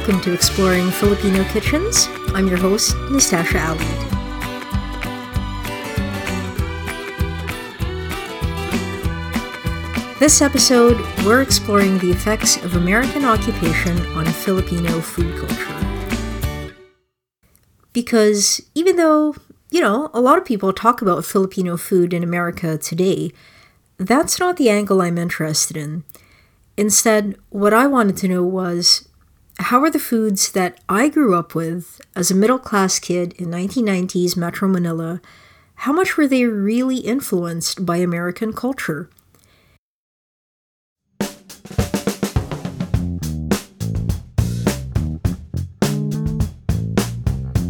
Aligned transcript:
Welcome 0.00 0.22
to 0.22 0.32
Exploring 0.32 0.90
Filipino 0.92 1.44
Kitchens. 1.44 2.08
I'm 2.28 2.48
your 2.48 2.56
host, 2.56 2.96
Nastasha 3.10 3.60
Ali. 3.62 3.84
This 10.18 10.40
episode, 10.40 10.96
we're 11.26 11.42
exploring 11.42 11.98
the 11.98 12.10
effects 12.10 12.56
of 12.64 12.76
American 12.76 13.26
occupation 13.26 13.98
on 14.16 14.24
Filipino 14.24 15.02
food 15.02 15.36
culture. 15.36 16.72
Because 17.92 18.62
even 18.74 18.96
though, 18.96 19.34
you 19.70 19.82
know, 19.82 20.08
a 20.14 20.20
lot 20.22 20.38
of 20.38 20.46
people 20.46 20.72
talk 20.72 21.02
about 21.02 21.26
Filipino 21.26 21.76
food 21.76 22.14
in 22.14 22.24
America 22.24 22.78
today, 22.78 23.32
that's 23.98 24.40
not 24.40 24.56
the 24.56 24.70
angle 24.70 25.02
I'm 25.02 25.18
interested 25.18 25.76
in. 25.76 26.04
Instead, 26.78 27.36
what 27.50 27.74
I 27.74 27.86
wanted 27.86 28.16
to 28.16 28.28
know 28.28 28.42
was 28.42 29.06
how 29.64 29.82
are 29.82 29.90
the 29.90 29.98
foods 29.98 30.52
that 30.52 30.80
I 30.88 31.08
grew 31.08 31.34
up 31.34 31.54
with 31.54 32.00
as 32.16 32.30
a 32.30 32.34
middle 32.34 32.58
class 32.58 32.98
kid 32.98 33.34
in 33.34 33.48
1990s 33.48 34.34
Metro 34.36 34.66
Manila, 34.66 35.20
how 35.74 35.92
much 35.92 36.16
were 36.16 36.26
they 36.26 36.44
really 36.44 36.96
influenced 36.96 37.84
by 37.84 37.98
American 37.98 38.54
culture? 38.54 39.10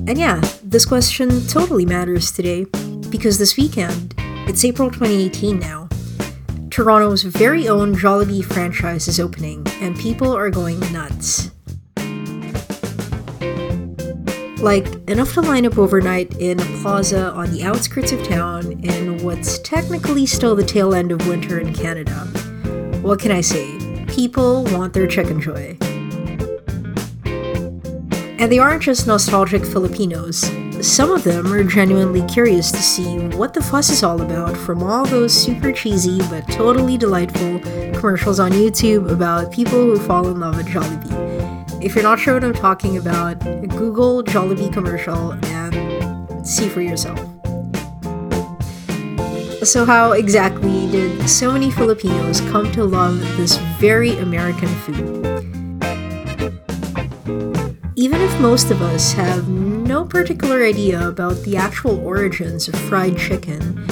And 0.06 0.18
yeah, 0.18 0.40
this 0.62 0.84
question 0.84 1.46
totally 1.48 1.86
matters 1.86 2.30
today 2.30 2.66
because 3.10 3.38
this 3.38 3.56
weekend, 3.56 4.14
it's 4.48 4.64
April 4.64 4.90
2018 4.90 5.58
now. 5.58 5.88
Toronto's 6.70 7.24
very 7.24 7.68
own 7.68 7.96
Jollibee 7.96 8.44
franchise 8.44 9.08
is 9.08 9.18
opening, 9.18 9.66
and 9.80 9.98
people 9.98 10.32
are 10.32 10.50
going 10.50 10.78
nuts. 10.92 11.50
Like, 14.60 14.86
enough 15.08 15.32
to 15.34 15.40
line 15.40 15.64
up 15.64 15.78
overnight 15.78 16.36
in 16.38 16.60
a 16.60 16.64
plaza 16.82 17.30
on 17.32 17.50
the 17.50 17.62
outskirts 17.62 18.12
of 18.12 18.22
town 18.22 18.72
in 18.84 19.22
what's 19.22 19.58
technically 19.60 20.26
still 20.26 20.54
the 20.54 20.64
tail 20.64 20.94
end 20.94 21.12
of 21.12 21.26
winter 21.26 21.58
in 21.58 21.72
Canada. 21.72 22.12
What 23.00 23.18
can 23.18 23.32
I 23.32 23.40
say? 23.40 23.74
People 24.06 24.64
want 24.64 24.92
their 24.92 25.06
Chickenjoy. 25.06 25.78
And 28.38 28.52
they 28.52 28.58
aren't 28.58 28.82
just 28.82 29.06
nostalgic 29.06 29.64
Filipinos. 29.64 30.44
Some 30.82 31.10
of 31.12 31.24
them 31.24 31.52
are 31.52 31.62
genuinely 31.62 32.26
curious 32.26 32.72
to 32.72 32.78
see 32.78 33.18
what 33.36 33.52
the 33.52 33.60
fuss 33.60 33.90
is 33.90 34.02
all 34.02 34.22
about 34.22 34.56
from 34.56 34.82
all 34.82 35.04
those 35.04 35.30
super 35.30 35.72
cheesy 35.72 36.18
but 36.30 36.48
totally 36.48 36.96
delightful 36.96 37.60
commercials 37.92 38.40
on 38.40 38.52
YouTube 38.52 39.10
about 39.10 39.52
people 39.52 39.78
who 39.78 39.98
fall 39.98 40.26
in 40.28 40.40
love 40.40 40.56
with 40.56 40.66
Jollibee. 40.66 41.84
If 41.84 41.94
you're 41.94 42.02
not 42.02 42.18
sure 42.18 42.32
what 42.32 42.44
I'm 42.44 42.54
talking 42.54 42.96
about, 42.96 43.38
Google 43.40 44.24
Jollibee 44.24 44.72
commercial 44.72 45.32
and 45.32 46.46
see 46.46 46.68
for 46.70 46.80
yourself. 46.80 47.18
So, 49.62 49.84
how 49.84 50.12
exactly 50.12 50.90
did 50.90 51.28
so 51.28 51.52
many 51.52 51.70
Filipinos 51.70 52.40
come 52.40 52.72
to 52.72 52.84
love 52.84 53.20
this 53.36 53.58
very 53.78 54.16
American 54.16 54.68
food? 54.68 55.26
Even 57.96 58.22
if 58.22 58.40
most 58.40 58.70
of 58.70 58.80
us 58.80 59.12
have 59.12 59.46
no 60.00 60.06
particular 60.06 60.64
idea 60.64 61.08
about 61.08 61.36
the 61.42 61.58
actual 61.58 62.00
origins 62.00 62.68
of 62.68 62.74
fried 62.88 63.18
chicken, 63.18 63.84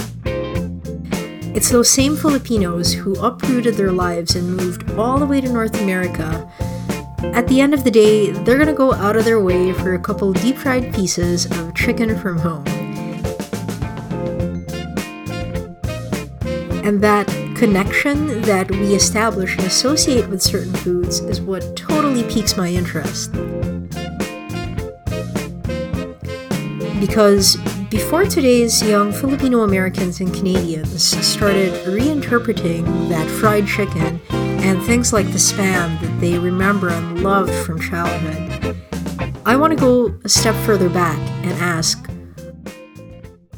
it's 1.55 1.69
those 1.69 1.91
same 1.91 2.17
Filipinos 2.17 2.95
who 2.95 3.13
uprooted 3.17 3.75
their 3.75 3.93
lives 3.93 4.35
and 4.35 4.57
moved 4.57 4.91
all 4.93 5.19
the 5.19 5.27
way 5.27 5.39
to 5.39 5.53
North 5.53 5.79
America 5.83 6.51
at 7.35 7.47
the 7.49 7.61
end 7.61 7.75
of 7.75 7.85
the 7.85 7.91
day, 7.91 8.31
they're 8.31 8.57
gonna 8.57 8.73
go 8.73 8.95
out 8.95 9.17
of 9.17 9.27
their 9.27 9.41
way 9.41 9.75
for 9.75 9.93
a 9.93 9.99
couple 9.99 10.33
deep 10.33 10.57
fried 10.57 10.95
pieces 10.95 11.45
of 11.59 11.75
chicken 11.75 12.19
from 12.19 12.39
home. 12.39 12.67
And 16.87 17.03
that 17.03 17.27
connection 17.55 18.41
that 18.43 18.71
we 18.71 18.95
establish 18.95 19.59
and 19.59 19.67
associate 19.67 20.27
with 20.31 20.41
certain 20.41 20.73
foods 20.73 21.21
is 21.21 21.43
what 21.43 21.77
totally 21.77 22.25
piques 22.25 22.57
my 22.57 22.69
interest. 22.69 23.31
Because 27.01 27.57
before 27.91 28.25
today's 28.25 28.83
young 28.83 29.13
Filipino 29.13 29.63
Americans 29.63 30.21
and 30.21 30.35
Canadians 30.35 31.03
started 31.27 31.73
reinterpreting 31.87 33.09
that 33.09 33.29
fried 33.31 33.67
chicken 33.67 34.21
and 34.31 34.83
things 34.83 35.13
like 35.13 35.27
the 35.27 35.39
spam 35.39 36.01
that 36.01 36.21
they 36.21 36.39
remember 36.39 36.89
and 36.89 37.23
loved 37.23 37.55
from 37.65 37.81
childhood. 37.81 38.77
I 39.47 39.57
want 39.57 39.73
to 39.73 39.79
go 39.79 40.19
a 40.25 40.29
step 40.29 40.57
further 40.67 40.89
back 40.89 41.19
and 41.45 41.53
ask 41.53 42.09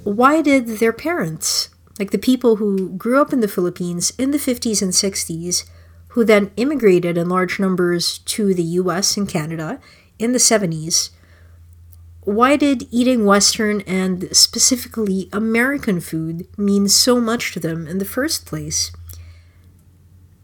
why 0.04 0.42
did 0.42 0.66
their 0.78 0.92
parents, 0.92 1.70
like 1.98 2.10
the 2.10 2.18
people 2.18 2.56
who 2.56 2.90
grew 2.90 3.20
up 3.20 3.32
in 3.32 3.40
the 3.40 3.48
Philippines 3.48 4.12
in 4.18 4.32
the 4.32 4.38
50s 4.38 4.82
and 4.82 4.92
60s, 4.92 5.64
who 6.08 6.24
then 6.24 6.50
immigrated 6.56 7.16
in 7.16 7.28
large 7.28 7.58
numbers 7.58 8.18
to 8.18 8.52
the 8.54 8.62
US 8.62 9.16
and 9.16 9.28
Canada 9.28 9.80
in 10.18 10.32
the 10.32 10.38
70s, 10.38 11.10
why 12.22 12.56
did 12.56 12.86
eating 12.90 13.24
Western 13.24 13.80
and 13.82 14.34
specifically 14.36 15.28
American 15.32 16.00
food 16.00 16.46
mean 16.58 16.88
so 16.88 17.20
much 17.20 17.52
to 17.52 17.60
them 17.60 17.86
in 17.86 17.98
the 17.98 18.04
first 18.04 18.46
place? 18.46 18.92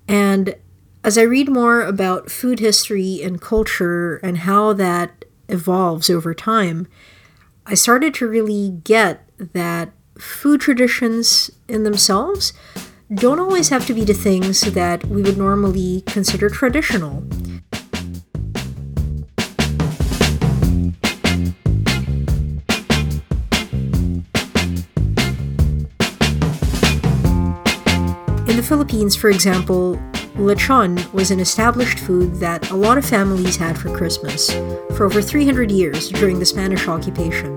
And 0.09 0.57
as 1.05 1.19
I 1.19 1.23
read 1.23 1.49
more 1.49 1.83
about 1.83 2.31
food 2.31 2.61
history 2.61 3.21
and 3.23 3.41
culture 3.41 4.17
and 4.17 4.39
how 4.39 4.73
that 4.73 5.25
evolves 5.49 6.09
over 6.09 6.35
time, 6.35 6.89
I 7.67 7.75
started 7.75 8.15
to 8.15 8.29
really 8.29 8.71
get 8.85 9.29
that 9.39 9.93
food 10.19 10.61
traditions 10.61 11.51
in 11.69 11.85
themselves 11.85 12.53
don't 13.15 13.39
always 13.39 13.69
have 13.69 13.87
to 13.87 13.95
be 13.95 14.05
the 14.05 14.15
things 14.15 14.63
that 14.63 15.05
we 15.05 15.23
would 15.23 15.39
normally 15.39 16.03
consider 16.07 16.49
traditional. 16.49 17.25
Philippines, 28.67 29.15
for 29.15 29.31
example, 29.31 29.95
lechon 30.35 31.13
was 31.13 31.31
an 31.31 31.39
established 31.39 32.01
food 32.01 32.35
that 32.41 32.69
a 32.73 32.75
lot 32.75 32.99
of 32.99 33.05
families 33.05 33.57
had 33.57 33.79
for 33.79 33.97
Christmas 33.97 34.51
for 34.97 35.07
over 35.07 35.23
300 35.23 35.71
years 35.71 36.09
during 36.09 36.41
the 36.41 36.45
Spanish 36.45 36.89
occupation. 36.89 37.57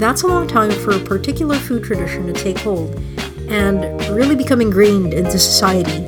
That's 0.00 0.22
a 0.22 0.26
long 0.26 0.48
time 0.48 0.70
for 0.70 0.92
a 0.92 0.98
particular 0.98 1.56
food 1.56 1.84
tradition 1.84 2.26
to 2.26 2.32
take 2.32 2.58
hold 2.60 2.94
and 3.50 3.82
really 4.16 4.34
become 4.34 4.62
ingrained 4.62 5.12
into 5.12 5.38
society. 5.38 6.00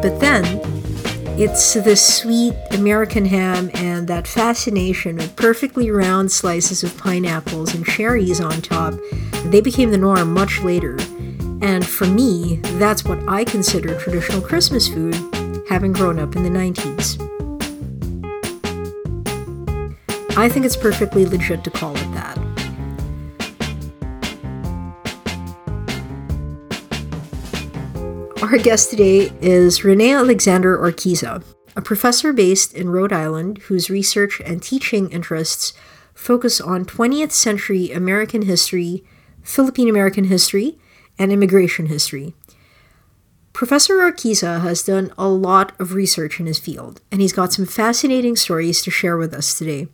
But 0.00 0.18
then, 0.20 0.59
it's 1.42 1.72
the 1.72 1.96
sweet 1.96 2.54
American 2.70 3.24
ham 3.24 3.70
and 3.72 4.06
that 4.08 4.28
fascination 4.28 5.16
with 5.16 5.34
perfectly 5.36 5.90
round 5.90 6.30
slices 6.30 6.84
of 6.84 6.94
pineapples 6.98 7.74
and 7.74 7.86
cherries 7.86 8.42
on 8.42 8.60
top. 8.60 8.92
They 9.46 9.62
became 9.62 9.90
the 9.90 9.96
norm 9.96 10.34
much 10.34 10.60
later. 10.60 10.98
And 11.62 11.86
for 11.86 12.06
me, 12.06 12.56
that's 12.78 13.04
what 13.04 13.26
I 13.26 13.44
consider 13.44 13.98
traditional 13.98 14.42
Christmas 14.42 14.86
food, 14.86 15.14
having 15.66 15.94
grown 15.94 16.18
up 16.18 16.36
in 16.36 16.42
the 16.42 16.50
90s. 16.50 17.18
I 20.36 20.50
think 20.50 20.66
it's 20.66 20.76
perfectly 20.76 21.24
legit 21.24 21.64
to 21.64 21.70
call 21.70 21.96
it 21.96 22.12
that. 22.12 22.39
Our 28.50 28.58
guest 28.58 28.90
today 28.90 29.30
is 29.40 29.84
Renee 29.84 30.12
Alexander 30.12 30.76
Orquiza, 30.76 31.44
a 31.76 31.80
professor 31.80 32.32
based 32.32 32.74
in 32.74 32.88
Rhode 32.88 33.12
Island 33.12 33.58
whose 33.58 33.88
research 33.88 34.40
and 34.44 34.60
teaching 34.60 35.08
interests 35.10 35.72
focus 36.14 36.60
on 36.60 36.84
20th 36.84 37.30
century 37.30 37.92
American 37.92 38.42
history, 38.42 39.04
Philippine 39.44 39.88
American 39.88 40.24
history, 40.24 40.80
and 41.16 41.30
immigration 41.30 41.86
history. 41.86 42.34
Professor 43.52 43.98
Orquiza 43.98 44.62
has 44.62 44.82
done 44.82 45.12
a 45.16 45.28
lot 45.28 45.80
of 45.80 45.94
research 45.94 46.40
in 46.40 46.46
his 46.46 46.58
field, 46.58 47.02
and 47.12 47.20
he's 47.20 47.32
got 47.32 47.52
some 47.52 47.66
fascinating 47.66 48.34
stories 48.34 48.82
to 48.82 48.90
share 48.90 49.16
with 49.16 49.32
us 49.32 49.56
today. 49.56 49.86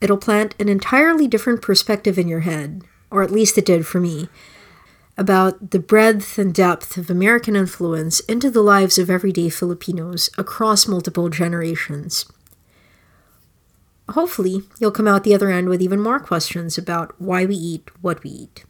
It'll 0.00 0.18
plant 0.18 0.54
an 0.60 0.68
entirely 0.68 1.26
different 1.26 1.62
perspective 1.62 2.16
in 2.16 2.28
your 2.28 2.40
head, 2.40 2.84
or 3.10 3.24
at 3.24 3.32
least 3.32 3.58
it 3.58 3.66
did 3.66 3.88
for 3.88 3.98
me, 3.98 4.28
about 5.18 5.70
the 5.70 5.78
breadth 5.78 6.38
and 6.38 6.54
depth 6.54 6.96
of 6.96 7.08
American 7.08 7.56
influence 7.56 8.20
into 8.20 8.50
the 8.50 8.62
lives 8.62 8.98
of 8.98 9.08
everyday 9.08 9.48
Filipinos 9.48 10.28
across 10.36 10.86
multiple 10.86 11.30
generations. 11.30 12.26
Hopefully, 14.10 14.62
you'll 14.78 14.90
come 14.90 15.08
out 15.08 15.24
the 15.24 15.34
other 15.34 15.50
end 15.50 15.68
with 15.68 15.82
even 15.82 16.00
more 16.00 16.20
questions 16.20 16.78
about 16.78 17.20
why 17.20 17.44
we 17.44 17.56
eat 17.56 17.90
what 18.02 18.22
we 18.22 18.30
eat. 18.30 18.64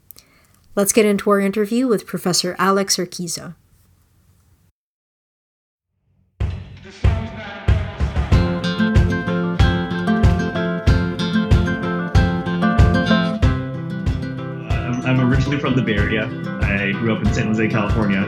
Let's 0.75 0.93
get 0.93 1.05
into 1.05 1.31
our 1.31 1.41
interview 1.41 1.89
with 1.89 2.07
Professor 2.07 2.55
Alex 2.59 2.97
Orquiza. 2.97 3.55
I'm 15.27 15.33
originally 15.33 15.59
from 15.59 15.75
the 15.75 15.83
Bay 15.83 15.97
Area. 15.97 16.27
I 16.63 16.93
grew 16.93 17.13
up 17.13 17.21
in 17.21 17.35
San 17.35 17.49
Jose, 17.49 17.67
California, 17.67 18.23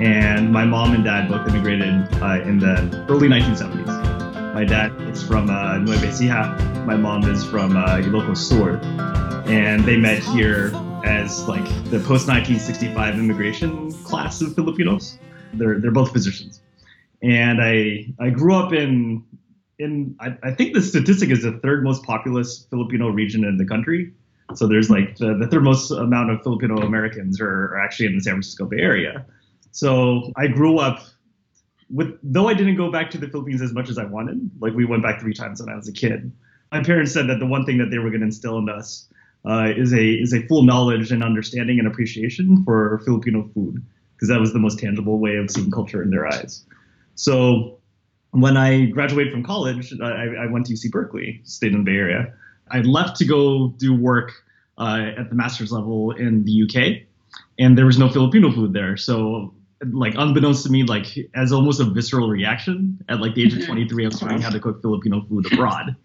and 0.00 0.52
my 0.52 0.64
mom 0.64 0.94
and 0.94 1.02
dad 1.02 1.28
both 1.28 1.48
immigrated 1.48 2.06
uh, 2.22 2.40
in 2.42 2.60
the 2.60 3.04
early 3.08 3.26
1970s. 3.26 4.54
My 4.54 4.64
dad 4.64 4.92
is 5.10 5.24
from 5.24 5.50
uh, 5.50 5.78
Nueva 5.78 6.06
Ecija. 6.06 6.86
My 6.86 6.94
mom 6.94 7.24
is 7.24 7.44
from 7.44 7.76
uh, 7.76 7.96
Ilocos 7.96 8.36
Sur, 8.36 8.76
and 9.50 9.84
they 9.84 9.96
met 9.96 10.22
here 10.22 10.70
as 11.04 11.48
like 11.48 11.64
the 11.90 11.98
post 11.98 12.28
1965 12.28 13.18
immigration 13.18 13.92
class 14.04 14.40
of 14.40 14.54
Filipinos. 14.54 15.18
They're 15.54 15.80
they're 15.80 15.90
both 15.90 16.12
physicians, 16.12 16.62
and 17.24 17.60
I 17.60 18.06
I 18.20 18.30
grew 18.30 18.54
up 18.54 18.72
in 18.72 19.24
in 19.80 20.14
I, 20.20 20.36
I 20.44 20.52
think 20.52 20.74
the 20.74 20.82
statistic 20.82 21.30
is 21.30 21.42
the 21.42 21.58
third 21.58 21.82
most 21.82 22.04
populous 22.04 22.68
Filipino 22.70 23.08
region 23.08 23.42
in 23.42 23.56
the 23.56 23.66
country. 23.66 24.12
So 24.54 24.66
there's 24.66 24.90
like 24.90 25.16
the, 25.16 25.34
the 25.34 25.46
third 25.46 25.62
most 25.62 25.90
amount 25.90 26.30
of 26.30 26.42
Filipino 26.42 26.78
Americans 26.78 27.40
are, 27.40 27.74
are 27.74 27.80
actually 27.80 28.06
in 28.06 28.16
the 28.16 28.20
San 28.20 28.34
Francisco 28.34 28.66
Bay 28.66 28.78
Area. 28.78 29.24
So 29.72 30.32
I 30.36 30.46
grew 30.48 30.78
up 30.78 31.04
with, 31.90 32.18
though 32.22 32.48
I 32.48 32.54
didn't 32.54 32.76
go 32.76 32.90
back 32.90 33.10
to 33.10 33.18
the 33.18 33.28
Philippines 33.28 33.62
as 33.62 33.72
much 33.72 33.88
as 33.88 33.98
I 33.98 34.04
wanted, 34.04 34.50
like 34.60 34.74
we 34.74 34.84
went 34.84 35.02
back 35.02 35.20
three 35.20 35.34
times 35.34 35.60
when 35.60 35.72
I 35.72 35.76
was 35.76 35.88
a 35.88 35.92
kid. 35.92 36.32
My 36.72 36.82
parents 36.82 37.12
said 37.12 37.28
that 37.28 37.40
the 37.40 37.46
one 37.46 37.64
thing 37.64 37.78
that 37.78 37.90
they 37.90 37.98
were 37.98 38.10
going 38.10 38.20
to 38.20 38.26
instill 38.26 38.58
in 38.58 38.68
us 38.68 39.08
uh, 39.44 39.72
is 39.76 39.92
a 39.92 40.04
is 40.04 40.34
a 40.34 40.46
full 40.46 40.62
knowledge 40.62 41.10
and 41.10 41.24
understanding 41.24 41.78
and 41.78 41.88
appreciation 41.88 42.62
for 42.64 43.00
Filipino 43.04 43.48
food 43.54 43.84
because 44.14 44.28
that 44.28 44.38
was 44.38 44.52
the 44.52 44.58
most 44.58 44.78
tangible 44.78 45.18
way 45.18 45.36
of 45.36 45.50
seeing 45.50 45.70
culture 45.70 46.02
in 46.02 46.10
their 46.10 46.26
eyes. 46.26 46.64
So 47.14 47.78
when 48.32 48.56
I 48.56 48.86
graduated 48.86 49.32
from 49.32 49.42
college, 49.42 49.92
I, 50.00 50.26
I 50.42 50.46
went 50.46 50.66
to 50.66 50.74
UC 50.74 50.90
Berkeley, 50.90 51.40
stayed 51.44 51.72
in 51.72 51.84
the 51.84 51.90
Bay 51.90 51.96
Area. 51.96 52.34
I 52.70 52.80
left 52.80 53.16
to 53.16 53.24
go 53.24 53.68
do 53.68 53.94
work 53.94 54.32
uh, 54.78 55.12
at 55.18 55.28
the 55.28 55.34
master's 55.34 55.72
level 55.72 56.12
in 56.12 56.44
the 56.44 56.62
UK, 56.62 57.06
and 57.58 57.76
there 57.76 57.86
was 57.86 57.98
no 57.98 58.08
Filipino 58.08 58.52
food 58.52 58.72
there. 58.72 58.96
So, 58.96 59.54
like, 59.92 60.14
unbeknownst 60.16 60.64
to 60.64 60.70
me, 60.70 60.84
like, 60.84 61.06
as 61.34 61.52
almost 61.52 61.80
a 61.80 61.84
visceral 61.84 62.28
reaction, 62.28 62.98
at 63.08 63.20
like 63.20 63.34
the 63.34 63.44
age 63.44 63.56
of 63.56 63.66
23, 63.66 64.04
I 64.04 64.08
was 64.08 64.22
learning 64.22 64.42
how 64.42 64.50
to 64.50 64.60
cook 64.60 64.80
Filipino 64.82 65.24
food 65.28 65.52
abroad, 65.52 65.96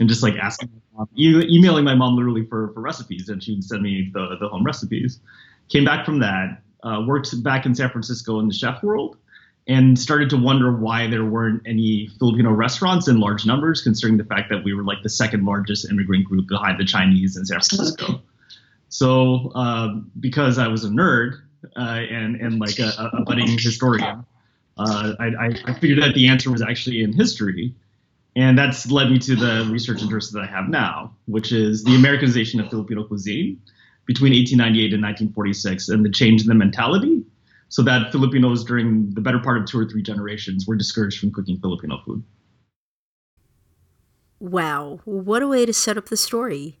and 0.00 0.08
just 0.08 0.22
like 0.22 0.36
asking, 0.36 0.70
my 0.92 0.98
mom, 0.98 1.08
e- 1.16 1.56
emailing 1.56 1.84
my 1.84 1.94
mom 1.94 2.16
literally 2.16 2.46
for 2.46 2.72
for 2.72 2.80
recipes, 2.80 3.28
and 3.28 3.42
she'd 3.42 3.64
send 3.64 3.82
me 3.82 4.10
the 4.12 4.36
the 4.40 4.48
home 4.48 4.64
recipes. 4.64 5.20
Came 5.68 5.84
back 5.84 6.04
from 6.04 6.18
that, 6.20 6.62
uh, 6.82 7.02
worked 7.06 7.42
back 7.42 7.66
in 7.66 7.74
San 7.74 7.90
Francisco 7.90 8.40
in 8.40 8.48
the 8.48 8.54
chef 8.54 8.82
world 8.82 9.16
and 9.68 9.98
started 9.98 10.28
to 10.30 10.36
wonder 10.36 10.72
why 10.72 11.06
there 11.06 11.24
weren't 11.24 11.62
any 11.66 12.08
Filipino 12.18 12.50
restaurants 12.50 13.06
in 13.06 13.20
large 13.20 13.46
numbers, 13.46 13.82
considering 13.82 14.16
the 14.16 14.24
fact 14.24 14.50
that 14.50 14.64
we 14.64 14.74
were 14.74 14.82
like 14.82 15.02
the 15.02 15.08
second 15.08 15.44
largest 15.44 15.88
immigrant 15.90 16.24
group 16.24 16.48
behind 16.48 16.80
the 16.80 16.84
Chinese 16.84 17.36
in 17.36 17.44
San 17.44 17.60
Francisco. 17.60 18.22
So, 18.88 19.52
uh, 19.54 19.94
because 20.18 20.58
I 20.58 20.68
was 20.68 20.84
a 20.84 20.88
nerd 20.88 21.40
uh, 21.76 21.80
and 21.80 22.36
and 22.36 22.58
like 22.58 22.78
a, 22.78 23.10
a 23.12 23.22
budding 23.22 23.56
historian, 23.56 24.24
uh, 24.76 25.12
I, 25.18 25.54
I, 25.64 25.74
figured 25.74 26.02
that 26.02 26.14
the 26.14 26.28
answer 26.28 26.50
was 26.50 26.60
actually 26.60 27.02
in 27.02 27.12
history, 27.12 27.74
and 28.34 28.58
that's 28.58 28.90
led 28.90 29.10
me 29.10 29.18
to 29.20 29.36
the 29.36 29.68
research 29.70 30.02
interest 30.02 30.32
that 30.32 30.40
I 30.40 30.46
have 30.46 30.68
now, 30.68 31.14
which 31.26 31.52
is 31.52 31.84
the 31.84 31.94
Americanization 31.94 32.60
of 32.60 32.68
Filipino 32.68 33.04
cuisine 33.04 33.60
between 34.06 34.32
1898 34.32 34.92
and 34.92 35.02
1946, 35.02 35.88
and 35.88 36.04
the 36.04 36.10
change 36.10 36.42
in 36.42 36.48
the 36.48 36.54
mentality 36.54 37.24
so 37.72 37.80
that 37.80 38.12
Filipinos 38.12 38.64
during 38.64 39.08
the 39.14 39.20
better 39.22 39.38
part 39.38 39.56
of 39.56 39.64
two 39.64 39.78
or 39.78 39.86
three 39.86 40.02
generations 40.02 40.66
were 40.66 40.76
discouraged 40.76 41.18
from 41.18 41.32
cooking 41.32 41.58
Filipino 41.58 42.02
food. 42.04 42.22
Wow, 44.38 45.00
what 45.06 45.42
a 45.42 45.48
way 45.48 45.64
to 45.64 45.72
set 45.72 45.96
up 45.96 46.10
the 46.10 46.16
story. 46.18 46.80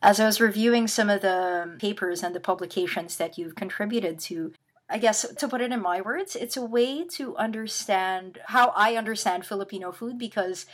As 0.00 0.20
I 0.20 0.26
was 0.26 0.40
reviewing 0.40 0.86
some 0.86 1.10
of 1.10 1.20
the 1.20 1.76
papers 1.80 2.22
and 2.22 2.32
the 2.32 2.38
publications 2.38 3.16
that 3.16 3.38
you've 3.38 3.56
contributed 3.56 4.20
to, 4.20 4.52
I 4.88 4.98
guess 4.98 5.26
to 5.34 5.48
put 5.48 5.60
it 5.60 5.72
in 5.72 5.82
my 5.82 6.00
words, 6.00 6.36
it's 6.36 6.56
a 6.56 6.64
way 6.64 7.04
to 7.14 7.36
understand 7.36 8.38
how 8.46 8.72
I 8.76 8.94
understand 8.94 9.46
Filipino 9.46 9.90
food 9.90 10.16
because 10.16 10.66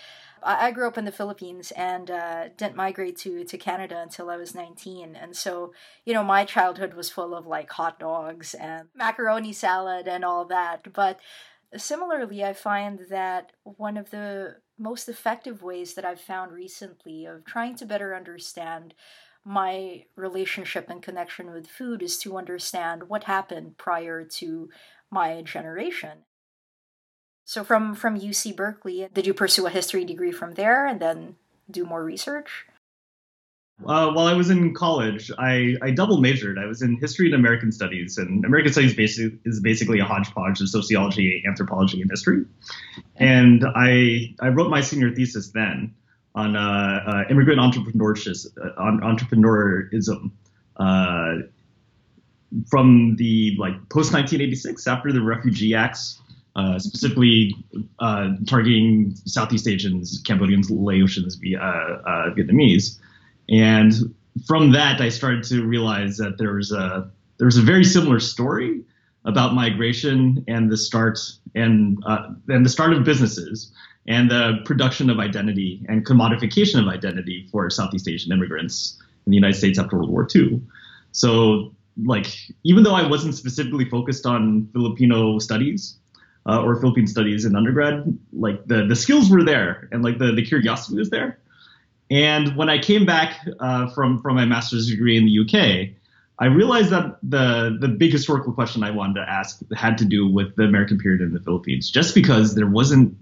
I, 0.44 0.70
grew 0.70 0.86
up 0.86 0.98
in 0.98 1.04
the 1.04 1.12
Philippines 1.12 1.70
and 1.72 2.10
uh, 2.10 2.48
didn't 2.56 2.76
migrate 2.76 3.16
to 3.18 3.44
to 3.44 3.58
Canada 3.58 4.00
until 4.00 4.30
I 4.30 4.36
was 4.36 4.54
19, 4.54 5.16
and 5.16 5.36
so 5.36 5.72
you 6.04 6.14
know 6.14 6.24
my 6.24 6.44
childhood 6.44 6.94
was 6.94 7.10
full 7.10 7.34
of 7.34 7.46
like 7.46 7.70
hot 7.70 7.98
dogs 7.98 8.54
and 8.54 8.88
macaroni 8.94 9.52
salad 9.52 10.08
and 10.08 10.24
all 10.24 10.44
that. 10.46 10.92
But 10.92 11.18
similarly, 11.76 12.44
I 12.44 12.52
find 12.52 13.00
that 13.10 13.52
one 13.64 13.96
of 13.96 14.10
the 14.10 14.56
most 14.78 15.08
effective 15.08 15.62
ways 15.62 15.94
that 15.94 16.04
I've 16.04 16.20
found 16.20 16.52
recently 16.52 17.24
of 17.24 17.44
trying 17.44 17.76
to 17.76 17.86
better 17.86 18.14
understand 18.14 18.94
my 19.44 20.04
relationship 20.16 20.88
and 20.88 21.02
connection 21.02 21.52
with 21.52 21.66
food 21.66 22.02
is 22.02 22.18
to 22.18 22.38
understand 22.38 23.08
what 23.08 23.24
happened 23.24 23.76
prior 23.76 24.24
to 24.24 24.68
my 25.10 25.42
generation. 25.42 26.24
So 27.44 27.64
from 27.64 27.94
from 27.94 28.18
UC 28.18 28.56
Berkeley, 28.56 29.08
did 29.12 29.26
you 29.26 29.34
pursue 29.34 29.66
a 29.66 29.70
history 29.70 30.04
degree 30.04 30.32
from 30.32 30.54
there 30.54 30.86
and 30.86 31.00
then 31.00 31.36
do 31.70 31.84
more 31.84 32.04
research? 32.04 32.66
Uh, 33.84 34.12
while 34.12 34.26
I 34.26 34.34
was 34.34 34.48
in 34.48 34.74
college, 34.74 35.32
I, 35.38 35.74
I 35.82 35.90
double 35.90 36.20
majored. 36.20 36.56
I 36.56 36.66
was 36.66 36.82
in 36.82 36.98
history 36.98 37.26
and 37.26 37.34
American 37.34 37.72
studies, 37.72 38.16
and 38.16 38.44
American 38.44 38.72
studies 38.72 38.94
basic, 38.94 39.32
is 39.44 39.60
basically 39.60 39.98
a 39.98 40.04
hodgepodge 40.04 40.60
of 40.60 40.68
sociology, 40.68 41.42
anthropology, 41.48 42.00
and 42.00 42.08
history. 42.08 42.44
And 43.16 43.64
I 43.74 44.34
I 44.40 44.48
wrote 44.48 44.70
my 44.70 44.82
senior 44.82 45.12
thesis 45.12 45.50
then 45.50 45.94
on 46.34 46.54
uh, 46.54 47.04
uh, 47.06 47.24
immigrant 47.28 47.60
entrepreneurship, 47.60 48.46
uh, 48.56 48.80
entrepreneurism, 48.80 50.30
uh, 50.76 51.34
from 52.68 53.16
the 53.16 53.56
like 53.58 53.74
post 53.88 54.12
1986 54.12 54.86
after 54.86 55.12
the 55.12 55.22
Refugee 55.22 55.74
Acts 55.74 56.21
uh, 56.56 56.78
specifically 56.78 57.54
uh, 57.98 58.30
targeting 58.46 59.14
Southeast 59.24 59.66
Asians, 59.66 60.22
Cambodians, 60.26 60.70
Laotians, 60.70 61.36
uh, 61.54 61.58
uh, 61.58 62.34
Vietnamese. 62.34 62.98
And 63.48 64.14
from 64.46 64.72
that, 64.72 65.00
I 65.00 65.08
started 65.08 65.44
to 65.44 65.64
realize 65.64 66.16
that 66.18 66.38
there 66.38 66.54
was 66.54 66.72
a 66.72 67.10
there 67.38 67.46
was 67.46 67.56
a 67.56 67.62
very 67.62 67.84
similar 67.84 68.20
story 68.20 68.82
about 69.24 69.54
migration 69.54 70.44
and 70.48 70.70
the 70.70 70.76
start 70.76 71.18
and 71.54 71.98
uh, 72.06 72.28
and 72.48 72.64
the 72.64 72.70
start 72.70 72.92
of 72.92 73.04
businesses 73.04 73.72
and 74.06 74.30
the 74.30 74.58
production 74.64 75.10
of 75.10 75.18
identity 75.18 75.84
and 75.88 76.04
commodification 76.04 76.80
of 76.80 76.88
identity 76.88 77.46
for 77.50 77.70
Southeast 77.70 78.08
Asian 78.08 78.32
immigrants 78.32 78.98
in 79.26 79.30
the 79.30 79.36
United 79.36 79.54
States 79.54 79.78
after 79.78 79.96
World 79.96 80.10
War 80.10 80.26
II. 80.34 80.60
So, 81.12 81.72
like, 82.04 82.26
even 82.64 82.82
though 82.82 82.94
I 82.94 83.06
wasn't 83.06 83.34
specifically 83.34 83.84
focused 83.88 84.26
on 84.26 84.68
Filipino 84.72 85.38
studies, 85.38 85.98
uh, 86.46 86.62
or 86.62 86.76
Philippine 86.80 87.06
studies 87.06 87.44
in 87.44 87.54
undergrad, 87.54 88.18
like 88.32 88.66
the 88.66 88.86
the 88.86 88.96
skills 88.96 89.30
were 89.30 89.44
there 89.44 89.88
and 89.92 90.02
like 90.02 90.18
the 90.18 90.32
the 90.32 90.44
curiosity 90.44 90.98
was 90.98 91.10
there. 91.10 91.38
And 92.10 92.56
when 92.56 92.68
I 92.68 92.78
came 92.78 93.06
back 93.06 93.40
uh, 93.60 93.88
from 93.90 94.20
from 94.20 94.36
my 94.36 94.44
master's 94.44 94.88
degree 94.88 95.16
in 95.16 95.24
the 95.24 95.38
UK, 95.40 95.96
I 96.38 96.46
realized 96.46 96.90
that 96.90 97.18
the 97.22 97.76
the 97.80 97.88
big 97.88 98.12
historical 98.12 98.52
question 98.52 98.82
I 98.82 98.90
wanted 98.90 99.14
to 99.14 99.30
ask 99.30 99.60
had 99.74 99.98
to 99.98 100.04
do 100.04 100.28
with 100.28 100.56
the 100.56 100.64
American 100.64 100.98
period 100.98 101.20
in 101.20 101.32
the 101.32 101.40
Philippines, 101.40 101.90
just 101.90 102.14
because 102.14 102.54
there 102.54 102.66
wasn't 102.66 103.16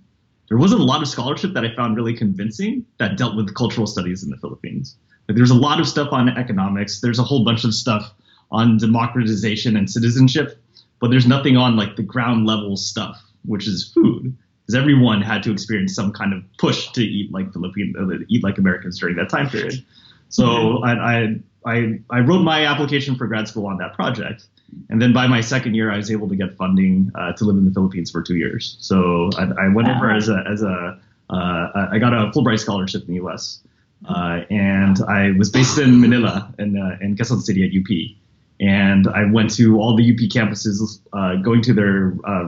there 0.49 0.59
wasn't 0.59 0.81
a 0.81 0.85
lot 0.85 1.03
of 1.03 1.09
scholarship 1.09 1.53
that 1.55 1.65
I 1.65 1.75
found 1.75 1.97
really 1.97 2.15
convincing 2.15 2.85
that 2.99 3.17
dealt 3.17 3.37
with 3.37 3.55
cultural 3.55 3.87
studies 3.87 4.25
in 4.25 4.31
the 4.31 4.37
Philippines. 4.39 4.97
Like 5.29 5.37
there's 5.37 5.53
a 5.53 5.55
lot 5.55 5.79
of 5.79 5.87
stuff 5.87 6.09
on 6.13 6.29
economics. 6.29 7.01
There's 7.01 7.19
a 7.19 7.23
whole 7.23 7.45
bunch 7.45 7.65
of 7.65 7.75
stuff 7.75 8.13
on 8.51 8.79
democratization 8.79 9.77
and 9.77 9.89
citizenship 9.89 10.61
but 11.01 11.11
there's 11.11 11.27
nothing 11.27 11.57
on 11.57 11.77
like 11.77 11.97
the 11.97 12.03
ground 12.03 12.47
level 12.47 12.77
stuff, 12.77 13.21
which 13.45 13.67
is 13.67 13.91
food, 13.93 14.37
because 14.63 14.75
everyone 14.75 15.23
had 15.23 15.43
to 15.43 15.53
experience 15.53 15.95
some 15.95 16.13
kind 16.13 16.33
of 16.33 16.43
push 16.59 16.91
to 16.93 17.03
eat 17.03 17.33
like 17.33 17.53
Philippine, 17.53 17.95
uh, 17.99 18.25
eat 18.29 18.45
like 18.45 18.59
Americans 18.59 19.01
during 19.01 19.17
that 19.17 19.29
time 19.29 19.49
period. 19.49 19.85
So 20.29 20.45
mm-hmm. 20.45 20.85
I, 20.85 20.93
I, 20.93 21.75
I, 21.75 22.01
I 22.11 22.21
wrote 22.21 22.43
my 22.43 22.67
application 22.67 23.17
for 23.17 23.27
grad 23.27 23.49
school 23.49 23.67
on 23.67 23.79
that 23.79 23.95
project. 23.95 24.47
And 24.89 25.03
then 25.03 25.13
by 25.13 25.27
my 25.27 25.41
second 25.41 25.75
year, 25.75 25.91
I 25.91 25.97
was 25.97 26.13
able 26.13 26.29
to 26.29 26.37
get 26.37 26.57
funding 26.57 27.11
uh, 27.17 27.33
to 27.33 27.45
live 27.45 27.57
in 27.57 27.65
the 27.65 27.73
Philippines 27.73 28.11
for 28.11 28.23
two 28.23 28.37
years. 28.37 28.77
So 28.81 29.31
I, 29.37 29.65
I 29.65 29.69
went 29.69 29.89
over 29.89 30.13
as 30.13 30.29
a, 30.29 30.45
as 30.49 30.63
a 30.63 31.01
uh, 31.31 31.89
I 31.93 31.99
got 31.99 32.13
a 32.13 32.31
Fulbright 32.33 32.59
scholarship 32.59 33.03
in 33.03 33.09
the 33.09 33.15
U.S. 33.15 33.61
Uh, 34.09 34.43
and 34.51 35.01
I 35.03 35.33
was 35.33 35.51
based 35.51 35.79
in 35.79 36.01
Manila 36.01 36.53
in, 36.59 36.77
uh, 36.77 36.99
in 37.01 37.17
Quezon 37.17 37.41
City 37.41 37.65
at 37.65 37.71
UP 37.71 38.17
and 38.61 39.09
I 39.09 39.25
went 39.25 39.51
to 39.55 39.79
all 39.79 39.97
the 39.97 40.11
UP 40.11 40.19
campuses, 40.31 41.01
uh, 41.15 41.37
going 41.37 41.63
to 41.63 41.73
their 41.73 42.15
uh, 42.25 42.45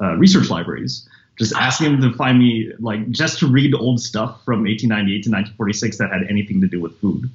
uh, 0.00 0.14
research 0.16 0.48
libraries, 0.48 1.08
just 1.38 1.52
asking 1.54 2.00
them 2.00 2.12
to 2.12 2.16
find 2.16 2.38
me 2.38 2.72
like 2.78 3.10
just 3.10 3.40
to 3.40 3.48
read 3.48 3.74
old 3.74 4.00
stuff 4.00 4.44
from 4.44 4.62
1898 4.62 5.24
to 5.24 5.30
1946 5.30 5.98
that 5.98 6.12
had 6.12 6.22
anything 6.30 6.60
to 6.60 6.68
do 6.68 6.80
with 6.80 6.96
food. 7.00 7.28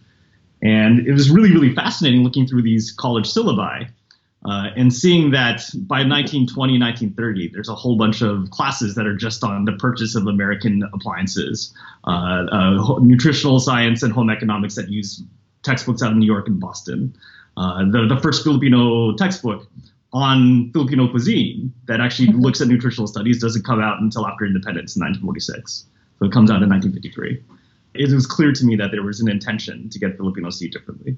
And 0.64 1.06
it 1.06 1.12
was 1.12 1.30
really, 1.30 1.52
really 1.52 1.76
fascinating 1.76 2.24
looking 2.24 2.48
through 2.48 2.62
these 2.62 2.92
college 2.92 3.26
syllabi 3.26 3.90
uh, 4.46 4.70
and 4.76 4.94
seeing 4.94 5.32
that 5.32 5.64
by 5.76 6.00
1920, 6.00 6.80
1930, 6.80 7.50
there's 7.50 7.70
a 7.70 7.76
whole 7.76 7.98
bunch 7.98 8.22
of 8.22 8.50
classes 8.52 8.96
that 8.96 9.06
are 9.06 9.16
just 9.16 9.44
on 9.44 9.66
the 9.66 9.74
purchase 9.74 10.16
of 10.16 10.26
American 10.28 10.84
appliances, 10.94 11.74
uh, 12.08 12.46
uh, 12.52 13.00
nutritional 13.02 13.60
science 13.60 14.04
and 14.04 14.14
home 14.14 14.30
economics 14.30 14.76
that 14.76 14.90
use 14.90 15.22
textbooks 15.64 16.02
out 16.02 16.12
of 16.12 16.18
New 16.18 16.26
York 16.26 16.48
and 16.48 16.60
Boston. 16.60 17.14
Uh, 17.62 17.86
the, 17.92 18.08
the 18.08 18.20
first 18.20 18.44
Filipino 18.44 19.16
textbook 19.16 19.68
on 20.14 20.72
Filipino 20.74 21.08
cuisine 21.08 21.72
that 21.86 22.02
actually 22.02 22.30
mm-hmm. 22.30 22.42
looks 22.42 22.60
at 22.60 22.68
nutritional 22.68 23.06
studies 23.06 23.40
doesn't 23.40 23.64
come 23.64 23.80
out 23.80 24.02
until 24.02 24.26
after 24.28 24.46
independence 24.46 24.96
in 24.96 25.02
1946. 25.02 25.86
So 26.18 26.26
it 26.26 26.32
comes 26.32 26.50
out 26.50 26.64
in 26.64 26.70
1953. 26.70 27.44
It 27.94 28.12
was 28.12 28.26
clear 28.26 28.52
to 28.52 28.66
me 28.66 28.76
that 28.78 28.90
there 28.90 29.04
was 29.04 29.20
an 29.20 29.30
intention 29.30 29.92
to 29.92 30.00
get 30.00 30.18
Filipinos 30.18 30.58
to 30.58 30.66
eat 30.66 30.74
differently. 30.74 31.18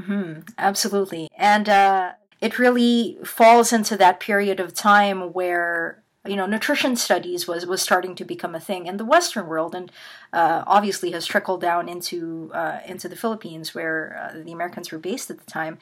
Mm-hmm, 0.00 0.40
absolutely. 0.56 1.28
And 1.36 1.68
uh, 1.68 2.12
it 2.40 2.58
really 2.58 3.18
falls 3.24 3.70
into 3.70 3.98
that 3.98 4.18
period 4.18 4.60
of 4.60 4.72
time 4.72 5.34
where 5.34 6.02
you 6.26 6.36
know 6.36 6.46
nutrition 6.46 6.96
studies 6.96 7.46
was 7.46 7.66
was 7.66 7.80
starting 7.80 8.14
to 8.14 8.24
become 8.24 8.54
a 8.54 8.60
thing 8.60 8.86
in 8.86 8.96
the 8.96 9.04
western 9.04 9.46
world 9.46 9.74
and 9.74 9.92
uh, 10.32 10.64
obviously 10.66 11.12
has 11.12 11.26
trickled 11.26 11.60
down 11.60 11.88
into 11.88 12.50
uh, 12.54 12.80
into 12.86 13.08
the 13.08 13.16
philippines 13.16 13.74
where 13.74 14.30
uh, 14.30 14.42
the 14.42 14.52
americans 14.52 14.90
were 14.90 14.98
based 14.98 15.30
at 15.30 15.38
the 15.38 15.50
time. 15.50 15.78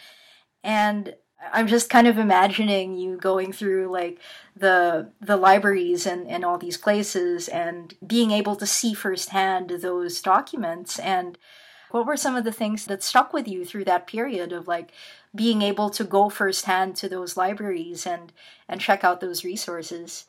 And 0.62 1.14
i'm 1.52 1.66
just 1.66 1.90
kind 1.90 2.07
of 2.07 2.19
imagining 2.19 2.97
you 2.97 3.16
going 3.16 3.52
through 3.52 3.90
like 3.90 4.19
the 4.57 5.11
the 5.21 5.37
libraries 5.37 6.07
and 6.07 6.26
and 6.28 6.45
all 6.45 6.59
these 6.59 6.76
places 6.76 7.49
and 7.49 7.95
being 8.07 8.31
able 8.31 8.57
to 8.57 8.66
see 8.66 8.95
firsthand 8.95 9.71
those 9.71 10.21
documents. 10.21 10.99
And 10.99 11.38
what 11.90 12.07
were 12.07 12.16
some 12.16 12.37
of 12.37 12.45
the 12.45 12.52
things 12.52 12.87
that 12.87 13.02
stuck 13.02 13.33
with 13.33 13.47
you 13.49 13.64
through 13.64 13.85
that 13.85 14.07
period 14.07 14.52
of 14.52 14.66
like 14.66 14.93
being 15.37 15.62
able 15.62 15.90
to 15.90 16.05
go 16.05 16.28
firsthand 16.28 16.97
to 16.97 17.09
those 17.09 17.37
libraries 17.37 18.07
and 18.07 18.33
and 18.69 18.81
check 18.81 19.05
out 19.05 19.21
those 19.21 19.45
resources? 19.45 20.26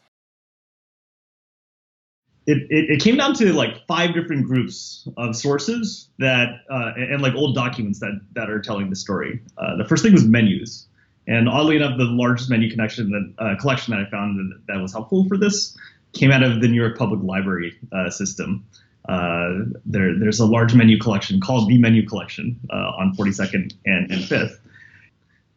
It, 2.45 2.59
it, 2.69 2.89
it 2.91 3.01
came 3.01 3.17
down 3.17 3.33
to 3.35 3.51
like 3.51 3.85
five 3.87 4.13
different 4.13 4.45
groups 4.45 5.05
of 5.17 5.35
sources 5.35 6.09
that 6.19 6.61
uh, 6.69 6.93
and, 6.95 7.13
and, 7.13 7.21
like 7.21 7.33
old 7.33 7.55
documents 7.55 7.99
that 7.99 8.21
that 8.33 8.49
are 8.49 8.61
telling 8.61 8.89
the 8.89 8.95
story. 8.95 9.41
Uh, 9.57 9.75
the 9.75 9.85
first 9.85 10.03
thing 10.03 10.13
was 10.13 10.25
menus, 10.25 10.87
and 11.27 11.49
oddly 11.49 11.75
enough, 11.75 11.97
the 11.97 12.05
largest 12.05 12.49
menu 12.49 12.69
connection 12.69 13.11
that 13.11 13.43
uh, 13.43 13.55
collection 13.59 13.93
that 13.93 14.05
I 14.05 14.09
found 14.09 14.37
that, 14.39 14.73
that, 14.73 14.81
was 14.81 14.93
helpful 14.93 15.27
for 15.27 15.37
this 15.37 15.77
came 16.13 16.31
out 16.31 16.41
of 16.41 16.61
the 16.61 16.67
New 16.67 16.79
York 16.79 16.97
Public 16.97 17.21
Library 17.21 17.77
uh, 17.91 18.09
system. 18.09 18.65
Uh, 19.09 19.65
there, 19.85 20.17
there's 20.17 20.39
a 20.39 20.45
large 20.45 20.73
menu 20.73 20.97
collection 20.97 21.39
called 21.39 21.69
the 21.69 21.77
Menu 21.77 22.05
Collection 22.05 22.59
uh, 22.69 22.91
on 22.97 23.15
42nd 23.15 23.73
and, 23.85 24.11
and 24.11 24.21
5th. 24.23 24.57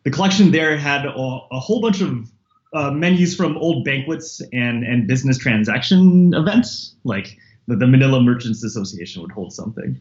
The 0.04 0.10
collection 0.10 0.50
there 0.50 0.76
had 0.76 1.04
a, 1.04 1.10
a 1.10 1.60
whole 1.60 1.80
bunch 1.80 2.00
of 2.00 2.30
uh, 2.72 2.90
menus 2.90 3.34
from 3.34 3.56
old 3.58 3.84
banquets 3.84 4.40
and, 4.52 4.84
and 4.84 5.06
business 5.06 5.38
transaction 5.38 6.32
events, 6.34 6.94
like 7.04 7.36
the, 7.66 7.76
the 7.76 7.86
Manila 7.86 8.22
Merchants 8.22 8.62
Association 8.64 9.22
would 9.22 9.32
hold 9.32 9.52
something. 9.52 10.00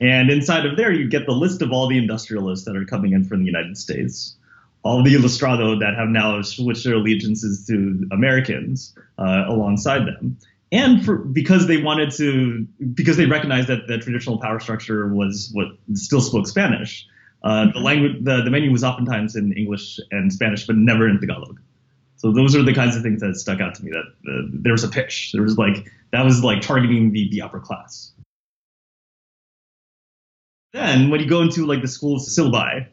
And 0.00 0.30
inside 0.30 0.66
of 0.66 0.76
there, 0.76 0.92
you 0.92 1.08
get 1.08 1.26
the 1.26 1.32
list 1.32 1.62
of 1.62 1.72
all 1.72 1.88
the 1.88 1.98
industrialists 1.98 2.64
that 2.64 2.76
are 2.76 2.84
coming 2.84 3.12
in 3.12 3.24
from 3.24 3.40
the 3.40 3.46
United 3.46 3.76
States 3.76 4.36
all 4.82 5.02
the 5.02 5.14
Ilustrado 5.14 5.78
that 5.80 5.94
have 5.94 6.08
now 6.08 6.40
switched 6.42 6.84
their 6.84 6.94
allegiances 6.94 7.66
to 7.66 8.08
Americans 8.12 8.96
uh, 9.18 9.44
alongside 9.46 10.06
them 10.06 10.38
and 10.72 11.04
for 11.04 11.16
because 11.16 11.66
they 11.66 11.82
wanted 11.82 12.12
to 12.12 12.66
because 12.94 13.16
they 13.16 13.26
recognized 13.26 13.68
that 13.68 13.86
the 13.88 13.98
traditional 13.98 14.38
power 14.38 14.60
structure 14.60 15.12
was 15.12 15.50
what 15.52 15.68
still 15.94 16.20
spoke 16.20 16.46
Spanish. 16.46 17.06
Uh, 17.42 17.64
the 17.64 17.70
mm-hmm. 17.70 17.82
language, 17.82 18.24
the, 18.24 18.42
the 18.42 18.50
menu 18.50 18.70
was 18.70 18.84
oftentimes 18.84 19.36
in 19.36 19.52
English 19.52 19.98
and 20.10 20.32
Spanish, 20.32 20.66
but 20.66 20.76
never 20.76 21.08
in 21.08 21.18
Tagalog. 21.20 21.60
So 22.16 22.32
those 22.32 22.54
are 22.54 22.62
the 22.62 22.74
kinds 22.74 22.96
of 22.96 23.02
things 23.02 23.22
that 23.22 23.34
stuck 23.36 23.60
out 23.60 23.74
to 23.76 23.84
me. 23.84 23.92
That 23.92 24.04
uh, 24.30 24.48
there 24.52 24.72
was 24.72 24.84
a 24.84 24.88
pitch. 24.88 25.30
There 25.32 25.42
was 25.42 25.56
like 25.56 25.90
that 26.12 26.22
was 26.24 26.44
like 26.44 26.60
targeting 26.60 27.12
the 27.12 27.30
the 27.30 27.40
upper 27.42 27.60
class. 27.60 28.12
Then 30.74 31.10
when 31.10 31.20
you 31.20 31.26
go 31.26 31.40
into 31.40 31.66
like 31.66 31.80
the 31.80 31.88
school's 31.88 32.36
syllabi, 32.36 32.86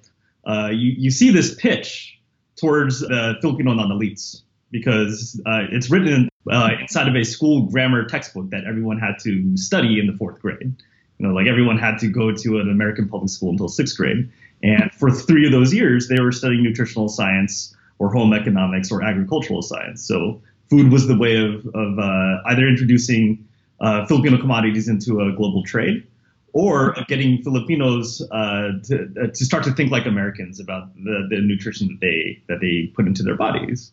uh, 0.48 0.70
you 0.72 0.94
you 0.98 1.12
see 1.12 1.30
this 1.32 1.54
pitch 1.56 2.18
towards 2.56 3.02
the 3.02 3.36
Filipino 3.42 3.74
non-elites 3.74 4.44
because 4.72 5.40
uh, 5.46 5.64
it's 5.72 5.90
written 5.90 6.30
uh, 6.50 6.70
inside 6.80 7.08
of 7.10 7.16
a 7.16 7.24
school 7.24 7.64
grammar 7.64 8.06
textbook 8.06 8.50
that 8.52 8.64
everyone 8.66 8.98
had 8.98 9.20
to 9.24 9.58
study 9.58 10.00
in 10.00 10.08
the 10.08 10.14
fourth 10.14 10.40
grade. 10.40 10.74
You 11.18 11.28
know, 11.28 11.34
like 11.34 11.48
everyone 11.48 11.78
had 11.78 11.98
to 12.00 12.08
go 12.08 12.32
to 12.32 12.60
an 12.60 12.70
American 12.70 13.10
public 13.10 13.30
school 13.30 13.50
until 13.50 13.68
sixth 13.68 13.98
grade. 13.98 14.30
And 14.64 14.92
for 14.92 15.12
three 15.12 15.46
of 15.46 15.52
those 15.52 15.74
years, 15.74 16.08
they 16.08 16.20
were 16.20 16.32
studying 16.32 16.64
nutritional 16.64 17.10
science 17.10 17.76
or 18.00 18.12
home 18.12 18.34
economics 18.34 18.92
or 18.92 19.04
agricultural 19.04 19.62
science. 19.62 20.04
So 20.04 20.42
food 20.70 20.92
was 20.92 21.08
the 21.08 21.18
way 21.18 21.38
of, 21.38 21.66
of 21.74 22.00
uh, 22.00 22.42
either 22.46 22.68
introducing 22.68 23.46
uh, 23.80 24.06
Filipino 24.06 24.38
commodities 24.40 24.88
into 24.88 25.22
a 25.22 25.32
global 25.32 25.64
trade 25.64 26.06
or 26.54 26.96
getting 27.08 27.42
Filipinos 27.44 28.22
uh, 28.32 28.72
to, 28.84 29.14
uh, 29.22 29.28
to 29.28 29.46
start 29.46 29.64
to 29.64 29.72
think 29.74 29.92
like 29.92 30.06
Americans 30.06 30.60
about 30.60 30.94
the, 30.96 31.28
the 31.30 31.42
nutrition 31.42 31.88
that 31.88 32.00
they, 32.02 32.42
that 32.48 32.60
they 32.62 32.92
put 32.96 33.06
into 33.06 33.24
their 33.24 33.36
bodies. 33.36 33.92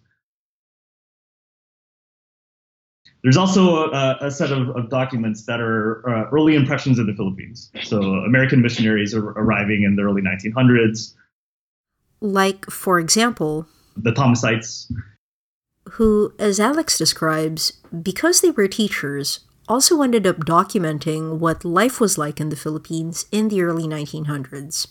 There's 3.24 3.38
also 3.38 3.90
a, 3.90 4.18
a 4.20 4.30
set 4.30 4.52
of, 4.52 4.68
of, 4.76 4.90
documents 4.90 5.46
that 5.46 5.58
are 5.58 6.06
uh, 6.06 6.28
early 6.30 6.54
impressions 6.54 6.98
of 6.98 7.06
the 7.06 7.14
Philippines. 7.14 7.70
So 7.82 7.96
American 8.02 8.60
missionaries 8.60 9.14
are 9.14 9.30
arriving 9.30 9.82
in 9.82 9.96
the 9.96 10.02
early 10.02 10.20
1900s. 10.20 11.14
Like, 12.20 12.66
for 12.66 13.00
example, 13.00 13.66
the 13.96 14.12
Thomasites. 14.12 14.92
Who, 15.92 16.34
as 16.38 16.60
Alex 16.60 16.98
describes, 16.98 17.72
because 18.02 18.42
they 18.42 18.50
were 18.50 18.68
teachers, 18.68 19.40
also 19.68 20.02
ended 20.02 20.26
up 20.26 20.44
documenting 20.44 21.38
what 21.38 21.64
life 21.64 22.00
was 22.00 22.18
like 22.18 22.40
in 22.40 22.50
the 22.50 22.56
Philippines 22.56 23.24
in 23.32 23.48
the 23.48 23.62
early 23.62 23.84
1900s. 23.84 24.88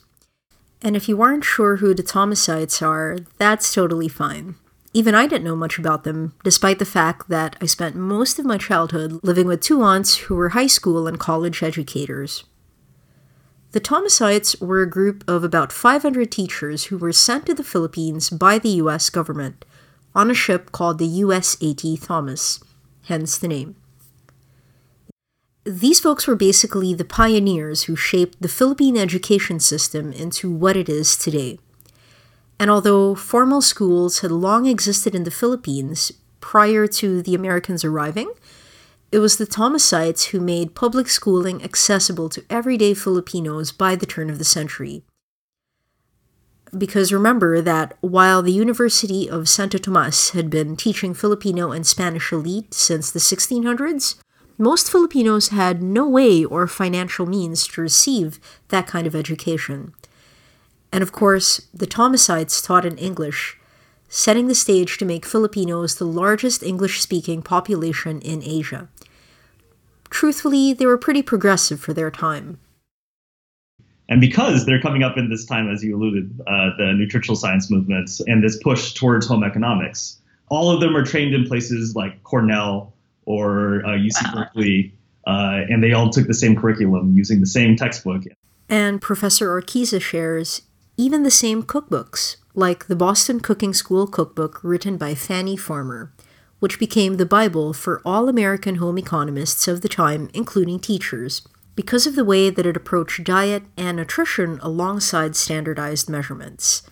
And 0.82 0.96
if 0.96 1.08
you 1.08 1.22
aren't 1.22 1.46
sure 1.46 1.78
who 1.78 1.94
the 1.94 2.02
Thomasites 2.02 2.82
are, 2.82 3.20
that's 3.38 3.72
totally 3.72 4.08
fine. 4.08 4.56
Even 4.96 5.16
I 5.16 5.26
didn't 5.26 5.44
know 5.44 5.56
much 5.56 5.80
about 5.80 6.04
them, 6.04 6.36
despite 6.44 6.78
the 6.78 6.86
fact 6.86 7.28
that 7.30 7.56
I 7.60 7.66
spent 7.66 7.96
most 7.96 8.38
of 8.38 8.46
my 8.46 8.60
childhood 8.60 9.20
living 9.24 9.48
with 9.48 9.62
two 9.62 9.82
aunts 9.82 10.16
who 10.16 10.36
were 10.36 10.50
high 10.50 10.68
school 10.68 11.08
and 11.08 11.20
college 11.20 11.64
educators. 11.64 12.44
The 13.72 13.82
Thomasites 13.82 14.62
were 14.62 14.84
a 14.84 14.90
group 14.90 15.24
of 15.28 15.44
about 15.44 15.72
500 15.72 16.32
teachers 16.32 16.86
who 16.86 16.98
were 17.00 17.12
sent 17.12 17.48
to 17.48 17.56
the 17.56 17.64
Philippines 17.64 18.30
by 18.30 18.60
the 18.60 18.70
US 18.84 19.10
government 19.10 19.66
on 20.14 20.30
a 20.30 20.36
ship 20.36 20.72
called 20.72 21.00
the 21.00 21.08
US 21.08 21.58
A.T. 21.60 21.98
Thomas, 21.98 22.64
hence 23.06 23.40
the 23.40 23.48
name. 23.48 23.76
These 25.66 26.02
folks 26.02 26.28
were 26.28 26.36
basically 26.36 26.94
the 26.94 27.06
pioneers 27.06 27.84
who 27.84 27.96
shaped 27.96 28.40
the 28.42 28.48
Philippine 28.48 28.98
education 28.98 29.60
system 29.60 30.12
into 30.12 30.52
what 30.52 30.78
it 30.78 30.88
is 30.88 31.18
today. 31.18 31.58
And 32.60 32.70
although 32.70 33.16
formal 33.16 33.62
schools 33.62 34.20
had 34.20 34.32
long 34.32 34.66
existed 34.66 35.16
in 35.16 35.24
the 35.24 35.32
Philippines 35.32 36.12
prior 36.40 36.88
to 36.88 37.22
the 37.22 37.36
Americans 37.36 37.84
arriving, 37.84 38.32
it 39.12 39.20
was 39.20 39.38
the 39.38 39.46
Thomasites 39.46 40.32
who 40.32 40.40
made 40.40 40.74
public 40.76 41.08
schooling 41.08 41.64
accessible 41.64 42.30
to 42.30 42.44
everyday 42.50 42.94
Filipinos 42.94 43.72
by 43.72 43.96
the 43.96 44.08
turn 44.08 44.30
of 44.30 44.40
the 44.40 44.44
century. 44.44 45.04
Because 46.76 47.14
remember 47.14 47.62
that 47.62 47.96
while 48.02 48.42
the 48.42 48.52
University 48.52 49.30
of 49.30 49.48
Santo 49.48 49.78
Tomas 49.78 50.32
had 50.32 50.50
been 50.50 50.76
teaching 50.76 51.14
Filipino 51.14 51.72
and 51.72 51.86
Spanish 51.86 52.32
elite 52.32 52.74
since 52.74 53.12
the 53.12 53.20
1600s, 53.20 54.16
most 54.58 54.90
Filipinos 54.90 55.50
had 55.50 55.84
no 55.84 56.08
way 56.08 56.44
or 56.44 56.66
financial 56.68 57.28
means 57.28 57.68
to 57.68 57.82
receive 57.82 58.40
that 58.70 58.88
kind 58.88 59.06
of 59.06 59.16
education. 59.16 59.94
And 60.94 61.02
of 61.02 61.12
course, 61.12 61.68
the 61.74 61.88
Thomasites 61.88 62.64
taught 62.64 62.86
in 62.86 63.00
English, 63.00 63.58
setting 64.10 64.48
the 64.48 64.54
stage 64.54 65.00
to 65.00 65.06
make 65.06 65.26
Filipinos 65.26 65.96
the 65.96 66.06
largest 66.06 66.62
English 66.62 67.02
speaking 67.02 67.42
population 67.42 68.22
in 68.22 68.44
Asia. 68.44 68.90
Truthfully, 70.12 70.72
they 70.72 70.86
were 70.86 71.00
pretty 71.00 71.24
progressive 71.24 71.80
for 71.80 71.94
their 71.96 72.12
time. 72.12 72.60
And 74.08 74.22
because 74.22 74.68
they're 74.68 74.82
coming 74.82 75.02
up 75.02 75.18
in 75.18 75.32
this 75.32 75.46
time, 75.46 75.68
as 75.68 75.84
you 75.84 75.98
alluded, 75.98 76.40
uh, 76.42 76.78
the 76.78 76.94
nutritional 76.96 77.36
science 77.36 77.72
movements 77.72 78.22
and 78.28 78.44
this 78.44 78.62
push 78.62 78.94
towards 78.94 79.26
home 79.26 79.44
economics, 79.44 80.22
all 80.50 80.70
of 80.70 80.80
them 80.80 80.96
are 80.96 81.04
trained 81.04 81.34
in 81.34 81.48
places 81.48 81.96
like 81.96 82.22
Cornell 82.22 82.94
or 83.26 83.84
uh, 83.84 83.98
UC 83.98 84.32
Berkeley, 84.32 84.94
uh, 85.26 85.62
and 85.70 85.82
they 85.82 85.94
all 85.94 86.12
took 86.12 86.28
the 86.28 86.36
same 86.36 86.56
curriculum 86.56 87.14
using 87.16 87.40
the 87.40 87.48
same 87.48 87.76
textbook. 87.76 88.22
And 88.70 89.02
Professor 89.02 89.60
Orquiza 89.60 90.00
shares 90.00 90.62
even 90.98 91.24
the 91.24 91.32
same 91.32 91.64
cookbooks, 91.64 92.38
like 92.54 92.88
the 92.88 92.96
Boston 92.96 93.40
Cooking 93.40 93.74
School 93.74 94.08
cookbook 94.08 94.60
written 94.64 94.98
by 94.98 95.16
Fannie 95.16 95.58
Farmer, 95.58 96.14
which 96.60 96.80
became 96.80 97.18
the 97.18 97.26
Bible 97.26 97.74
for 97.74 98.02
all 98.06 98.30
American 98.30 98.76
home 98.76 98.98
economists 98.98 99.68
of 99.68 99.82
the 99.82 99.90
time, 99.90 100.30
including 100.34 100.80
teachers, 100.80 101.42
because 101.76 102.06
of 102.06 102.16
the 102.16 102.26
way 102.26 102.50
that 102.50 102.66
it 102.66 102.78
approached 102.78 103.24
diet 103.24 103.64
and 103.76 103.98
nutrition 103.98 104.60
alongside 104.62 105.36
standardized 105.36 106.10
measurements. 106.10 106.84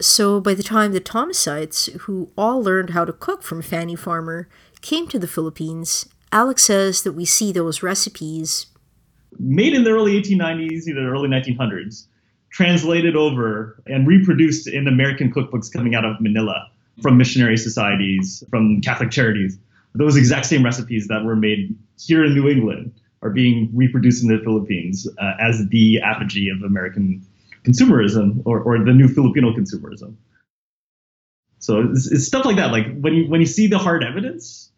So 0.00 0.40
by 0.40 0.54
the 0.54 0.64
time 0.64 0.92
the 0.92 1.00
Thomasites, 1.00 1.92
who 2.00 2.32
all 2.36 2.62
learned 2.62 2.90
how 2.90 3.04
to 3.04 3.12
cook 3.12 3.42
from 3.44 3.62
Fannie 3.62 3.94
Farmer, 3.94 4.48
came 4.80 5.06
to 5.08 5.18
the 5.18 5.28
Philippines, 5.28 6.08
Alex 6.32 6.64
says 6.64 7.02
that 7.02 7.12
we 7.12 7.24
see 7.24 7.52
those 7.52 7.82
recipes 7.82 8.66
made 9.38 9.74
in 9.74 9.84
the 9.84 9.90
early 9.90 10.20
1890s, 10.20 10.86
either 10.86 11.08
early 11.08 11.28
1900s, 11.28 12.06
translated 12.52 13.16
over 13.16 13.82
and 13.86 14.06
reproduced 14.06 14.68
in 14.68 14.86
American 14.86 15.32
cookbooks 15.32 15.72
coming 15.72 15.94
out 15.94 16.04
of 16.04 16.20
Manila 16.20 16.70
from 17.00 17.16
missionary 17.16 17.56
societies, 17.56 18.44
from 18.50 18.80
Catholic 18.82 19.10
charities. 19.10 19.58
Those 19.94 20.16
exact 20.16 20.46
same 20.46 20.64
recipes 20.64 21.08
that 21.08 21.24
were 21.24 21.36
made 21.36 21.76
here 21.98 22.24
in 22.24 22.34
New 22.34 22.48
England 22.48 22.92
are 23.22 23.30
being 23.30 23.70
reproduced 23.72 24.22
in 24.22 24.28
the 24.28 24.38
Philippines 24.42 25.08
uh, 25.18 25.32
as 25.40 25.66
the 25.68 26.00
apogee 26.00 26.50
of 26.50 26.62
American 26.62 27.24
consumerism 27.64 28.42
or, 28.44 28.60
or 28.60 28.78
the 28.84 28.92
new 28.92 29.08
Filipino 29.08 29.52
consumerism. 29.52 30.14
So 31.58 31.88
it's, 31.90 32.10
it's, 32.10 32.26
stuff 32.26 32.44
like 32.44 32.56
that. 32.56 32.72
Like 32.72 32.98
when 33.00 33.14
you 33.14 33.30
when 33.30 33.40
you 33.40 33.46
see 33.46 33.68
the 33.68 33.78
hard 33.78 34.02
evidence 34.02 34.71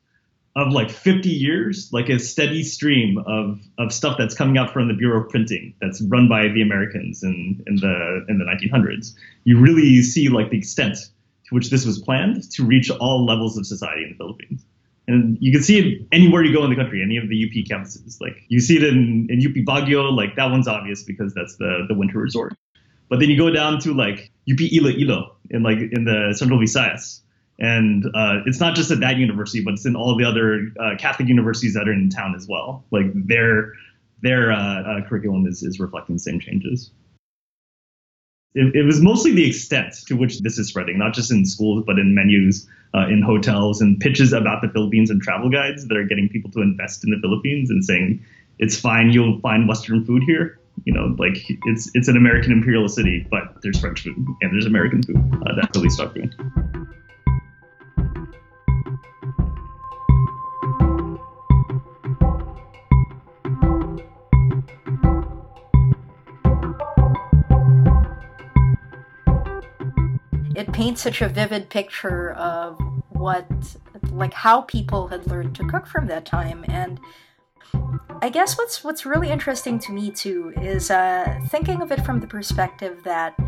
of 0.56 0.72
like 0.72 0.90
50 0.90 1.28
years, 1.28 1.90
like 1.92 2.08
a 2.08 2.18
steady 2.18 2.62
stream 2.62 3.18
of 3.26 3.60
of 3.78 3.92
stuff 3.92 4.16
that's 4.18 4.34
coming 4.34 4.56
out 4.56 4.72
from 4.72 4.88
the 4.88 4.94
Bureau 4.94 5.22
of 5.22 5.28
Printing 5.28 5.74
that's 5.80 6.00
run 6.02 6.28
by 6.28 6.48
the 6.48 6.62
Americans 6.62 7.22
in 7.22 7.62
in 7.66 7.76
the 7.76 8.24
in 8.28 8.38
the 8.38 8.44
1900s, 8.44 9.14
you 9.44 9.58
really 9.58 10.02
see 10.02 10.28
like 10.28 10.50
the 10.50 10.58
extent 10.58 10.96
to 11.46 11.54
which 11.54 11.70
this 11.70 11.84
was 11.84 11.98
planned 11.98 12.50
to 12.52 12.64
reach 12.64 12.90
all 12.90 13.26
levels 13.26 13.58
of 13.58 13.66
society 13.66 14.04
in 14.04 14.10
the 14.10 14.16
Philippines. 14.16 14.64
And 15.06 15.36
you 15.40 15.52
can 15.52 15.62
see 15.62 15.78
it 15.78 16.06
anywhere 16.12 16.42
you 16.42 16.54
go 16.54 16.64
in 16.64 16.70
the 16.70 16.76
country, 16.76 17.02
any 17.02 17.18
of 17.18 17.28
the 17.28 17.44
UP 17.44 17.66
campuses. 17.68 18.20
Like 18.20 18.36
you 18.48 18.60
see 18.60 18.76
it 18.76 18.84
in, 18.84 19.26
in 19.28 19.40
UP 19.40 19.54
Baguio, 19.66 20.16
like 20.16 20.36
that 20.36 20.50
one's 20.50 20.66
obvious 20.66 21.02
because 21.02 21.34
that's 21.34 21.56
the, 21.56 21.84
the 21.88 21.94
winter 21.94 22.18
resort. 22.18 22.54
But 23.10 23.20
then 23.20 23.28
you 23.28 23.36
go 23.36 23.50
down 23.50 23.80
to 23.80 23.92
like 23.92 24.30
UP 24.50 24.60
Iloilo 24.60 25.36
in 25.50 25.62
like 25.62 25.78
in 25.78 26.04
the 26.04 26.34
Central 26.34 26.58
Visayas. 26.58 27.20
And 27.58 28.04
uh, 28.06 28.42
it's 28.46 28.58
not 28.58 28.74
just 28.74 28.90
at 28.90 29.00
that 29.00 29.16
university, 29.16 29.62
but 29.62 29.74
it's 29.74 29.86
in 29.86 29.94
all 29.94 30.16
the 30.16 30.24
other 30.24 30.72
uh, 30.80 30.96
Catholic 30.98 31.28
universities 31.28 31.74
that 31.74 31.88
are 31.88 31.92
in 31.92 32.10
town 32.10 32.34
as 32.34 32.48
well. 32.48 32.84
Like 32.90 33.06
their 33.14 33.72
their 34.22 34.52
uh, 34.52 34.82
uh 34.82 35.08
curriculum 35.08 35.46
is, 35.46 35.62
is 35.62 35.78
reflecting 35.78 36.16
the 36.16 36.20
same 36.20 36.40
changes 36.40 36.90
it, 38.54 38.74
it, 38.74 38.82
was 38.84 39.00
mostly 39.00 39.32
the 39.32 39.46
extent 39.46 39.94
to 40.06 40.14
which 40.14 40.40
this 40.40 40.58
is 40.58 40.68
spreading, 40.68 40.98
not 40.98 41.12
just 41.12 41.30
in 41.30 41.44
schools, 41.44 41.82
but 41.84 41.98
in 41.98 42.14
menus, 42.14 42.68
uh, 42.94 43.08
in 43.08 43.20
hotels, 43.20 43.80
and 43.80 43.98
pitches 43.98 44.32
about 44.32 44.62
the 44.62 44.68
Philippines 44.68 45.10
and 45.10 45.20
travel 45.20 45.50
guides 45.50 45.86
that 45.86 45.96
are 45.96 46.04
getting 46.04 46.28
people 46.28 46.50
to 46.52 46.60
invest 46.60 47.04
in 47.04 47.10
the 47.10 47.18
Philippines 47.20 47.70
and 47.70 47.84
saying 47.84 48.24
it's 48.58 48.78
fine, 48.78 49.10
you'll 49.10 49.40
find 49.40 49.66
Western 49.66 50.04
food 50.04 50.22
here. 50.24 50.60
You 50.84 50.92
know, 50.92 51.14
like 51.18 51.38
it's 51.66 51.90
it's 51.94 52.08
an 52.08 52.16
American 52.16 52.52
imperial 52.52 52.88
city, 52.88 53.26
but 53.30 53.62
there's 53.62 53.78
French 53.78 54.02
food 54.02 54.16
and 54.42 54.52
there's 54.52 54.66
American 54.66 55.02
food. 55.02 55.16
Uh, 55.46 55.54
that 55.54 55.70
really 55.74 55.88
stuck 55.88 56.14
me. 56.16 56.28
Paint 70.74 70.98
such 70.98 71.22
a 71.22 71.28
vivid 71.28 71.70
picture 71.70 72.32
of 72.32 72.78
what 73.10 73.46
like 74.10 74.34
how 74.34 74.62
people 74.62 75.08
had 75.08 75.26
learned 75.26 75.54
to 75.56 75.66
cook 75.66 75.86
from 75.86 76.06
that 76.08 76.26
time 76.26 76.64
and 76.68 77.00
I 78.20 78.28
guess 78.28 78.58
what's 78.58 78.82
what's 78.82 79.06
really 79.06 79.30
interesting 79.30 79.78
to 79.80 79.92
me 79.92 80.10
too 80.10 80.52
is 80.60 80.90
uh, 80.90 81.40
thinking 81.48 81.80
of 81.80 81.92
it 81.92 82.04
from 82.04 82.20
the 82.20 82.26
perspective 82.26 83.02
that 83.04 83.38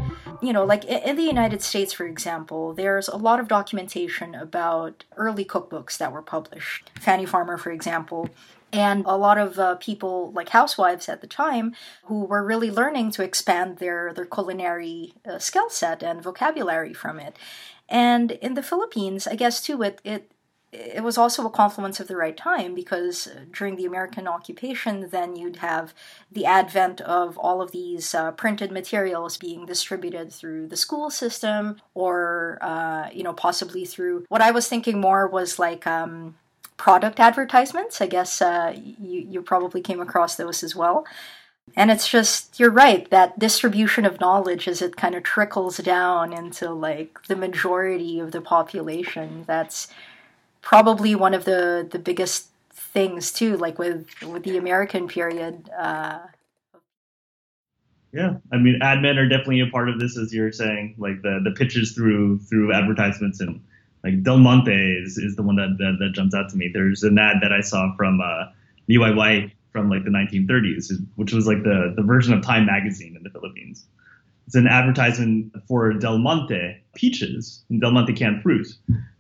you 0.43 0.53
know, 0.53 0.65
like 0.65 0.85
in 0.85 1.17
the 1.17 1.23
United 1.23 1.62
States, 1.62 1.93
for 1.93 2.07
example, 2.07 2.75
there's 2.75 3.09
a 3.09 3.17
lot 3.17 3.41
of 3.41 3.49
documentation 3.49 4.35
about 4.35 5.05
early 5.17 5.45
cookbooks 5.45 5.97
that 5.99 6.12
were 6.12 6.23
published. 6.23 6.91
Fannie 7.01 7.27
Farmer, 7.27 7.57
for 7.57 7.71
example, 7.71 8.29
and 8.77 9.05
a 9.07 9.17
lot 9.17 9.39
of 9.39 9.59
uh, 9.59 9.75
people 9.77 10.33
like 10.33 10.51
housewives 10.51 11.09
at 11.09 11.21
the 11.21 11.27
time 11.27 11.75
who 12.05 12.25
were 12.25 12.45
really 12.45 12.71
learning 12.71 13.11
to 13.12 13.23
expand 13.23 13.79
their 13.79 14.12
their 14.12 14.27
culinary 14.27 15.15
uh, 15.29 15.39
skill 15.39 15.71
set 15.71 16.03
and 16.03 16.23
vocabulary 16.23 16.93
from 16.93 17.19
it. 17.19 17.37
And 17.89 18.33
in 18.33 18.55
the 18.55 18.65
philippines 18.65 19.29
i 19.29 19.37
guess 19.37 19.62
too 19.62 19.81
it 19.83 20.01
it 20.05 20.33
it 20.73 21.03
was 21.03 21.17
also 21.17 21.47
a 21.47 21.51
confluence 21.51 22.01
of 22.01 22.09
the 22.09 22.17
right 22.17 22.37
time 22.37 22.75
because 22.75 23.29
during 23.53 23.77
the 23.77 23.85
American 23.85 24.27
occupation, 24.27 25.09
then 25.11 25.37
you'd 25.37 25.57
have 25.57 25.95
the 26.31 26.45
advent 26.45 27.01
of 27.01 27.39
all 27.39 27.62
of 27.62 27.71
these 27.71 28.15
uh, 28.15 28.33
printed 28.33 28.73
materials 28.73 29.37
being 29.37 29.65
distributed 29.65 30.33
through 30.33 30.67
the 30.67 30.77
school 30.77 31.11
system, 31.11 31.77
or 31.95 32.59
uh, 32.61 33.09
you 33.12 33.23
know, 33.23 33.33
possibly 33.33 33.85
through 33.85 34.25
what 34.29 34.43
I 34.43 34.51
was 34.51 34.69
thinking 34.69 35.01
more 35.01 35.27
was 35.27 35.59
like 35.59 35.87
um, 35.87 36.35
product 36.77 37.21
advertisements. 37.21 38.01
I 38.01 38.07
guess 38.07 38.43
uh, 38.43 38.75
you, 38.77 39.27
you 39.31 39.43
probably 39.43 39.81
came 39.81 40.01
across 40.01 40.37
those 40.37 40.62
as 40.62 40.77
well. 40.77 41.07
And 41.77 41.91
it's 41.91 42.09
just, 42.09 42.61
you're 42.61 42.71
right, 42.71 43.11
that 43.11 43.39
distribution 43.39 44.05
of 44.05 44.21
knowledge 44.21 44.69
as 44.69 44.81
it 44.81 44.97
kind 44.97 45.15
of 45.15 45.25
trickles 45.25 45.79
down 45.79 46.33
into 46.33 46.71
like 46.71 47.19
the 47.27 47.35
majority 47.35 48.21
of 48.21 48.31
the 48.31 48.41
population. 48.41 49.45
That's 49.47 49.89
probably 50.62 51.15
one 51.15 51.35
of 51.35 51.45
the, 51.45 51.87
the 51.91 51.99
biggest 51.99 52.49
things 52.73 53.33
too, 53.33 53.57
like 53.57 53.79
with, 53.79 54.07
with 54.23 54.45
the 54.45 54.57
American 54.57 55.09
period. 55.09 55.69
Uh, 55.77 56.21
yeah, 58.12 58.37
I 58.53 58.57
mean, 58.59 58.79
ad 58.81 59.03
men 59.03 59.19
are 59.19 59.29
definitely 59.29 59.61
a 59.61 59.67
part 59.67 59.89
of 59.89 59.99
this, 59.99 60.17
as 60.17 60.33
you're 60.33 60.53
saying, 60.53 60.95
like 60.97 61.21
the, 61.23 61.41
the 61.45 61.51
pitches 61.51 61.93
through 61.93 62.39
through 62.39 62.73
advertisements 62.73 63.41
and 63.41 63.61
like 64.07 64.23
Del 64.23 64.38
Monte 64.38 64.71
is, 64.71 65.19
is 65.19 65.35
the 65.35 65.42
one 65.42 65.57
that, 65.57 65.77
that, 65.79 65.97
that 65.99 66.12
jumps 66.12 66.33
out 66.33 66.49
to 66.51 66.57
me. 66.57 66.71
There's 66.73 67.03
an 67.03 67.19
ad 67.19 67.38
that 67.42 67.53
I 67.53 67.61
saw 67.61 67.92
from 67.97 68.21
uh, 68.21 68.53
from 69.73 69.90
like 69.90 70.05
the 70.05 70.11
1930s, 70.11 70.92
which 71.16 71.33
was 71.33 71.47
like 71.47 71.62
the, 71.64 71.92
the 71.97 72.03
version 72.03 72.33
of 72.33 72.42
Time 72.42 72.66
magazine 72.66 73.16
in 73.16 73.23
the 73.25 73.31
Philippines. 73.31 73.85
It's 74.47 74.55
an 74.55 74.69
advertisement 74.69 75.55
for 75.66 75.92
Del 75.95 76.19
Monte 76.19 76.83
peaches, 76.95 77.64
and 77.69 77.81
Del 77.81 77.90
Monte 77.90 78.12
canned 78.12 78.42
fruit, 78.42 78.69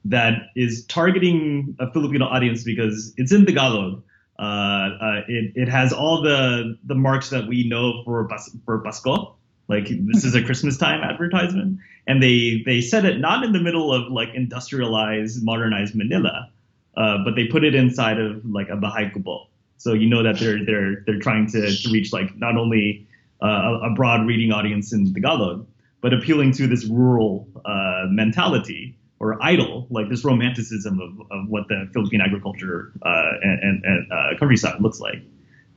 that 0.04 0.50
is 0.54 0.86
targeting 0.86 1.76
a 1.80 1.90
Filipino 1.92 2.26
audience 2.26 2.62
because 2.62 3.12
it's 3.16 3.32
in 3.32 3.44
Tagalog. 3.44 4.04
Uh, 4.38 4.42
uh, 4.42 5.20
it, 5.26 5.52
it 5.56 5.68
has 5.68 5.92
all 5.92 6.22
the 6.22 6.78
the 6.84 6.94
marks 6.94 7.30
that 7.30 7.48
we 7.48 7.68
know 7.68 8.04
for 8.04 8.28
for 8.64 8.82
Pasko, 8.84 9.34
like 9.66 9.88
this 9.88 10.24
is 10.24 10.34
a 10.36 10.42
Christmas 10.42 10.78
time 10.78 11.02
advertisement, 11.02 11.80
and 12.06 12.22
they 12.22 12.62
they 12.64 12.80
set 12.80 13.04
it 13.04 13.18
not 13.18 13.44
in 13.44 13.52
the 13.52 13.60
middle 13.60 13.92
of 13.92 14.10
like 14.10 14.28
industrialized, 14.34 15.44
modernized 15.44 15.94
Manila, 15.94 16.50
uh, 16.96 17.18
but 17.24 17.34
they 17.34 17.46
put 17.46 17.64
it 17.64 17.74
inside 17.74 18.18
of 18.18 18.44
like 18.44 18.68
a 18.68 18.76
Bahay 18.76 19.12
Kubo. 19.12 19.48
So 19.78 19.92
you 19.92 20.08
know 20.08 20.22
that 20.22 20.38
they're 20.38 20.64
they're 20.64 21.02
they're 21.06 21.18
trying 21.18 21.50
to, 21.52 21.76
to 21.76 21.90
reach 21.90 22.12
like 22.12 22.36
not 22.36 22.56
only 22.56 23.06
uh, 23.42 23.80
a 23.82 23.90
broad 23.90 24.26
reading 24.26 24.52
audience 24.52 24.92
in 24.92 25.12
Tagalog, 25.12 25.66
but 26.00 26.14
appealing 26.14 26.52
to 26.52 26.66
this 26.66 26.84
rural 26.86 27.48
uh, 27.64 28.04
mentality 28.08 28.96
or 29.18 29.42
idol, 29.42 29.86
like 29.90 30.08
this 30.08 30.24
romanticism 30.24 31.00
of, 31.00 31.20
of 31.30 31.48
what 31.48 31.68
the 31.68 31.88
Philippine 31.92 32.20
agriculture 32.20 32.92
uh, 33.02 33.30
and, 33.42 33.62
and, 33.62 33.84
and 33.84 34.12
uh, 34.12 34.38
countryside 34.38 34.80
looks 34.80 35.00
like. 35.00 35.22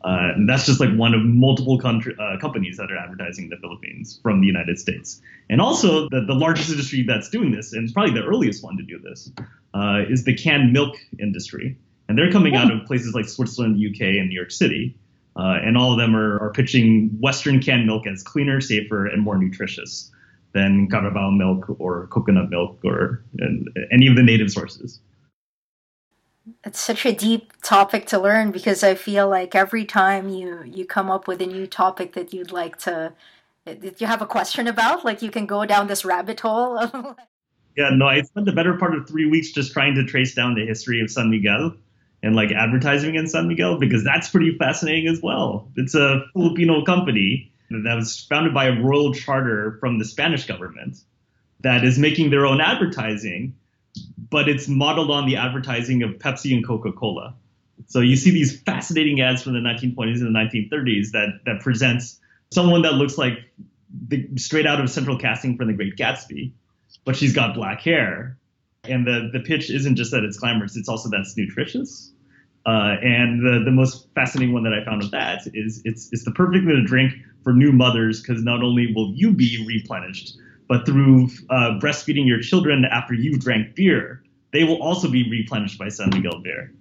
Uh, 0.04 0.32
and 0.36 0.48
that's 0.48 0.66
just 0.66 0.80
like 0.80 0.94
one 0.96 1.14
of 1.14 1.22
multiple 1.22 1.78
country, 1.78 2.16
uh, 2.20 2.38
companies 2.40 2.78
that 2.78 2.90
are 2.92 2.98
advertising 2.98 3.46
in 3.46 3.50
the 3.50 3.58
Philippines 3.58 4.20
from 4.24 4.40
the 4.40 4.48
United 4.48 4.80
States. 4.80 5.22
And 5.50 5.60
also, 5.60 6.08
the, 6.10 6.24
the 6.26 6.34
largest 6.34 6.70
industry 6.70 7.04
that's 7.04 7.30
doing 7.30 7.52
this, 7.52 7.74
and 7.74 7.84
it's 7.84 7.92
probably 7.92 8.14
the 8.14 8.26
earliest 8.26 8.64
one 8.64 8.78
to 8.78 8.84
do 8.84 8.98
this, 9.00 9.32
uh, 9.74 10.04
is 10.10 10.24
the 10.24 10.34
canned 10.34 10.72
milk 10.72 10.96
industry. 11.20 11.78
And 12.08 12.18
they're 12.18 12.32
coming 12.32 12.56
out 12.56 12.72
of 12.72 12.86
places 12.88 13.14
like 13.14 13.28
Switzerland, 13.28 13.76
UK, 13.76 14.02
and 14.02 14.30
New 14.30 14.36
York 14.36 14.52
City. 14.52 14.96
Uh, 15.36 15.60
and 15.64 15.78
all 15.78 15.92
of 15.92 16.00
them 16.00 16.16
are, 16.16 16.40
are 16.40 16.52
pitching 16.52 17.10
Western 17.20 17.60
canned 17.60 17.86
milk 17.86 18.08
as 18.08 18.24
cleaner, 18.24 18.62
safer, 18.62 19.06
and 19.06 19.22
more 19.22 19.38
nutritious 19.38 20.12
than 20.54 20.90
Carabao 20.90 21.30
milk 21.32 21.76
or 21.80 22.08
coconut 22.08 22.50
milk 22.50 22.80
or 22.84 23.24
any 23.92 24.08
of 24.08 24.16
the 24.16 24.24
native 24.24 24.50
sources 24.50 25.00
it's 26.64 26.80
such 26.80 27.06
a 27.06 27.14
deep 27.14 27.54
topic 27.62 28.06
to 28.08 28.20
learn 28.20 28.52
because 28.52 28.84
I 28.84 28.96
feel 28.96 29.28
like 29.30 29.56
every 29.56 29.86
time 29.86 30.30
you 30.30 30.64
you 30.66 30.86
come 30.86 31.10
up 31.10 31.28
with 31.28 31.42
a 31.42 31.46
new 31.46 31.68
topic 31.68 32.14
that 32.14 32.34
you'd 32.34 32.52
like 32.52 32.78
to 32.80 33.14
you 33.66 34.08
have 34.08 34.22
a 34.22 34.26
question 34.26 34.68
about, 34.68 35.06
like 35.06 35.22
you 35.22 35.32
can 35.32 35.46
go 35.46 35.66
down 35.66 35.88
this 35.88 36.06
rabbit 36.06 36.40
hole. 36.40 36.78
yeah, 37.78 37.90
no, 37.94 38.08
I 38.08 38.22
spent 38.22 38.46
the 38.46 38.52
better 38.52 38.78
part 38.78 38.96
of 38.96 39.08
three 39.08 39.30
weeks 39.30 39.52
just 39.52 39.74
trying 39.74 39.96
to 39.96 40.06
trace 40.06 40.34
down 40.34 40.56
the 40.56 40.66
history 40.66 41.02
of 41.02 41.12
San 41.12 41.30
Miguel 41.30 41.74
and 42.24 42.36
like 42.36 42.52
advertising 42.52 43.16
in 43.16 43.28
San 43.28 43.48
Miguel 43.48 43.78
because 43.78 44.04
that's 44.04 44.30
pretty 44.30 44.58
fascinating 44.58 45.08
as 45.08 45.22
well. 45.22 45.70
It's 45.76 45.96
a 45.96 46.26
Filipino 46.34 46.84
company 46.84 47.52
that 47.70 47.96
was 47.96 48.26
founded 48.30 48.54
by 48.54 48.66
a 48.66 48.82
royal 48.82 49.14
charter 49.14 49.78
from 49.80 50.00
the 50.00 50.06
Spanish 50.06 50.46
government 50.46 50.98
that 51.62 51.84
is 51.84 52.00
making 52.00 52.30
their 52.30 52.46
own 52.46 52.62
advertising 52.62 53.56
but 54.30 54.48
it's 54.48 54.68
modeled 54.68 55.12
on 55.12 55.26
the 55.26 55.36
advertising 55.36 56.04
of 56.04 56.12
Pepsi 56.12 56.54
and 56.54 56.66
Coca 56.66 56.92
Cola. 56.92 57.36
So 57.88 58.02
you 58.02 58.16
see 58.16 58.32
these 58.32 58.62
fascinating 58.62 59.22
ads 59.22 59.42
from 59.42 59.54
the 59.54 59.60
1920s 59.60 60.22
and 60.22 60.36
the 60.36 60.40
1930s 60.40 61.12
that 61.12 61.40
that 61.46 61.62
presents 61.62 62.20
someone 62.52 62.82
that 62.82 62.94
looks 62.94 63.18
like 63.18 63.40
the, 64.08 64.28
straight 64.36 64.66
out 64.66 64.80
of 64.80 64.90
central 64.90 65.18
casting 65.18 65.58
from 65.58 65.68
The 65.68 65.74
Great 65.74 65.96
Gatsby, 65.96 66.52
but 67.06 67.16
she's 67.16 67.34
got 67.34 67.56
black 67.56 67.82
hair. 67.82 68.38
And 68.84 69.06
the, 69.06 69.30
the 69.34 69.40
pitch 69.42 69.70
isn't 69.70 69.96
just 69.96 70.12
that 70.12 70.24
it's 70.24 70.38
glamorous, 70.38 70.78
it's 70.78 70.90
also 70.90 71.10
that 71.10 71.22
it's 71.22 71.36
nutritious. 71.36 72.12
Uh, 72.66 72.96
and 73.02 73.40
the, 73.40 73.64
the 73.66 73.72
most 73.72 74.08
fascinating 74.16 74.54
one 74.54 74.64
that 74.64 74.74
I 74.74 74.84
found 74.84 75.04
of 75.04 75.12
that 75.12 75.42
is 75.54 75.82
it's, 75.86 76.10
it's 76.12 76.24
the 76.24 76.32
perfect 76.32 76.66
thing 76.66 76.76
to 76.76 76.84
drink 76.84 77.14
for 77.44 77.54
new 77.54 77.72
mothers 77.72 78.22
because 78.22 78.44
not 78.44 78.62
only 78.62 78.94
will 78.94 79.14
you 79.16 79.32
be 79.32 79.66
replenished, 79.66 80.38
but 80.70 80.86
through 80.86 81.30
uh, 81.50 81.78
breastfeeding 81.82 82.26
your 82.26 82.40
children 82.40 82.86
after 82.86 83.14
you've 83.14 83.42
drank 83.42 83.76
beer, 83.76 84.24
they 84.54 84.64
will 84.64 84.82
also 84.82 85.10
be 85.10 85.30
replenished 85.30 85.78
by 85.78 85.90
San 85.90 86.12
Miguel 86.12 86.40
beer. 86.42 86.72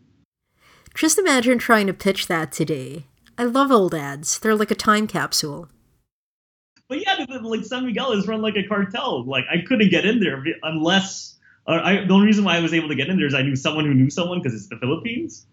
Just 0.95 1.19
imagine 1.19 1.59
trying 1.59 1.87
to 1.89 1.95
pitch 1.95 2.29
that 2.29 2.53
today. 2.53 3.07
I 3.37 3.45
love 3.45 3.73
old 3.73 3.95
ads. 3.95 4.39
They're 4.39 4.55
like 4.55 4.71
a 4.71 4.77
time 4.77 5.07
capsule. 5.07 5.69
But 6.89 7.01
yeah, 7.01 7.25
like 7.43 7.65
San 7.65 7.87
Miguel 7.87 8.13
is 8.13 8.29
run 8.29 8.43
like 8.43 8.57
a 8.57 8.67
cartel. 8.67 9.25
Like 9.25 9.45
I 9.51 9.63
couldn't 9.67 9.91
get 9.91 10.05
in 10.05 10.21
there 10.21 10.43
unless 10.63 11.37
uh, 11.67 11.81
I, 11.83 12.05
the 12.05 12.15
only 12.15 12.27
reason 12.27 12.45
why 12.45 12.57
I 12.57 12.61
was 12.61 12.73
able 12.73 12.89
to 12.89 12.95
get 12.95 13.09
in 13.09 13.17
there 13.17 13.27
is 13.27 13.35
I 13.35 13.43
knew 13.43 13.57
someone 13.57 13.85
who 13.85 13.95
knew 13.95 14.11
someone 14.11 14.41
because 14.41 14.55
it's 14.55 14.69
the 14.69 14.79
Philippines. 14.79 15.47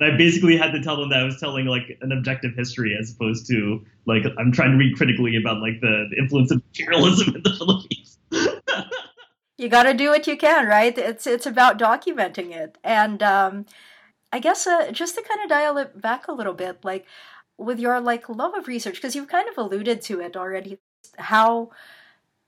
And 0.00 0.12
I 0.12 0.16
basically 0.16 0.56
had 0.56 0.70
to 0.72 0.82
tell 0.82 0.96
them 0.96 1.08
that 1.10 1.20
I 1.20 1.24
was 1.24 1.40
telling 1.40 1.66
like 1.66 1.98
an 2.00 2.12
objective 2.12 2.54
history 2.54 2.96
as 2.98 3.12
opposed 3.12 3.46
to 3.48 3.84
like 4.06 4.24
I'm 4.38 4.52
trying 4.52 4.72
to 4.72 4.76
read 4.76 4.96
critically 4.96 5.36
about 5.36 5.60
like 5.60 5.80
the, 5.80 6.08
the 6.10 6.16
influence 6.18 6.50
of 6.50 6.62
imperialism 6.68 7.36
in 7.36 7.42
the 7.42 7.54
Philippines. 7.56 8.18
you 9.58 9.68
got 9.68 9.84
to 9.84 9.94
do 9.94 10.10
what 10.10 10.26
you 10.26 10.36
can, 10.36 10.66
right? 10.66 10.96
It's 10.96 11.26
it's 11.26 11.46
about 11.46 11.78
documenting 11.78 12.52
it, 12.52 12.78
and 12.84 13.22
um, 13.22 13.66
I 14.32 14.38
guess 14.38 14.66
uh, 14.66 14.92
just 14.92 15.16
to 15.16 15.22
kind 15.22 15.42
of 15.42 15.48
dial 15.48 15.78
it 15.78 16.00
back 16.00 16.28
a 16.28 16.32
little 16.32 16.54
bit, 16.54 16.84
like 16.84 17.06
with 17.56 17.80
your 17.80 18.00
like 18.00 18.28
love 18.28 18.54
of 18.54 18.68
research, 18.68 18.94
because 18.94 19.16
you've 19.16 19.28
kind 19.28 19.48
of 19.48 19.58
alluded 19.58 20.00
to 20.02 20.20
it 20.20 20.36
already, 20.36 20.78
how 21.16 21.70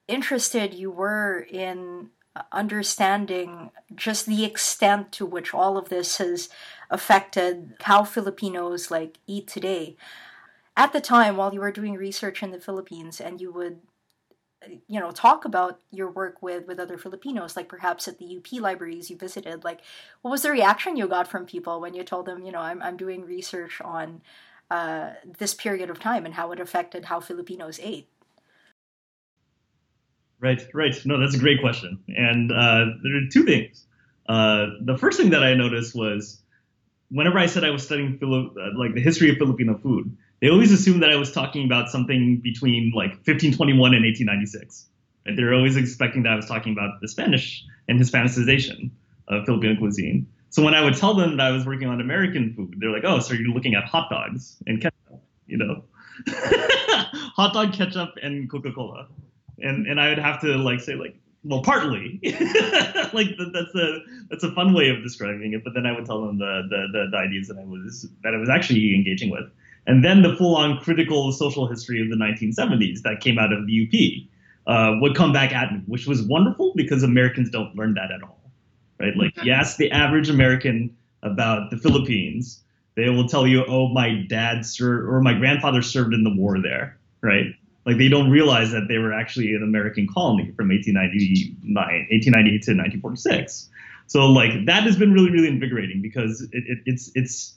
interested 0.07 0.73
you 0.75 0.91
were 0.91 1.47
in 1.51 2.11
understanding 2.53 3.71
just 3.95 4.27
the 4.27 4.45
extent 4.45 5.13
to 5.13 5.27
which 5.27 5.53
all 5.53 5.77
of 5.77 5.89
this 5.89 6.19
has 6.19 6.49
affected 6.91 7.75
how 7.83 8.05
Filipinos 8.05 8.91
like 8.91 9.19
eat 9.27 9.47
today. 9.47 9.97
At 10.77 10.93
the 10.93 11.01
time, 11.01 11.37
while 11.37 11.53
you 11.53 11.61
were 11.61 11.73
doing 11.73 11.95
research 11.95 12.43
in 12.43 12.51
the 12.51 12.61
Philippines, 12.61 13.21
and 13.21 13.41
you 13.41 13.53
would, 13.53 13.81
you 14.87 15.01
know, 15.01 15.11
talk 15.11 15.45
about 15.45 15.81
your 15.91 16.11
work 16.11 16.43
with 16.43 16.67
with 16.67 16.79
other 16.79 16.99
Filipinos, 16.99 17.57
like 17.57 17.69
perhaps 17.69 18.09
at 18.09 18.19
the 18.19 18.37
UP 18.37 18.61
libraries 18.61 19.11
you 19.11 19.17
visited, 19.17 19.65
like 19.65 19.81
what 20.23 20.31
was 20.31 20.43
the 20.43 20.51
reaction 20.51 20.97
you 20.97 21.07
got 21.07 21.29
from 21.29 21.47
people 21.47 21.81
when 21.81 21.95
you 21.95 22.03
told 22.03 22.27
them, 22.27 22.45
you 22.45 22.53
know, 22.53 22.61
I'm 22.61 22.83
I'm 22.83 22.97
doing 22.97 23.25
research 23.25 23.81
on 23.81 24.23
uh, 24.71 25.11
this 25.39 25.55
period 25.55 25.91
of 25.91 26.01
time 26.01 26.25
and 26.25 26.35
how 26.35 26.53
it 26.53 26.61
affected 26.61 27.07
how 27.07 27.21
Filipinos 27.21 27.81
ate? 27.83 28.09
Right, 30.39 30.63
right. 30.73 30.95
No, 31.05 31.21
that's 31.21 31.35
a 31.35 31.39
great 31.39 31.61
question. 31.61 32.03
And 32.09 32.51
uh, 32.51 32.87
there 33.03 33.17
are 33.17 33.29
two 33.31 33.45
things. 33.45 33.87
Uh, 34.27 34.67
the 34.83 34.97
first 34.97 35.19
thing 35.19 35.31
that 35.31 35.43
I 35.43 35.55
noticed 35.55 35.95
was 35.95 36.41
whenever 37.11 37.39
I 37.39 37.47
said 37.47 37.65
I 37.65 37.71
was 37.71 37.85
studying 37.85 38.19
Philo- 38.19 38.55
uh, 38.57 38.79
like 38.79 38.95
the 38.95 39.01
history 39.01 39.31
of 39.31 39.37
Filipino 39.37 39.79
food, 39.79 40.17
they 40.41 40.49
always 40.49 40.73
assumed 40.73 41.03
that 41.03 41.11
I 41.11 41.17
was 41.17 41.33
talking 41.33 41.65
about 41.65 41.91
something 41.91 42.39
between 42.39 42.93
like 42.95 43.11
1521 43.27 43.95
and 43.95 44.05
1896. 44.05 44.87
And 45.27 45.39
they're 45.39 45.55
always 45.55 45.77
expecting 45.77 46.23
that 46.23 46.33
I 46.33 46.37
was 46.37 46.47
talking 46.47 46.73
about 46.73 47.01
the 47.01 47.09
Spanish 47.09 47.65
and 47.89 48.01
Hispanicization 48.01 48.91
of 49.29 49.45
Filipino 49.45 49.77
cuisine. 49.77 50.27
So 50.49 50.65
when 50.65 50.75
I 50.75 50.83
would 50.83 50.97
tell 50.97 51.15
them 51.15 51.37
that 51.37 51.47
I 51.47 51.51
was 51.51 51.67
working 51.67 51.89
on 51.89 52.01
American 52.01 52.55
food, 52.55 52.77
they're 52.79 52.91
like, 52.91 53.05
"Oh, 53.05 53.21
so 53.21 53.35
you're 53.35 53.53
looking 53.53 53.75
at 53.75 53.85
hot 53.85 54.11
dogs 54.11 54.57
and 54.67 54.81
ketchup, 54.81 55.23
you 55.47 55.59
know, 55.59 55.85
hot 56.27 57.53
dog 57.53 57.73
ketchup 57.73 58.15
and 58.23 58.51
Coca 58.51 58.73
Cola." 58.73 59.07
and 59.63 59.87
and 59.87 60.01
I 60.01 60.09
would 60.09 60.19
have 60.19 60.41
to 60.41 60.57
like 60.57 60.81
say 60.81 60.95
like 60.95 61.17
well 61.45 61.63
partly. 61.63 62.21
Like 63.13 63.27
that's 63.53 63.75
a 63.75 63.99
that's 64.29 64.45
a 64.45 64.53
fun 64.53 64.73
way 64.73 64.89
of 64.89 65.03
describing 65.03 65.53
it 65.53 65.65
but 65.65 65.75
then 65.75 65.85
I 65.85 65.93
would 65.93 66.07
tell 66.07 66.25
them 66.25 66.39
the, 66.39 66.63
the 66.69 66.87
the, 66.93 67.09
the 67.11 67.17
ideas 67.17 67.49
that 67.49 67.59
I 67.59 67.65
was 67.65 68.07
that 68.23 68.35
I 68.35 68.37
was 68.37 68.49
actually 68.49 68.95
engaging 68.95 69.31
with. 69.31 69.51
And 69.87 70.05
then 70.05 70.23
the 70.23 70.37
full 70.37 70.57
on 70.57 70.79
critical 70.79 71.33
social 71.33 71.67
history 71.67 72.01
of 72.01 72.09
the 72.09 72.15
1970s 72.15 73.03
that 73.03 73.21
came 73.21 73.39
out 73.39 73.53
of 73.53 73.67
the 73.67 73.83
UP 73.83 74.73
uh, 74.73 74.97
would 75.01 75.17
come 75.17 75.33
back 75.33 75.53
at 75.53 75.73
me 75.73 75.81
which 75.87 76.07
was 76.07 76.23
wonderful 76.23 76.73
because 76.77 77.03
Americans 77.03 77.51
don't 77.51 77.75
learn 77.75 77.95
that 77.95 78.13
at 78.13 78.23
all 78.23 78.39
right? 79.01 79.17
Like 79.17 79.35
mm-hmm. 79.35 79.47
yes 79.47 79.77
the 79.77 79.91
average 79.91 80.31
American 80.31 80.97
about 81.23 81.71
the 81.71 81.77
Philippines 81.77 82.63
they 82.95 83.09
will 83.09 83.27
tell 83.27 83.47
you 83.47 83.65
oh 83.67 83.89
my 83.89 84.25
dad 84.29 84.65
served 84.65 85.09
or 85.09 85.21
my 85.21 85.35
grandfather 85.35 85.83
served 85.83 86.15
in 86.15 86.23
the 86.23 86.35
war 86.35 86.63
there 86.63 86.97
right 87.23 87.47
like 87.87 87.99
they 87.99 88.09
don't 88.09 88.31
realize 88.31 88.73
that 88.73 88.89
they 88.89 88.99
were 88.99 89.13
actually 89.13 89.55
an 89.55 89.63
American 89.63 90.07
colony 90.07 90.53
from 90.57 90.69
1899, 90.69 92.07
1898 92.11 92.63
to 92.63 92.73
1946. 92.73 93.69
So 94.07 94.27
like 94.27 94.67
that 94.67 94.83
has 94.83 94.97
been 94.97 95.13
really, 95.13 95.31
really 95.31 95.49
invigorating 95.49 96.03
because 96.03 96.43
it, 96.53 96.65
it, 96.67 96.79
it's 96.85 97.11
it's 97.15 97.57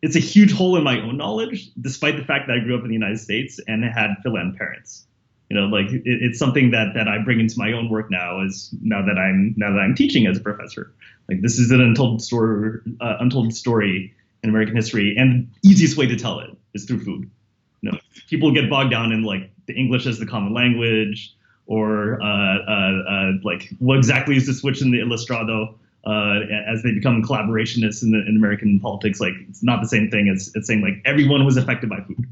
it's 0.00 0.16
a 0.16 0.20
huge 0.20 0.52
hole 0.52 0.76
in 0.76 0.82
my 0.82 1.00
own 1.00 1.16
knowledge, 1.16 1.70
despite 1.80 2.16
the 2.16 2.24
fact 2.24 2.48
that 2.48 2.56
I 2.56 2.64
grew 2.64 2.76
up 2.76 2.82
in 2.82 2.88
the 2.88 2.94
United 2.94 3.20
States 3.20 3.60
and 3.68 3.84
had 3.84 4.10
Philan 4.24 4.56
parents. 4.56 5.06
You 5.48 5.60
know, 5.60 5.66
like 5.66 5.92
it, 5.92 6.02
it's 6.04 6.38
something 6.38 6.70
that 6.70 6.94
that 6.94 7.08
I 7.08 7.18
bring 7.18 7.40
into 7.40 7.58
my 7.58 7.72
own 7.72 7.88
work 7.88 8.10
now. 8.10 8.42
Is 8.44 8.74
now 8.80 9.04
that 9.04 9.18
I'm 9.18 9.54
now 9.56 9.70
that 9.70 9.78
I'm 9.78 9.94
teaching 9.94 10.26
as 10.26 10.38
a 10.38 10.40
professor. 10.40 10.92
Like 11.28 11.42
this 11.42 11.58
is 11.58 11.70
an 11.70 11.80
untold 11.80 12.22
story, 12.22 12.80
uh, 13.00 13.16
untold 13.20 13.54
story 13.54 14.14
in 14.42 14.50
American 14.50 14.74
history, 14.74 15.14
and 15.16 15.48
the 15.62 15.68
easiest 15.68 15.96
way 15.96 16.06
to 16.06 16.16
tell 16.16 16.40
it 16.40 16.50
is 16.74 16.84
through 16.84 17.04
food. 17.04 17.30
You 17.82 17.92
know, 17.92 17.98
people 18.28 18.52
get 18.52 18.70
bogged 18.70 18.90
down 18.90 19.12
in 19.12 19.22
like 19.22 19.50
the 19.66 19.74
English 19.74 20.06
as 20.06 20.18
the 20.18 20.26
common 20.26 20.54
language, 20.54 21.34
or 21.66 22.22
uh, 22.22 22.26
uh, 22.26 23.02
uh, 23.08 23.32
like 23.42 23.70
what 23.78 23.98
exactly 23.98 24.36
is 24.36 24.46
the 24.46 24.54
switch 24.54 24.82
in 24.82 24.90
the 24.90 24.98
Ilustrado 24.98 25.74
uh, 26.06 26.40
as 26.66 26.82
they 26.82 26.92
become 26.92 27.22
collaborationists 27.22 28.02
in, 28.02 28.12
the, 28.12 28.18
in 28.26 28.36
American 28.36 28.80
politics. 28.80 29.20
Like 29.20 29.34
it's 29.48 29.62
not 29.62 29.80
the 29.80 29.88
same 29.88 30.10
thing 30.10 30.28
as 30.28 30.50
it's 30.54 30.66
saying 30.66 30.80
like 30.80 30.94
everyone 31.04 31.44
was 31.44 31.56
affected 31.56 31.90
by 31.90 32.00
food. 32.00 32.24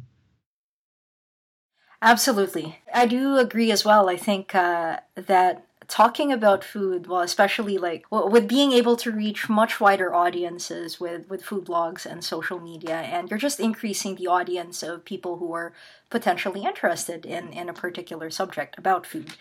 Absolutely, 2.03 2.79
I 2.95 3.07
do 3.07 3.37
agree 3.37 3.71
as 3.71 3.85
well. 3.85 4.09
I 4.09 4.17
think 4.17 4.55
uh, 4.55 5.01
that 5.17 5.67
talking 5.91 6.33
about 6.33 6.63
food, 6.63 7.09
well, 7.09 7.21
especially 7.21 7.77
like 7.77 8.07
with 8.11 8.49
being 8.49 8.73
able 8.73 8.97
to 8.97 9.11
reach 9.11 9.49
much 9.49 9.81
wider 9.81 10.15
audiences 10.15 11.01
with 11.01 11.29
with 11.29 11.43
food 11.43 11.67
blogs 11.67 12.07
and 12.07 12.25
social 12.25 12.61
media, 12.61 12.99
and 13.01 13.29
you're 13.29 13.39
just 13.39 13.61
increasing 13.61 14.15
the 14.15 14.29
audience 14.29 14.83
of 14.83 15.05
people 15.05 15.37
who 15.39 15.53
are 15.53 15.75
potentially 16.09 16.63
interested 16.65 17.27
in 17.27 17.53
in 17.53 17.69
a 17.69 17.75
particular 17.75 18.31
subject 18.31 18.79
about 18.79 19.05
food. 19.05 19.33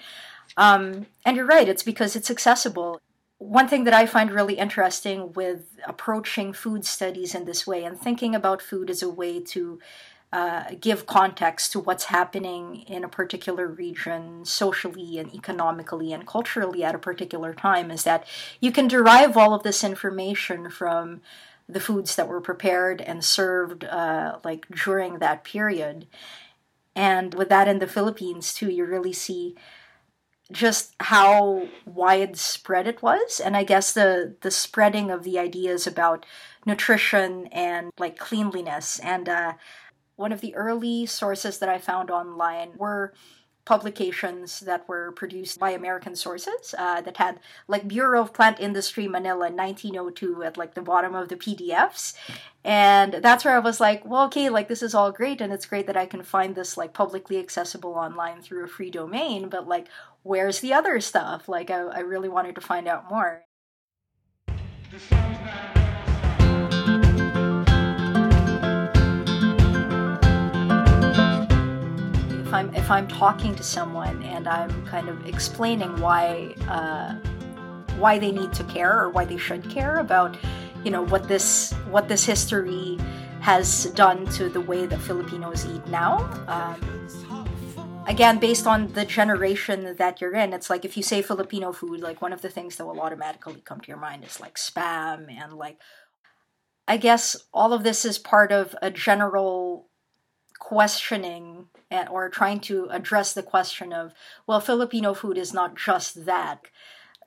Um, 0.57 1.05
and 1.23 1.38
you're 1.38 1.45
right; 1.45 1.69
it's 1.69 1.83
because 1.83 2.15
it's 2.15 2.31
accessible. 2.31 2.99
One 3.38 3.69
thing 3.69 3.85
that 3.85 3.93
I 3.93 4.05
find 4.05 4.31
really 4.31 4.55
interesting 4.55 5.31
with 5.33 5.77
approaching 5.88 6.51
food 6.51 6.83
studies 6.83 7.33
in 7.33 7.45
this 7.45 7.65
way 7.65 7.85
and 7.85 7.97
thinking 7.97 8.35
about 8.35 8.62
food 8.62 8.89
as 8.89 9.01
a 9.01 9.09
way 9.09 9.39
to 9.53 9.79
uh, 10.32 10.65
give 10.80 11.08
context 11.08 11.72
to 11.72 11.80
what's 11.80 12.06
happening 12.06 12.84
in 12.88 13.04
a 13.04 13.10
particular 13.10 13.68
region 13.68 14.46
socially 14.46 15.18
and 15.18 15.34
economically 15.34 16.13
and 16.13 16.28
culturally 16.28 16.84
at 16.84 16.94
a 16.94 17.00
particular 17.00 17.52
time 17.52 17.89
is 17.89 18.04
that 18.04 18.28
you 18.60 18.72
can 18.72 18.88
derive 18.88 19.36
all 19.36 19.56
of 19.56 19.63
this 19.63 19.84
information 19.84 20.70
from 20.70 21.22
the 21.68 21.80
foods 21.80 22.15
that 22.15 22.28
were 22.28 22.42
prepared 22.42 23.02
and 23.02 23.24
served 23.24 23.84
uh, 23.86 24.38
like 24.44 24.68
during 24.70 25.18
that 25.18 25.44
period. 25.44 26.06
And 26.96 27.34
with 27.34 27.50
that 27.50 27.68
in 27.68 27.80
the 27.80 27.88
philippines 27.88 28.54
too 28.54 28.70
you 28.70 28.86
really 28.86 29.13
see 29.13 29.56
just 30.52 30.96
how 31.00 31.68
widespread 31.86 32.88
it 32.88 33.02
was. 33.02 33.39
And 33.39 33.58
i 33.58 33.63
guess 33.63 33.94
the 33.94 34.36
the 34.42 34.52
spreading 34.52 35.10
of 35.10 35.24
the 35.24 35.39
ideas 35.39 35.88
about 35.88 36.24
nutrition 36.68 37.48
and 37.48 37.92
like 37.98 38.18
cleanliness 38.20 39.00
and 39.00 39.28
uh, 39.28 39.54
one 40.19 40.34
of 40.34 40.41
the 40.41 40.53
early 40.53 41.05
sources 41.05 41.60
that 41.60 41.69
I 41.69 41.77
found 41.77 42.12
online 42.12 42.71
were 42.75 43.13
publications 43.63 44.60
that 44.62 44.88
were 44.89 45.12
produced 45.13 45.60
by 45.60 45.69
American 45.69 46.15
sources 46.15 46.75
uh, 46.77 46.99
that 47.01 47.17
had 47.17 47.39
like 47.67 47.88
Bureau 47.88 48.21
of 48.21 48.34
Plant 48.34 48.60
Industry 48.60 49.08
Manila 49.08 49.49
1902 49.49 50.43
at 50.43 50.58
like 50.58 50.73
the 50.73 50.82
bottom 50.82 51.15
of 51.15 51.29
the 51.29 51.36
PDFs. 51.36 52.15
And 52.65 53.13
that's 53.21 53.45
where 53.45 53.55
I 53.55 53.60
was 53.60 53.79
like, 53.79 54.03
well, 54.03 54.25
okay, 54.25 54.49
like 54.49 54.67
this 54.67 54.84
is 54.84 54.93
all 54.93 55.12
great 55.12 55.39
and 55.39 55.53
it's 55.53 55.65
great 55.65 55.88
that 55.88 55.95
I 55.95 56.05
can 56.05 56.23
find 56.23 56.53
this 56.53 56.75
like 56.75 56.93
publicly 56.93 57.38
accessible 57.39 57.93
online 57.93 58.41
through 58.41 58.65
a 58.65 58.67
free 58.67 58.91
domain, 58.91 59.47
but 59.47 59.67
like 59.67 59.88
where's 60.23 60.60
the 60.60 60.73
other 60.73 60.99
stuff? 60.99 61.47
Like 61.47 61.69
I, 61.69 61.79
I 61.79 61.99
really 61.99 62.29
wanted 62.29 62.55
to 62.55 62.62
find 62.62 62.88
out 62.89 63.10
more. 63.10 63.45
I'm 72.60 72.76
if 72.76 72.91
I'm 72.91 73.08
talking 73.08 73.56
to 73.56 73.63
someone 73.63 74.22
and 74.24 74.45
I'm 74.45 74.86
kind 74.86 75.08
of 75.08 75.26
explaining 75.26 75.98
why 76.02 76.54
uh, 76.67 77.13
why 77.98 78.19
they 78.19 78.34
need 78.34 78.52
to 78.54 78.65
care 78.65 79.00
or 79.00 79.10
why 79.10 79.24
they 79.24 79.38
should 79.38 79.69
care 79.69 80.00
about 80.00 80.38
you 80.84 80.91
know 80.91 81.04
what 81.04 81.30
this 81.30 81.72
what 81.89 82.10
this 82.10 82.26
history 82.26 82.98
has 83.39 83.86
done 83.91 84.26
to 84.38 84.50
the 84.50 84.60
way 84.60 84.86
that 84.86 85.00
Filipinos 85.00 85.65
eat 85.65 85.88
now. 85.88 86.17
Um, 86.50 87.45
again, 88.06 88.38
based 88.38 88.67
on 88.67 88.91
the 88.91 89.06
generation 89.06 89.95
that 89.95 90.19
you're 90.19 90.36
in, 90.36 90.52
it's 90.52 90.69
like 90.69 90.84
if 90.84 90.98
you 90.98 91.04
say 91.04 91.22
Filipino 91.22 91.72
food, 91.72 92.02
like 92.02 92.22
one 92.22 92.34
of 92.34 92.41
the 92.41 92.50
things 92.50 92.76
that 92.76 92.86
will 92.86 93.00
automatically 93.00 93.62
come 93.63 93.80
to 93.80 93.88
your 93.88 94.02
mind 94.10 94.26
is 94.26 94.39
like 94.39 94.56
spam 94.56 95.32
and 95.32 95.54
like. 95.54 95.78
I 96.89 96.98
guess 96.98 97.38
all 97.54 97.72
of 97.72 97.84
this 97.84 98.04
is 98.04 98.17
part 98.17 98.52
of 98.52 98.76
a 98.82 98.89
general 98.89 99.89
questioning 100.58 101.67
or 101.91 102.30
trying 102.30 102.60
to 102.62 102.88
address 102.91 103.34
the 103.34 103.43
question 103.43 103.93
of, 103.93 104.13
well, 104.45 104.60
Filipino 104.60 105.13
food 105.13 105.38
is 105.38 105.54
not 105.54 105.75
just 105.75 106.25
that. 106.25 106.62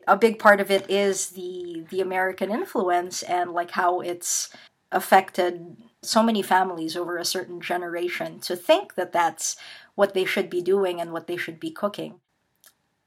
A 0.07 0.17
big 0.17 0.39
part 0.39 0.61
of 0.61 0.71
it 0.71 0.91
is 0.91 1.31
the 1.31 1.85
the 1.91 2.01
American 2.01 2.51
influence 2.51 3.23
and 3.23 3.53
like 3.53 3.73
how 3.73 4.01
it's 4.01 4.49
affected 4.91 5.77
so 6.03 6.23
many 6.23 6.43
families 6.43 6.97
over 6.97 7.17
a 7.17 7.25
certain 7.25 7.61
generation 7.61 8.41
to 8.41 8.57
think 8.57 8.95
that 8.97 9.13
that's 9.13 9.57
what 9.95 10.15
they 10.15 10.25
should 10.25 10.51
be 10.51 10.61
doing 10.61 11.01
and 11.01 11.13
what 11.13 11.29
they 11.29 11.37
should 11.37 11.61
be 11.61 11.71
cooking. 11.71 12.21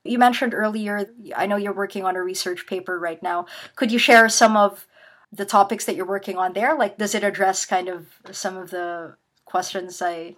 You 0.03 0.19
mentioned 0.19 0.53
earlier, 0.53 1.09
I 1.35 1.47
know 1.47 1.57
you're 1.57 1.73
working 1.73 2.05
on 2.05 2.15
a 2.15 2.23
research 2.23 2.67
paper 2.67 2.99
right 2.99 3.21
now. 3.21 3.47
Could 3.75 3.91
you 3.91 3.99
share 3.99 4.29
some 4.29 4.55
of 4.55 4.87
the 5.31 5.45
topics 5.45 5.85
that 5.85 5.95
you're 5.95 6.05
working 6.05 6.37
on 6.37 6.53
there? 6.53 6.77
Like, 6.77 6.97
does 6.97 7.15
it 7.15 7.23
address 7.23 7.65
kind 7.65 7.89
of 7.89 8.07
some 8.31 8.55
of 8.55 8.69
the 8.69 9.15
questions 9.45 10.01
I 10.01 10.35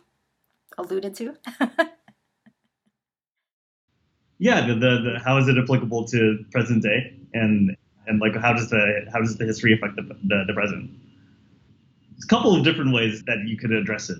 alluded 0.77 1.15
to? 1.15 1.36
yeah, 4.39 4.67
the, 4.67 4.73
the, 4.73 4.80
the, 4.80 5.19
how 5.23 5.38
is 5.38 5.47
it 5.47 5.58
applicable 5.58 6.06
to 6.06 6.45
present 6.51 6.84
day, 6.84 7.17
and 7.34 7.75
and 8.08 8.19
like 8.21 8.36
how 8.36 8.53
does 8.53 8.69
the 8.69 9.06
how 9.12 9.19
does 9.19 9.38
the 9.38 9.45
history 9.45 9.73
affect 9.73 9.95
the, 9.95 10.01
the, 10.01 10.43
the 10.47 10.53
present? 10.53 10.91
There's 12.12 12.25
a 12.25 12.27
couple 12.27 12.56
of 12.56 12.63
different 12.63 12.93
ways 12.93 13.23
that 13.25 13.43
you 13.45 13.58
could 13.58 13.71
address 13.71 14.10
it. 14.10 14.19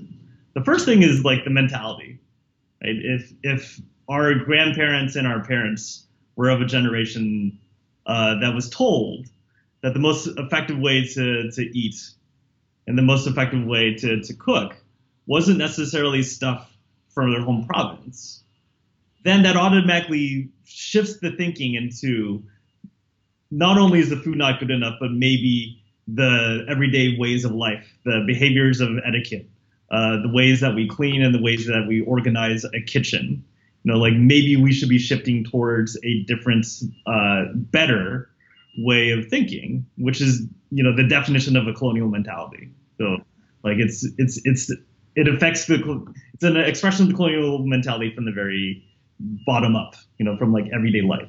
The 0.54 0.64
first 0.64 0.86
thing 0.86 1.04
is 1.04 1.24
like 1.24 1.44
the 1.44 1.50
mentality. 1.50 2.20
Right? 2.84 2.96
If 2.96 3.34
if 3.44 3.80
our 4.10 4.34
grandparents 4.36 5.16
and 5.16 5.28
our 5.28 5.44
parents 5.44 6.06
were 6.36 6.50
of 6.50 6.62
a 6.62 6.66
generation 6.66 7.60
uh, 8.06 8.40
that 8.40 8.54
was 8.54 8.70
told 8.70 9.28
that 9.82 9.94
the 9.94 10.00
most 10.00 10.28
effective 10.38 10.78
way 10.80 11.06
to, 11.06 11.52
to 11.52 11.78
eat 11.78 11.96
and 12.88 12.98
the 12.98 13.02
most 13.02 13.28
effective 13.28 13.66
way 13.66 13.94
to, 13.96 14.22
to 14.22 14.34
cook 14.34 14.76
wasn't 15.28 15.58
necessarily 15.58 16.24
stuff 16.24 16.76
from 17.10 17.32
their 17.32 17.42
home 17.42 17.66
province, 17.68 18.44
then 19.24 19.44
that 19.44 19.56
automatically 19.56 20.50
shifts 20.66 21.20
the 21.20 21.32
thinking 21.32 21.76
into 21.76 22.44
not 23.52 23.78
only 23.78 24.00
is 24.00 24.10
the 24.10 24.18
food 24.18 24.38
not 24.38 24.60
good 24.60 24.72
enough, 24.72 24.96
but 25.00 25.12
maybe 25.12 25.82
the 26.08 26.66
everyday 26.70 27.18
ways 27.18 27.44
of 27.46 27.52
life, 27.52 27.86
the 28.06 28.24
behaviors 28.26 28.80
of 28.80 28.90
etiquette, 29.06 29.50
uh, 29.92 30.22
the 30.22 30.32
ways 30.34 30.62
that 30.62 30.74
we 30.74 30.88
clean 30.88 31.22
and 31.22 31.34
the 31.36 31.42
ways 31.42 31.66
that 31.68 31.86
we 31.88 32.02
organize 32.02 32.64
a 32.66 32.82
kitchen. 32.82 33.44
You 33.84 33.94
know, 33.94 34.00
like 34.00 34.14
maybe 34.14 34.56
we 34.56 34.74
should 34.74 34.90
be 34.90 35.00
shifting 35.00 35.44
towards 35.44 35.98
a 36.04 36.24
different, 36.24 36.66
uh, 37.06 37.46
better 37.54 38.30
way 38.78 39.12
of 39.12 39.28
thinking, 39.28 39.86
which 39.98 40.22
is 40.22 40.44
you 40.72 40.84
know 40.84 40.96
the 40.96 41.04
definition 41.04 41.56
of 41.56 41.68
a 41.68 41.74
colonial 41.74 42.10
mentality. 42.10 42.70
So 42.98 43.18
like 43.64 43.78
it's 43.78 44.08
it's 44.18 44.40
it's 44.46 44.72
it 45.18 45.28
affects 45.28 45.66
the 45.66 46.14
it's 46.36 46.44
an 46.44 46.56
expression 46.56 47.04
of 47.04 47.10
the 47.10 47.16
colonial 47.16 47.66
mentality 47.66 48.14
from 48.14 48.26
the 48.26 48.32
very 48.32 48.86
bottom 49.20 49.76
up, 49.76 49.96
you 50.20 50.26
know, 50.26 50.38
from 50.38 50.54
like 50.54 50.66
everyday 50.72 51.02
life. 51.02 51.28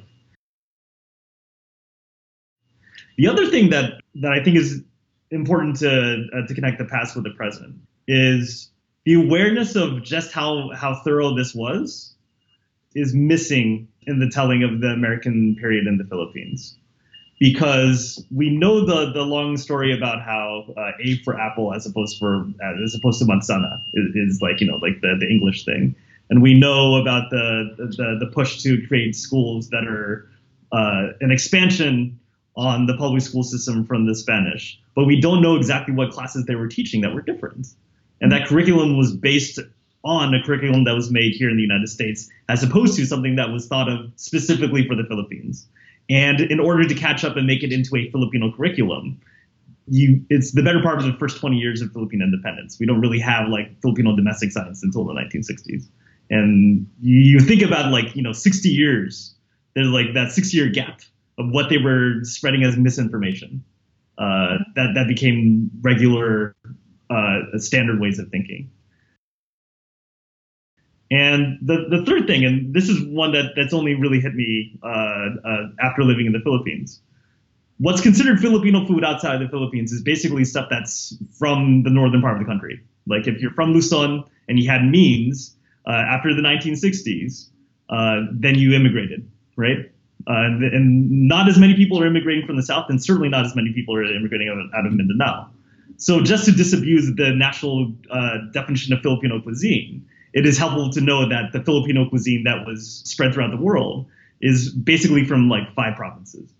The 3.17 3.27
other 3.27 3.47
thing 3.47 3.71
that 3.71 3.99
that 4.15 4.31
I 4.31 4.43
think 4.43 4.57
is 4.57 4.83
important 5.31 5.77
to 5.77 6.27
uh, 6.33 6.47
to 6.47 6.53
connect 6.53 6.77
the 6.77 6.85
past 6.85 7.15
with 7.15 7.25
the 7.25 7.31
present 7.31 7.75
is 8.07 8.71
the 9.05 9.15
awareness 9.15 9.75
of 9.75 10.03
just 10.03 10.31
how 10.31 10.69
how 10.75 11.01
thorough 11.03 11.35
this 11.35 11.55
was 11.55 12.13
is 12.93 13.13
missing 13.13 13.87
in 14.03 14.19
the 14.19 14.29
telling 14.29 14.63
of 14.63 14.81
the 14.81 14.87
American 14.87 15.55
period 15.55 15.87
in 15.87 15.97
the 15.97 16.05
Philippines 16.05 16.77
because 17.39 18.23
we 18.31 18.49
know 18.49 18.85
the 18.85 19.11
the 19.13 19.23
long 19.23 19.57
story 19.57 19.95
about 19.95 20.21
how 20.21 20.65
uh, 20.77 20.91
A 21.03 21.17
for 21.23 21.39
apple 21.39 21.73
as 21.73 21.85
opposed 21.85 22.19
for 22.19 22.45
uh, 22.63 22.83
as 22.83 22.93
opposed 22.93 23.19
to 23.19 23.25
manzana 23.25 23.81
is, 23.93 24.15
is, 24.15 24.41
like 24.41 24.61
you 24.61 24.67
know 24.67 24.75
like 24.75 25.01
the, 25.01 25.15
the 25.19 25.27
English 25.27 25.65
thing, 25.65 25.95
and 26.29 26.41
we 26.41 26.53
know 26.53 26.95
about 26.95 27.29
the 27.31 27.75
the, 27.77 28.17
the 28.19 28.31
push 28.33 28.61
to 28.63 28.85
create 28.87 29.15
schools 29.15 29.69
that 29.69 29.85
are 29.87 30.29
uh, 30.71 31.13
an 31.21 31.31
expansion 31.31 32.19
on 32.55 32.85
the 32.85 32.97
public 32.97 33.21
school 33.21 33.43
system 33.43 33.85
from 33.85 34.05
the 34.05 34.13
Spanish, 34.13 34.79
but 34.93 35.05
we 35.05 35.19
don't 35.19 35.41
know 35.41 35.55
exactly 35.55 35.93
what 35.93 36.11
classes 36.11 36.45
they 36.45 36.55
were 36.55 36.67
teaching 36.67 37.01
that 37.01 37.13
were 37.13 37.21
different, 37.21 37.67
and 38.19 38.31
that 38.33 38.47
curriculum 38.47 38.97
was 38.97 39.15
based 39.15 39.59
on 40.03 40.33
a 40.33 40.43
curriculum 40.43 40.83
that 40.83 40.93
was 40.93 41.11
made 41.11 41.33
here 41.33 41.49
in 41.49 41.55
the 41.55 41.61
United 41.61 41.87
States, 41.87 42.29
as 42.49 42.63
opposed 42.63 42.97
to 42.97 43.05
something 43.05 43.35
that 43.35 43.49
was 43.49 43.67
thought 43.67 43.89
of 43.89 44.11
specifically 44.17 44.85
for 44.87 44.95
the 44.95 45.03
Philippines. 45.03 45.67
And 46.09 46.41
in 46.41 46.59
order 46.59 46.87
to 46.87 46.95
catch 46.95 47.23
up 47.23 47.37
and 47.37 47.45
make 47.45 47.63
it 47.63 47.71
into 47.71 47.95
a 47.95 48.09
Filipino 48.09 48.51
curriculum, 48.51 49.19
you 49.87 50.23
it's 50.29 50.51
the 50.51 50.63
better 50.63 50.81
part 50.81 50.99
of 50.99 51.05
the 51.05 51.13
first 51.13 51.39
20 51.39 51.57
years 51.57 51.81
of 51.81 51.91
Philippine 51.91 52.21
independence. 52.21 52.77
We 52.79 52.85
don't 52.85 53.01
really 53.01 53.19
have 53.19 53.49
like 53.49 53.79
Filipino 53.81 54.15
domestic 54.15 54.51
science 54.51 54.83
until 54.83 55.05
the 55.05 55.13
1960s. 55.13 55.87
And 56.29 56.87
you 57.01 57.39
think 57.39 57.61
about 57.61 57.91
like, 57.91 58.15
you 58.15 58.21
know, 58.21 58.33
60 58.33 58.69
years, 58.69 59.35
there's 59.75 59.87
like 59.87 60.13
that 60.13 60.31
60 60.31 60.55
year 60.55 60.69
gap 60.69 61.01
of 61.37 61.49
what 61.49 61.69
they 61.69 61.77
were 61.77 62.23
spreading 62.23 62.63
as 62.63 62.77
misinformation. 62.77 63.63
Uh, 64.17 64.57
that, 64.75 64.91
that 64.95 65.07
became 65.07 65.71
regular, 65.81 66.55
uh, 67.09 67.39
standard 67.57 67.99
ways 67.99 68.19
of 68.19 68.27
thinking. 68.29 68.69
And 71.11 71.57
the, 71.61 71.87
the 71.89 72.05
third 72.05 72.27
thing, 72.27 72.45
and 72.45 72.73
this 72.73 72.87
is 72.87 73.03
one 73.03 73.31
that, 73.31 73.53
that's 73.55 73.73
only 73.73 73.95
really 73.95 74.19
hit 74.19 74.35
me 74.35 74.77
uh, 74.83 74.87
uh, 74.87 75.67
after 75.81 76.03
living 76.03 76.27
in 76.27 76.33
the 76.33 76.39
Philippines. 76.39 77.01
What's 77.79 78.01
considered 78.01 78.39
Filipino 78.39 78.85
food 78.85 79.03
outside 79.03 79.39
the 79.39 79.47
Philippines 79.47 79.91
is 79.91 80.01
basically 80.01 80.45
stuff 80.45 80.67
that's 80.69 81.17
from 81.37 81.83
the 81.83 81.89
northern 81.89 82.21
part 82.21 82.33
of 82.33 82.39
the 82.39 82.45
country. 82.45 82.81
Like 83.07 83.27
if 83.27 83.41
you're 83.41 83.53
from 83.53 83.73
Luzon 83.73 84.23
and 84.47 84.59
you 84.59 84.69
had 84.69 84.83
means 84.85 85.55
uh, 85.87 85.91
after 85.91 86.35
the 86.35 86.41
1960s, 86.41 87.49
uh, 87.89 88.27
then 88.31 88.55
you 88.55 88.73
immigrated, 88.73 89.27
right? 89.55 89.91
Uh, 90.27 90.33
and, 90.33 90.63
and, 90.63 91.27
not 91.27 91.47
as 91.47 91.57
many 91.57 91.73
people 91.73 91.99
are 91.99 92.05
immigrating 92.05 92.45
from 92.45 92.57
the 92.57 92.61
south, 92.61 92.87
and 92.89 93.01
certainly 93.01 93.29
not 93.29 93.45
as 93.45 93.55
many 93.55 93.71
people 93.73 93.95
are 93.95 94.03
immigrating 94.03 94.49
out 94.49 94.57
of, 94.57 94.65
out 94.75 94.85
of 94.85 94.91
Mindanao. 94.91 95.49
So 95.97 96.21
just 96.21 96.45
to 96.45 96.51
disabuse 96.51 97.15
the 97.15 97.31
national 97.31 97.93
uh, 98.11 98.39
definition 98.53 98.93
of 98.93 99.01
Filipino 99.01 99.41
cuisine, 99.41 100.05
it 100.33 100.45
is 100.45 100.57
helpful 100.57 100.91
to 100.91 101.01
know 101.01 101.27
that 101.29 101.51
the 101.53 101.63
Filipino 101.63 102.07
cuisine 102.07 102.43
that 102.43 102.65
was 102.65 103.01
spread 103.05 103.33
throughout 103.33 103.51
the 103.51 103.61
world 103.61 104.07
is 104.41 104.73
basically 104.73 105.25
from 105.25 105.49
like 105.49 105.73
five 105.75 105.95
provinces. 105.95 106.51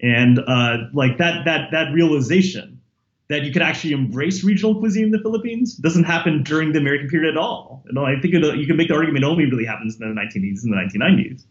And 0.00 0.38
uh, 0.38 0.76
like 0.92 1.18
that 1.18 1.44
that 1.46 1.70
that 1.72 1.92
realization 1.92 2.80
that 3.28 3.42
you 3.42 3.52
could 3.52 3.62
actually 3.62 3.92
embrace 3.92 4.44
regional 4.44 4.78
cuisine 4.78 5.04
in 5.04 5.10
the 5.10 5.18
Philippines 5.18 5.76
doesn't 5.76 6.04
happen 6.04 6.42
during 6.42 6.72
the 6.72 6.78
American 6.78 7.08
period 7.08 7.34
at 7.34 7.38
all. 7.38 7.82
You 7.86 7.94
know, 7.94 8.04
I 8.04 8.20
think 8.20 8.34
it, 8.34 8.56
you 8.56 8.66
can 8.66 8.76
make 8.76 8.88
the 8.88 8.94
argument 8.94 9.24
only 9.24 9.46
really 9.46 9.64
happens 9.64 9.98
in 9.98 10.06
the 10.06 10.20
1980s 10.20 10.62
and 10.62 10.72
the 10.72 10.76
1990s. 10.76 11.44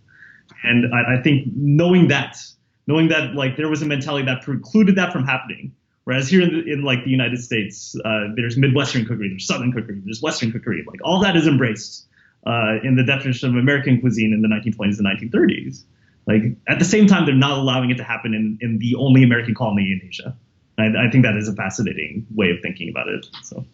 And 0.64 0.94
I, 0.94 1.16
I 1.16 1.22
think 1.22 1.48
knowing 1.56 2.10
that, 2.10 2.38
knowing 2.86 3.08
that 3.08 3.34
like 3.34 3.58
there 3.58 3.70
was 3.70 3.82
a 3.82 3.86
mentality 3.86 4.26
that 4.26 4.44
precluded 4.44 4.96
that 4.98 5.12
from 5.12 5.26
happening, 5.26 5.74
Whereas 6.06 6.28
here 6.28 6.42
in, 6.42 6.54
the, 6.54 6.74
in 6.74 6.84
like 6.84 7.04
the 7.04 7.10
United 7.10 7.40
States, 7.40 7.96
uh, 8.04 8.28
there's 8.36 8.58
Midwestern 8.58 9.06
cookery, 9.06 9.30
there's 9.30 9.48
Southern 9.48 9.72
cookery, 9.72 10.02
there's 10.04 10.22
Western 10.22 10.52
cookery. 10.52 10.84
Like 10.86 11.00
all 11.04 11.20
that 11.22 11.36
is 11.36 11.48
embraced 11.48 12.08
uh, 12.46 12.80
in 12.84 12.96
the 12.96 13.04
definition 13.04 13.50
of 13.50 13.56
American 13.56 14.02
cuisine 14.02 14.34
in 14.34 14.42
the 14.42 14.50
1920s 14.50 15.00
and 15.00 15.08
1930s. 15.08 15.84
Like 16.28 16.44
at 16.68 16.80
the 16.80 16.86
same 16.86 17.08
time, 17.08 17.26
they're 17.26 17.36
not 17.36 17.58
allowing 17.58 17.90
it 17.90 17.98
to 17.98 18.04
happen 18.04 18.34
in, 18.34 18.58
in 18.62 18.80
the 18.80 18.96
only 18.96 19.24
American 19.24 19.56
colony 19.56 19.92
in 19.92 20.08
Asia. 20.08 20.36
I, 20.78 21.08
I 21.08 21.10
think 21.10 21.24
that 21.24 21.36
is 21.38 21.48
a 21.48 21.54
fascinating 21.54 22.26
way 22.34 22.50
of 22.50 22.58
thinking 22.62 22.90
about 22.90 23.08
it. 23.08 23.26
So. 23.44 23.66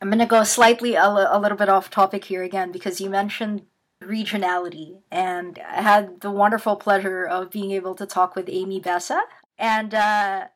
I'm 0.00 0.08
going 0.08 0.18
to 0.18 0.26
go 0.26 0.44
slightly 0.44 0.94
a, 0.94 1.06
a 1.06 1.38
little 1.38 1.58
bit 1.58 1.68
off 1.68 1.90
topic 1.90 2.24
here 2.24 2.42
again 2.42 2.72
because 2.72 3.00
you 3.00 3.10
mentioned 3.10 3.62
regionality, 4.02 5.02
and 5.10 5.58
I 5.68 5.82
had 5.82 6.20
the 6.22 6.30
wonderful 6.30 6.76
pleasure 6.76 7.24
of 7.24 7.50
being 7.50 7.72
able 7.72 7.94
to 7.96 8.06
talk 8.06 8.34
with 8.34 8.48
Amy 8.48 8.80
Besa, 8.80 9.20
and 9.60 9.94
uh, 9.94 10.46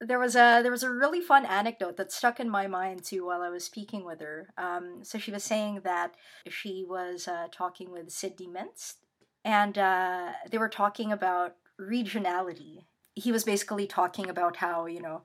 there 0.00 0.18
was 0.18 0.36
a 0.36 0.60
there 0.62 0.70
was 0.70 0.84
a 0.84 0.90
really 0.90 1.20
fun 1.20 1.44
anecdote 1.46 1.96
that 1.96 2.12
stuck 2.12 2.38
in 2.38 2.48
my 2.48 2.66
mind 2.68 3.02
too 3.02 3.26
while 3.26 3.42
I 3.42 3.48
was 3.48 3.64
speaking 3.64 4.04
with 4.04 4.20
her. 4.20 4.50
Um, 4.56 5.00
so 5.02 5.18
she 5.18 5.32
was 5.32 5.42
saying 5.42 5.80
that 5.82 6.14
she 6.48 6.84
was 6.88 7.26
uh, 7.26 7.46
talking 7.50 7.90
with 7.90 8.12
Sidney 8.12 8.46
Mintz, 8.46 8.94
and 9.44 9.76
uh, 9.78 10.32
they 10.50 10.58
were 10.58 10.68
talking 10.68 11.10
about 11.10 11.56
regionality. 11.80 12.84
He 13.14 13.32
was 13.32 13.42
basically 13.42 13.86
talking 13.86 14.28
about 14.28 14.56
how 14.56 14.86
you 14.86 15.00
know 15.00 15.22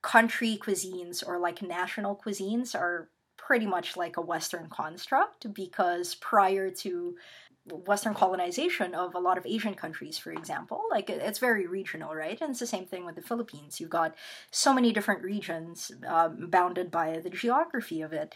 country 0.00 0.58
cuisines 0.62 1.26
or 1.26 1.38
like 1.38 1.60
national 1.60 2.16
cuisines 2.24 2.74
are 2.74 3.08
pretty 3.36 3.66
much 3.66 3.96
like 3.96 4.16
a 4.16 4.22
Western 4.22 4.68
construct 4.68 5.52
because 5.52 6.14
prior 6.14 6.70
to 6.70 7.16
Western 7.66 8.12
colonization 8.14 8.94
of 8.94 9.14
a 9.14 9.18
lot 9.18 9.38
of 9.38 9.46
Asian 9.46 9.74
countries, 9.74 10.18
for 10.18 10.30
example. 10.32 10.82
Like 10.90 11.08
it's 11.08 11.38
very 11.38 11.66
regional, 11.66 12.14
right? 12.14 12.38
And 12.40 12.50
it's 12.50 12.60
the 12.60 12.66
same 12.66 12.86
thing 12.86 13.06
with 13.06 13.14
the 13.14 13.22
Philippines. 13.22 13.80
You've 13.80 13.90
got 13.90 14.14
so 14.50 14.74
many 14.74 14.92
different 14.92 15.22
regions 15.22 15.90
um, 16.06 16.48
bounded 16.50 16.90
by 16.90 17.18
the 17.20 17.30
geography 17.30 18.02
of 18.02 18.12
it. 18.12 18.34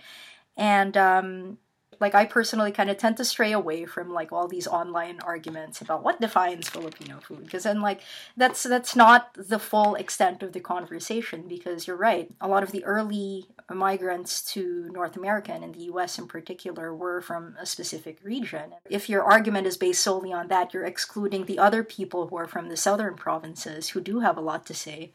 And 0.57 0.97
um, 0.97 1.59
like 2.01 2.15
I 2.15 2.25
personally 2.25 2.73
kind 2.73 2.91
of 2.91 2.97
tend 2.97 3.17
to 3.17 3.25
stray 3.25 3.53
away 3.53 3.85
from 3.85 4.13
like 4.13 4.33
all 4.33 4.49
these 4.49 4.67
online 4.67 5.21
arguments 5.21 5.81
about 5.81 6.03
what 6.03 6.21
defines 6.21 6.69
Filipino 6.69 7.19
food 7.21 7.45
because 7.45 7.65
then 7.65 7.81
like 7.81 8.03
that's 8.37 8.63
that's 8.63 8.95
not 8.95 9.35
the 9.35 9.59
full 9.59 9.95
extent 9.95 10.43
of 10.43 10.53
the 10.53 10.61
conversation 10.61 11.47
because 11.49 11.87
you're 11.87 11.97
right 11.97 12.31
a 12.41 12.49
lot 12.49 12.63
of 12.63 12.73
the 12.73 12.85
early 12.85 13.47
migrants 13.71 14.43
to 14.53 14.89
North 14.93 15.17
America 15.17 15.53
and 15.53 15.65
in 15.65 15.73
the 15.73 15.85
US 15.93 16.19
in 16.19 16.27
particular 16.27 16.95
were 16.95 17.21
from 17.21 17.57
a 17.61 17.67
specific 17.67 18.19
region. 18.23 18.75
If 18.89 19.09
your 19.09 19.23
argument 19.23 19.67
is 19.67 19.77
based 19.77 20.03
solely 20.03 20.33
on 20.33 20.49
that 20.49 20.73
you're 20.73 20.85
excluding 20.85 21.45
the 21.45 21.59
other 21.59 21.83
people 21.83 22.29
who 22.29 22.37
are 22.37 22.49
from 22.49 22.69
the 22.69 22.77
southern 22.77 23.15
provinces 23.15 23.91
who 23.91 24.01
do 24.01 24.21
have 24.21 24.37
a 24.37 24.43
lot 24.43 24.67
to 24.67 24.75
say. 24.75 25.13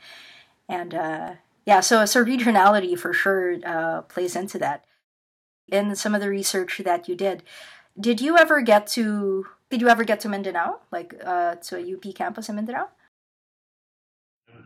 And 0.68 0.94
uh 0.94 1.34
yeah 1.66 1.80
so 1.80 2.06
so 2.06 2.24
regionality 2.24 2.98
for 2.98 3.14
sure 3.14 3.58
uh, 3.66 4.02
plays 4.02 4.36
into 4.36 4.60
that 4.60 4.84
in 5.72 5.96
some 5.96 6.16
of 6.16 6.22
the 6.22 6.30
research 6.30 6.82
that 6.84 7.08
you 7.08 7.16
did. 7.16 7.44
Did 8.00 8.22
you 8.22 8.38
ever 8.38 8.62
get 8.62 8.88
to 8.88 9.46
did 9.70 9.82
you 9.82 9.90
ever 9.90 10.04
get 10.04 10.20
to 10.20 10.30
Mindanao, 10.30 10.80
like 10.92 11.16
uh, 11.26 11.56
to 11.56 11.78
a 11.78 11.94
UP 11.94 12.14
campus 12.16 12.48
in 12.48 12.56
Mindanao? 12.56 12.90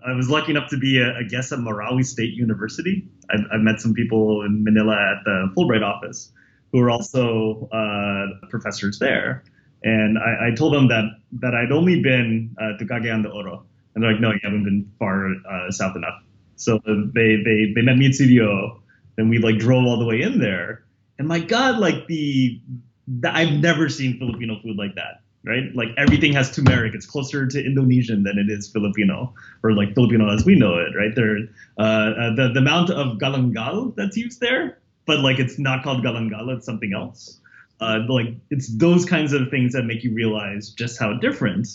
I 0.05 0.12
was 0.13 0.29
lucky 0.29 0.51
enough 0.51 0.69
to 0.69 0.77
be 0.77 0.99
a, 0.99 1.17
a 1.17 1.23
guest 1.23 1.51
at 1.51 1.60
Marawi 1.60 2.05
State 2.05 2.33
University. 2.33 3.07
I've, 3.29 3.62
met 3.62 3.79
some 3.79 3.93
people 3.93 4.43
in 4.43 4.63
Manila 4.63 4.95
at 4.95 5.23
the 5.23 5.51
Fulbright 5.55 5.83
office 5.83 6.31
who 6.71 6.79
are 6.81 6.89
also 6.89 7.69
uh, 7.71 8.47
professors 8.49 8.99
there. 8.99 9.43
And 9.83 10.17
I, 10.17 10.47
I, 10.47 10.55
told 10.55 10.73
them 10.73 10.88
that 10.89 11.05
that 11.39 11.53
I'd 11.53 11.71
only 11.71 12.01
been 12.01 12.55
uh, 12.60 12.77
to 12.77 12.86
Cagayan 12.86 13.23
de 13.23 13.29
Oro, 13.29 13.65
and 13.93 14.03
they're 14.03 14.12
like, 14.12 14.21
"No, 14.21 14.31
you 14.31 14.39
haven't 14.43 14.63
been 14.63 14.91
far 14.97 15.27
uh, 15.27 15.71
south 15.71 15.95
enough." 15.95 16.19
So 16.55 16.79
they 16.83 17.38
they 17.45 17.73
they 17.75 17.81
met 17.81 17.97
me 17.97 18.07
at 18.07 18.15
Studio, 18.15 18.81
then 19.17 19.29
we 19.29 19.38
like 19.38 19.60
drove 19.60 19.86
all 19.86 19.99
the 19.99 20.05
way 20.05 20.21
in 20.21 20.39
there, 20.39 20.83
and 21.19 21.27
my 21.27 21.39
God, 21.39 21.80
like 21.80 22.08
the, 22.08 22.60
the 23.08 23.36
I've 23.36 23.53
never 23.53 23.89
seen 23.89 24.17
Filipino 24.19 24.60
food 24.62 24.77
like 24.77 24.95
that 24.95 25.21
right? 25.47 25.73
Like 25.73 25.89
everything 25.97 26.34
has 26.34 26.53
turmeric. 26.53 26.93
It's 26.93 27.06
closer 27.06 27.47
to 27.47 27.65
Indonesian 27.65 28.23
than 28.23 28.38
it 28.38 28.49
is 28.49 28.67
Filipino, 28.67 29.34
or 29.63 29.71
like 29.71 29.93
Filipino 29.93 30.30
as 30.34 30.45
we 30.45 30.56
know 30.56 30.77
it, 30.77 30.95
right? 30.95 31.15
There, 31.15 31.38
uh, 31.77 31.82
uh, 31.82 32.36
the 32.36 32.51
the 32.53 32.60
amount 32.60 32.89
of 32.89 33.17
galangal 33.17 33.95
that's 33.95 34.17
used 34.17 34.39
there, 34.39 34.77
but 35.06 35.19
like 35.19 35.39
it's 35.39 35.58
not 35.58 35.84
called 35.84 36.03
galangal, 36.03 36.56
it's 36.56 36.65
something 36.65 36.93
else. 36.93 37.39
Uh, 37.80 37.99
like 38.08 38.36
it's 38.49 38.75
those 38.77 39.06
kinds 39.06 39.34
of 39.34 39.49
things 39.49 39.73
that 39.73 39.84
make 39.84 40.03
you 40.03 40.13
realize 40.13 40.69
just 40.69 40.99
how 40.99 41.13
different. 41.13 41.67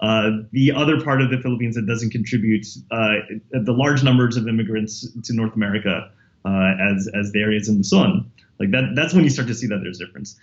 Uh, 0.00 0.30
the 0.52 0.70
other 0.70 1.00
part 1.00 1.20
of 1.20 1.28
the 1.28 1.38
Philippines 1.38 1.74
that 1.74 1.84
doesn't 1.86 2.10
contribute 2.10 2.64
uh, 2.92 3.14
the 3.50 3.72
large 3.72 4.04
numbers 4.04 4.36
of 4.36 4.46
immigrants 4.46 5.08
to 5.24 5.32
North 5.32 5.54
America 5.56 6.08
uh, 6.44 6.74
as 6.80 7.08
as 7.14 7.32
the 7.32 7.40
areas 7.40 7.68
in 7.68 7.76
Luzon. 7.76 8.30
Like 8.58 8.70
that, 8.72 8.92
that's 8.94 9.14
when 9.14 9.24
you 9.24 9.30
start 9.30 9.48
to 9.48 9.54
see 9.54 9.66
that 9.68 9.80
there's 9.82 9.98
difference. 9.98 10.38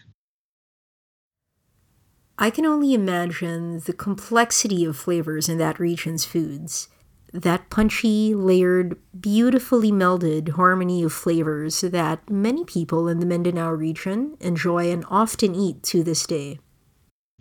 I 2.38 2.50
can 2.50 2.66
only 2.66 2.94
imagine 2.94 3.80
the 3.80 3.94
complexity 3.94 4.84
of 4.84 4.98
flavors 4.98 5.48
in 5.48 5.58
that 5.58 5.80
region's 5.80 6.26
foods. 6.26 6.90
That 7.34 7.70
punchy, 7.70 8.34
layered, 8.34 8.98
beautifully 9.20 9.92
melded 9.92 10.50
harmony 10.50 11.04
of 11.04 11.12
flavors 11.12 11.82
that 11.82 12.30
many 12.30 12.64
people 12.64 13.10
in 13.10 13.20
the 13.20 13.26
Mindanao 13.26 13.72
region 13.72 14.38
enjoy 14.40 14.92
and 14.92 15.06
often 15.10 15.54
eat 15.54 15.84
to 15.84 16.04
this 16.04 16.26
day. 16.26 16.60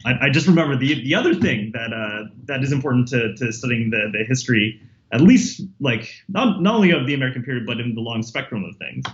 I, 0.04 0.26
I 0.26 0.30
just 0.30 0.46
remember 0.46 0.76
the 0.76 1.02
the 1.02 1.14
other 1.14 1.34
thing 1.34 1.70
that 1.74 1.92
uh, 1.92 2.24
that 2.44 2.62
is 2.62 2.72
important 2.72 3.08
to, 3.08 3.34
to 3.36 3.52
studying 3.52 3.90
the, 3.90 4.10
the 4.12 4.24
history, 4.24 4.80
at 5.14 5.20
least 5.20 5.62
like 5.80 6.12
not 6.28 6.60
not 6.60 6.74
only 6.74 6.90
of 6.90 7.06
the 7.06 7.14
American 7.14 7.44
period, 7.44 7.64
but 7.66 7.78
in 7.80 7.94
the 7.94 8.00
long 8.00 8.22
spectrum 8.22 8.64
of 8.64 8.76
things, 8.76 9.04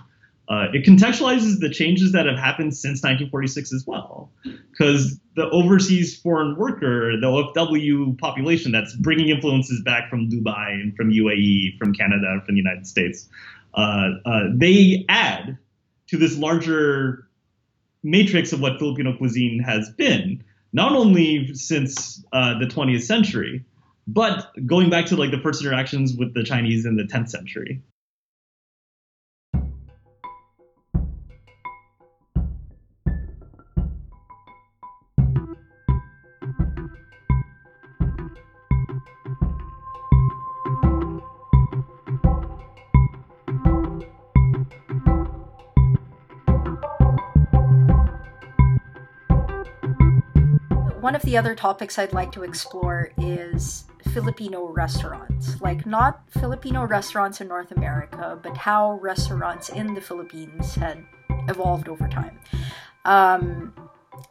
uh, 0.48 0.66
it 0.72 0.84
contextualizes 0.84 1.60
the 1.60 1.68
changes 1.68 2.12
that 2.12 2.24
have 2.26 2.38
happened 2.38 2.74
since 2.74 3.02
1946 3.02 3.72
as 3.72 3.86
well, 3.86 4.32
because 4.70 5.20
the 5.36 5.48
overseas 5.50 6.18
foreign 6.18 6.56
worker, 6.56 7.12
the 7.20 7.26
OFW 7.26 8.18
population 8.18 8.72
that's 8.72 8.96
bringing 8.96 9.28
influences 9.28 9.82
back 9.82 10.08
from 10.08 10.30
Dubai 10.30 10.72
and 10.72 10.96
from 10.96 11.10
UAE, 11.10 11.76
from 11.78 11.92
Canada, 11.92 12.40
from 12.46 12.54
the 12.54 12.60
United 12.60 12.86
States, 12.86 13.28
uh, 13.74 14.08
uh, 14.24 14.44
they 14.54 15.04
add 15.08 15.58
to 16.08 16.16
this 16.16 16.36
larger 16.36 17.28
matrix 18.02 18.54
of 18.54 18.60
what 18.60 18.78
Filipino 18.78 19.14
cuisine 19.16 19.60
has 19.60 19.90
been, 19.90 20.42
not 20.72 20.92
only 20.92 21.54
since 21.54 22.24
uh, 22.32 22.58
the 22.58 22.66
20th 22.66 23.02
century, 23.02 23.64
but 24.12 24.50
going 24.66 24.90
back 24.90 25.06
to 25.06 25.16
like 25.16 25.30
the 25.30 25.38
first 25.38 25.62
interactions 25.62 26.14
with 26.14 26.34
the 26.34 26.42
Chinese 26.42 26.84
in 26.84 26.96
the 26.96 27.04
10th 27.04 27.30
century. 27.30 27.80
One 51.00 51.14
of 51.14 51.22
the 51.22 51.36
other 51.36 51.54
topics 51.54 51.98
I'd 51.98 52.12
like 52.12 52.32
to 52.32 52.42
explore 52.42 53.10
is 53.18 53.84
Filipino 54.12 54.66
restaurants. 54.68 55.60
Like, 55.60 55.86
not 55.86 56.22
Filipino 56.30 56.84
restaurants 56.84 57.40
in 57.40 57.48
North 57.48 57.72
America, 57.72 58.38
but 58.42 58.56
how 58.56 58.98
restaurants 59.00 59.68
in 59.68 59.94
the 59.94 60.00
Philippines 60.00 60.74
had 60.74 61.04
evolved 61.48 61.88
over 61.88 62.08
time. 62.08 62.38
Um, 63.04 63.74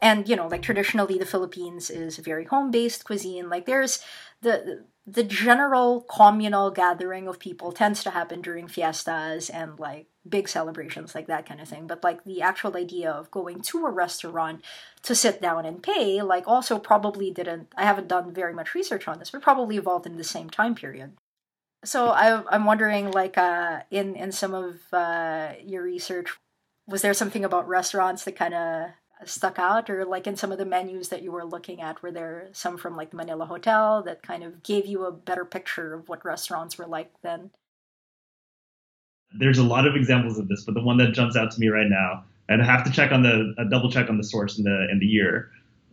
and, 0.00 0.28
you 0.28 0.36
know, 0.36 0.46
like 0.46 0.62
traditionally, 0.62 1.18
the 1.18 1.26
Philippines 1.26 1.90
is 1.90 2.18
a 2.18 2.22
very 2.22 2.44
home 2.44 2.70
based 2.70 3.04
cuisine. 3.04 3.48
Like, 3.50 3.66
there's 3.66 4.00
the 4.42 4.84
the 5.06 5.24
general 5.24 6.02
communal 6.02 6.70
gathering 6.70 7.26
of 7.26 7.38
people 7.38 7.72
tends 7.72 8.02
to 8.04 8.10
happen 8.10 8.40
during 8.40 8.68
fiestas 8.68 9.50
and 9.50 9.78
like 9.78 10.06
big 10.28 10.48
celebrations 10.48 11.14
like 11.14 11.26
that 11.26 11.46
kind 11.46 11.60
of 11.60 11.68
thing. 11.68 11.86
But 11.86 12.04
like 12.04 12.24
the 12.24 12.42
actual 12.42 12.76
idea 12.76 13.10
of 13.10 13.30
going 13.30 13.62
to 13.62 13.86
a 13.86 13.90
restaurant 13.90 14.62
to 15.02 15.14
sit 15.14 15.40
down 15.40 15.64
and 15.64 15.82
pay 15.82 16.20
like 16.22 16.46
also 16.46 16.78
probably 16.78 17.30
didn't 17.30 17.68
i 17.76 17.84
haven't 17.84 18.08
done 18.08 18.32
very 18.32 18.52
much 18.52 18.74
research 18.74 19.08
on 19.08 19.18
this 19.18 19.30
but 19.30 19.40
probably 19.40 19.76
evolved 19.76 20.06
in 20.06 20.16
the 20.16 20.24
same 20.24 20.50
time 20.50 20.74
period. 20.74 21.12
So 21.84 22.08
I, 22.10 22.42
i'm 22.54 22.66
wondering 22.66 23.10
like 23.10 23.38
uh 23.38 23.80
in 23.90 24.14
in 24.16 24.32
some 24.32 24.54
of 24.54 24.80
uh 24.92 25.54
your 25.64 25.82
research 25.82 26.36
was 26.86 27.02
there 27.02 27.14
something 27.14 27.44
about 27.44 27.68
restaurants 27.68 28.24
that 28.24 28.36
kind 28.36 28.54
of 28.54 28.90
stuck 29.24 29.58
out 29.58 29.90
or 29.90 30.04
like 30.04 30.26
in 30.26 30.36
some 30.36 30.52
of 30.52 30.58
the 30.58 30.64
menus 30.64 31.08
that 31.08 31.22
you 31.22 31.32
were 31.32 31.44
looking 31.44 31.80
at 31.80 32.02
were 32.02 32.12
there 32.12 32.48
some 32.52 32.76
from 32.76 32.96
like 32.96 33.10
the 33.10 33.16
manila 33.16 33.44
hotel 33.44 34.02
that 34.02 34.22
kind 34.22 34.42
of 34.42 34.62
gave 34.62 34.86
you 34.86 35.04
a 35.04 35.12
better 35.12 35.44
picture 35.44 35.94
of 35.94 36.08
what 36.08 36.24
restaurants 36.24 36.78
were 36.78 36.86
like 36.86 37.12
then? 37.22 37.50
There's 39.38 39.58
a 39.58 39.64
lot 39.64 39.86
of 39.86 39.94
examples 39.94 40.38
of 40.38 40.48
this 40.48 40.64
but 40.64 40.74
the 40.74 40.82
one 40.82 40.98
that 40.98 41.12
jumps 41.12 41.36
out 41.36 41.50
to 41.52 41.60
me 41.60 41.68
right 41.68 41.88
now 41.88 42.24
and 42.48 42.62
i 42.62 42.64
have 42.64 42.84
to 42.84 42.90
check 42.90 43.12
on 43.12 43.22
the 43.22 43.54
uh, 43.58 43.64
double 43.64 43.90
check 43.90 44.08
on 44.08 44.16
the 44.16 44.24
source 44.24 44.58
in 44.58 44.64
the 44.64 44.88
in 44.90 44.98
the 44.98 45.06
year 45.06 45.50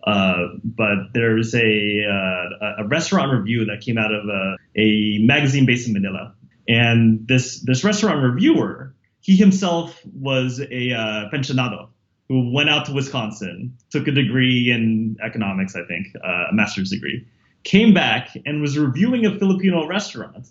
uh, 0.07 0.47
but 0.63 1.11
there's 1.13 1.53
a 1.53 2.05
uh, 2.05 2.83
a 2.83 2.87
restaurant 2.87 3.31
review 3.31 3.65
that 3.65 3.81
came 3.81 3.97
out 3.97 4.13
of 4.13 4.25
a, 4.29 4.55
a 4.75 5.19
magazine 5.19 5.65
based 5.65 5.85
in 5.87 5.93
manila. 5.93 6.33
And 6.67 7.27
this 7.27 7.61
this 7.61 7.83
restaurant 7.83 8.23
reviewer 8.23 8.95
he 9.19 9.35
himself 9.35 10.01
was 10.05 10.61
a 10.61 10.93
uh, 10.93 11.29
pensionado 11.33 11.89
who 12.29 12.51
went 12.51 12.69
out 12.69 12.85
to 12.85 12.93
Wisconsin, 12.93 13.77
took 13.89 14.07
a 14.07 14.11
degree 14.11 14.69
in 14.69 15.17
economics, 15.23 15.75
I 15.75 15.83
think, 15.83 16.07
uh, 16.23 16.45
a 16.51 16.53
master's 16.53 16.89
degree, 16.89 17.25
came 17.63 17.93
back 17.93 18.37
and 18.45 18.61
was 18.61 18.77
reviewing 18.77 19.25
a 19.25 19.37
Filipino 19.37 19.87
restaurant 19.87 20.47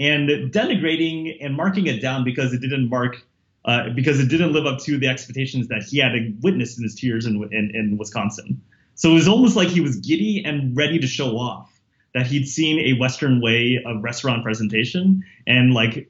and 0.00 0.28
denigrating 0.52 1.36
and 1.40 1.54
marking 1.54 1.86
it 1.86 2.00
down 2.00 2.24
because 2.24 2.52
it 2.52 2.60
didn't 2.60 2.88
mark. 2.88 3.24
Uh, 3.64 3.90
because 3.90 4.18
it 4.18 4.28
didn't 4.28 4.54
live 4.54 4.64
up 4.64 4.78
to 4.78 4.96
the 4.96 5.06
expectations 5.06 5.68
that 5.68 5.82
he 5.82 5.98
had 5.98 6.12
witnessed 6.42 6.78
in 6.78 6.84
his 6.84 6.94
two 6.94 7.06
years 7.06 7.26
in, 7.26 7.42
in, 7.52 7.70
in 7.74 7.98
Wisconsin. 7.98 8.62
So 8.94 9.10
it 9.10 9.14
was 9.14 9.28
almost 9.28 9.56
like 9.56 9.68
he 9.68 9.82
was 9.82 9.96
giddy 9.96 10.42
and 10.42 10.74
ready 10.74 10.98
to 10.98 11.06
show 11.06 11.36
off 11.36 11.78
that 12.14 12.26
he'd 12.26 12.46
seen 12.46 12.78
a 12.78 12.98
Western 12.98 13.42
way 13.42 13.82
of 13.84 14.02
restaurant 14.02 14.42
presentation 14.42 15.22
and 15.46 15.74
like 15.74 16.08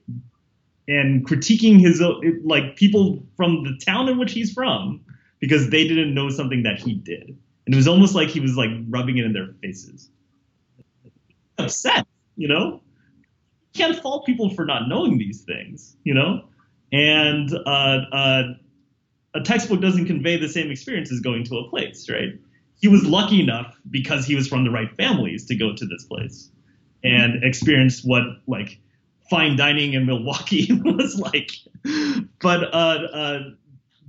and 0.87 1.27
critiquing 1.27 1.81
his 1.81 2.01
like 2.45 2.77
people 2.77 3.27
from 3.37 3.65
the 3.65 3.77
town 3.85 4.09
in 4.09 4.19
which 4.19 4.33
he's 4.33 4.53
from 4.53 5.05
because 5.41 5.71
they 5.71 5.87
didn't 5.87 6.15
know 6.15 6.31
something 6.31 6.65
that 6.65 6.79
he 6.79 6.95
did. 6.95 7.37
And 7.67 7.75
it 7.75 7.77
was 7.77 7.89
almost 7.89 8.15
like 8.15 8.29
he 8.29 8.41
was 8.41 8.57
like 8.57 8.71
rubbing 8.89 9.19
it 9.19 9.25
in 9.25 9.33
their 9.33 9.55
faces. 9.63 10.09
Upset, 11.59 12.07
you 12.37 12.49
know? 12.49 12.81
You 13.75 13.85
can't 13.85 14.01
fault 14.01 14.27
people 14.27 14.51
for 14.51 14.65
not 14.65 14.89
knowing 14.89 15.19
these 15.19 15.43
things, 15.43 15.97
you 16.05 16.15
know? 16.15 16.45
And 16.93 17.53
uh, 17.53 17.99
uh, 18.13 18.43
a 19.35 19.41
textbook 19.43 19.81
doesn't 19.81 20.07
convey 20.07 20.39
the 20.39 20.49
same 20.49 20.71
experience 20.71 21.13
as 21.13 21.21
going 21.21 21.45
to 21.45 21.59
a 21.59 21.69
place, 21.69 22.09
right? 22.09 22.39
he 22.81 22.89
was 22.89 23.05
lucky 23.05 23.41
enough 23.41 23.77
because 23.91 24.25
he 24.25 24.35
was 24.35 24.49
from 24.49 24.65
the 24.65 24.71
right 24.71 24.95
families 24.97 25.47
to 25.47 25.57
go 25.57 25.75
to 25.75 25.87
this 25.87 26.05
place 26.05 26.51
and 27.03 27.45
experience 27.45 28.05
what 28.05 28.23
like 28.47 28.79
fine 29.29 29.57
dining 29.57 29.95
in 29.95 30.07
Milwaukee 30.07 30.69
was 30.85 31.19
like. 31.19 31.51
But 32.41 32.75
uh, 32.75 32.99
uh, 33.13 33.39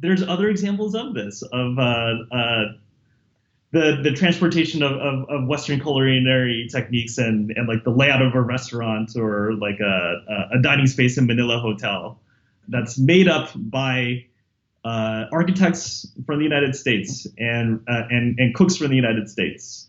there's 0.01 0.23
other 0.23 0.49
examples 0.49 0.95
of 0.95 1.13
this 1.13 1.41
of 1.41 1.77
uh, 1.77 2.15
uh, 2.31 2.63
the 3.71 3.99
the 4.03 4.11
transportation 4.11 4.81
of, 4.81 4.93
of, 4.93 5.29
of, 5.29 5.47
Western 5.47 5.79
culinary 5.79 6.67
techniques 6.71 7.17
and, 7.17 7.51
and 7.51 7.67
like 7.67 7.83
the 7.83 7.91
layout 7.91 8.21
of 8.21 8.33
a 8.33 8.41
restaurant 8.41 9.15
or 9.15 9.53
like 9.53 9.79
a, 9.79 10.47
a 10.53 10.61
dining 10.61 10.87
space 10.87 11.17
in 11.17 11.27
Manila 11.27 11.59
hotel 11.59 12.19
that's 12.67 12.97
made 12.97 13.27
up 13.27 13.51
by 13.55 14.25
uh, 14.85 15.25
architects 15.31 16.07
from 16.25 16.39
the 16.39 16.43
United 16.43 16.75
States 16.75 17.27
and 17.37 17.81
uh, 17.87 18.03
and 18.09 18.39
and 18.39 18.55
cooks 18.55 18.77
from 18.77 18.89
the 18.89 18.95
United 18.95 19.29
States. 19.29 19.87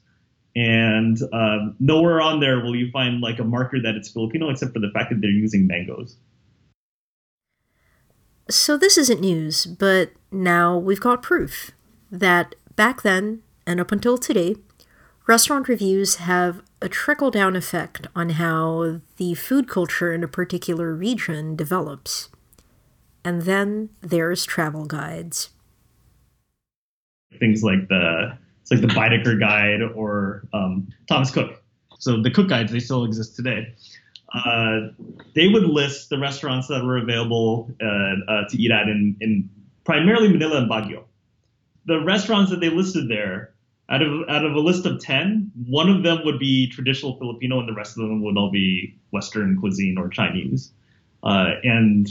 And 0.57 1.17
um, 1.33 1.77
nowhere 1.79 2.21
on 2.21 2.41
there 2.41 2.59
will 2.61 2.75
you 2.75 2.91
find 2.91 3.21
like 3.21 3.39
a 3.39 3.45
marker 3.45 3.81
that 3.81 3.95
it's 3.95 4.09
Filipino, 4.09 4.51
except 4.51 4.73
for 4.73 4.81
the 4.81 4.91
fact 4.93 5.11
that 5.11 5.21
they're 5.21 5.31
using 5.31 5.69
mangoes. 5.69 6.17
So 8.51 8.77
this 8.77 8.99
isn't 8.99 9.21
news, 9.21 9.65
but 9.65 10.11
now 10.33 10.77
we've 10.77 11.01
got 11.01 11.23
proof 11.23 11.71
that 12.11 12.57
back 12.75 13.03
then 13.03 13.43
and 13.65 13.81
up 13.81 13.93
until 13.93 14.19
today, 14.19 14.57
restaurant 15.29 15.69
reviews 15.69 16.17
have 16.17 16.61
a 16.83 16.89
trickle 16.89 17.31
down 17.31 17.55
effect 17.55 18.09
on 18.17 18.31
how 18.31 19.01
the 19.17 19.35
food 19.35 19.69
culture 19.69 20.13
in 20.13 20.25
a 20.25 20.29
particular 20.29 20.93
region 20.93 21.55
develops. 21.55 22.29
And 23.25 23.43
then 23.43 23.91
there's 24.01 24.45
travel 24.45 24.87
guides. 24.87 25.51
Things 27.39 27.63
like 27.63 27.87
the 27.89 28.37
it's 28.63 28.71
like 28.73 28.81
the 28.81 28.89
Baedeker 28.89 29.39
guide 29.39 29.83
or 29.95 30.43
um, 30.53 30.89
Thomas 31.07 31.31
Cook. 31.31 31.63
So 31.99 32.21
the 32.21 32.31
Cook 32.31 32.49
guides 32.49 32.73
they 32.73 32.81
still 32.81 33.05
exist 33.05 33.37
today. 33.37 33.73
Uh, 34.33 34.89
they 35.35 35.49
would 35.49 35.65
list 35.65 36.09
the 36.09 36.19
restaurants 36.19 36.69
that 36.69 36.85
were 36.85 36.99
available 36.99 37.71
uh, 37.83 38.33
uh, 38.33 38.49
to 38.49 38.57
eat 38.61 38.71
at 38.71 38.89
in, 38.89 39.17
in 39.21 39.51
primarily 39.85 40.29
Manila 40.29 40.59
and 40.59 40.71
Baguio. 40.71 41.05
The 41.87 42.01
restaurants 42.05 42.51
that 42.51 42.61
they 42.61 42.69
listed 42.69 43.09
there, 43.09 43.55
out 43.89 44.03
of 44.03 44.29
out 44.29 44.45
of 44.45 44.55
a 44.55 44.61
list 44.61 44.87
of 44.87 45.01
ten, 45.01 45.51
one 45.67 45.89
of 45.91 46.05
them 46.05 46.25
would 46.25 46.39
be 46.39 46.69
traditional 46.69 47.19
Filipino, 47.19 47.59
and 47.59 47.69
the 47.69 47.75
rest 47.75 47.99
of 47.99 48.05
them 48.05 48.23
would 48.23 48.37
all 48.37 48.51
be 48.51 48.97
Western 49.11 49.59
cuisine 49.59 49.99
or 49.99 50.09
Chinese. 50.09 50.73
Uh, 51.25 51.55
and 51.65 52.09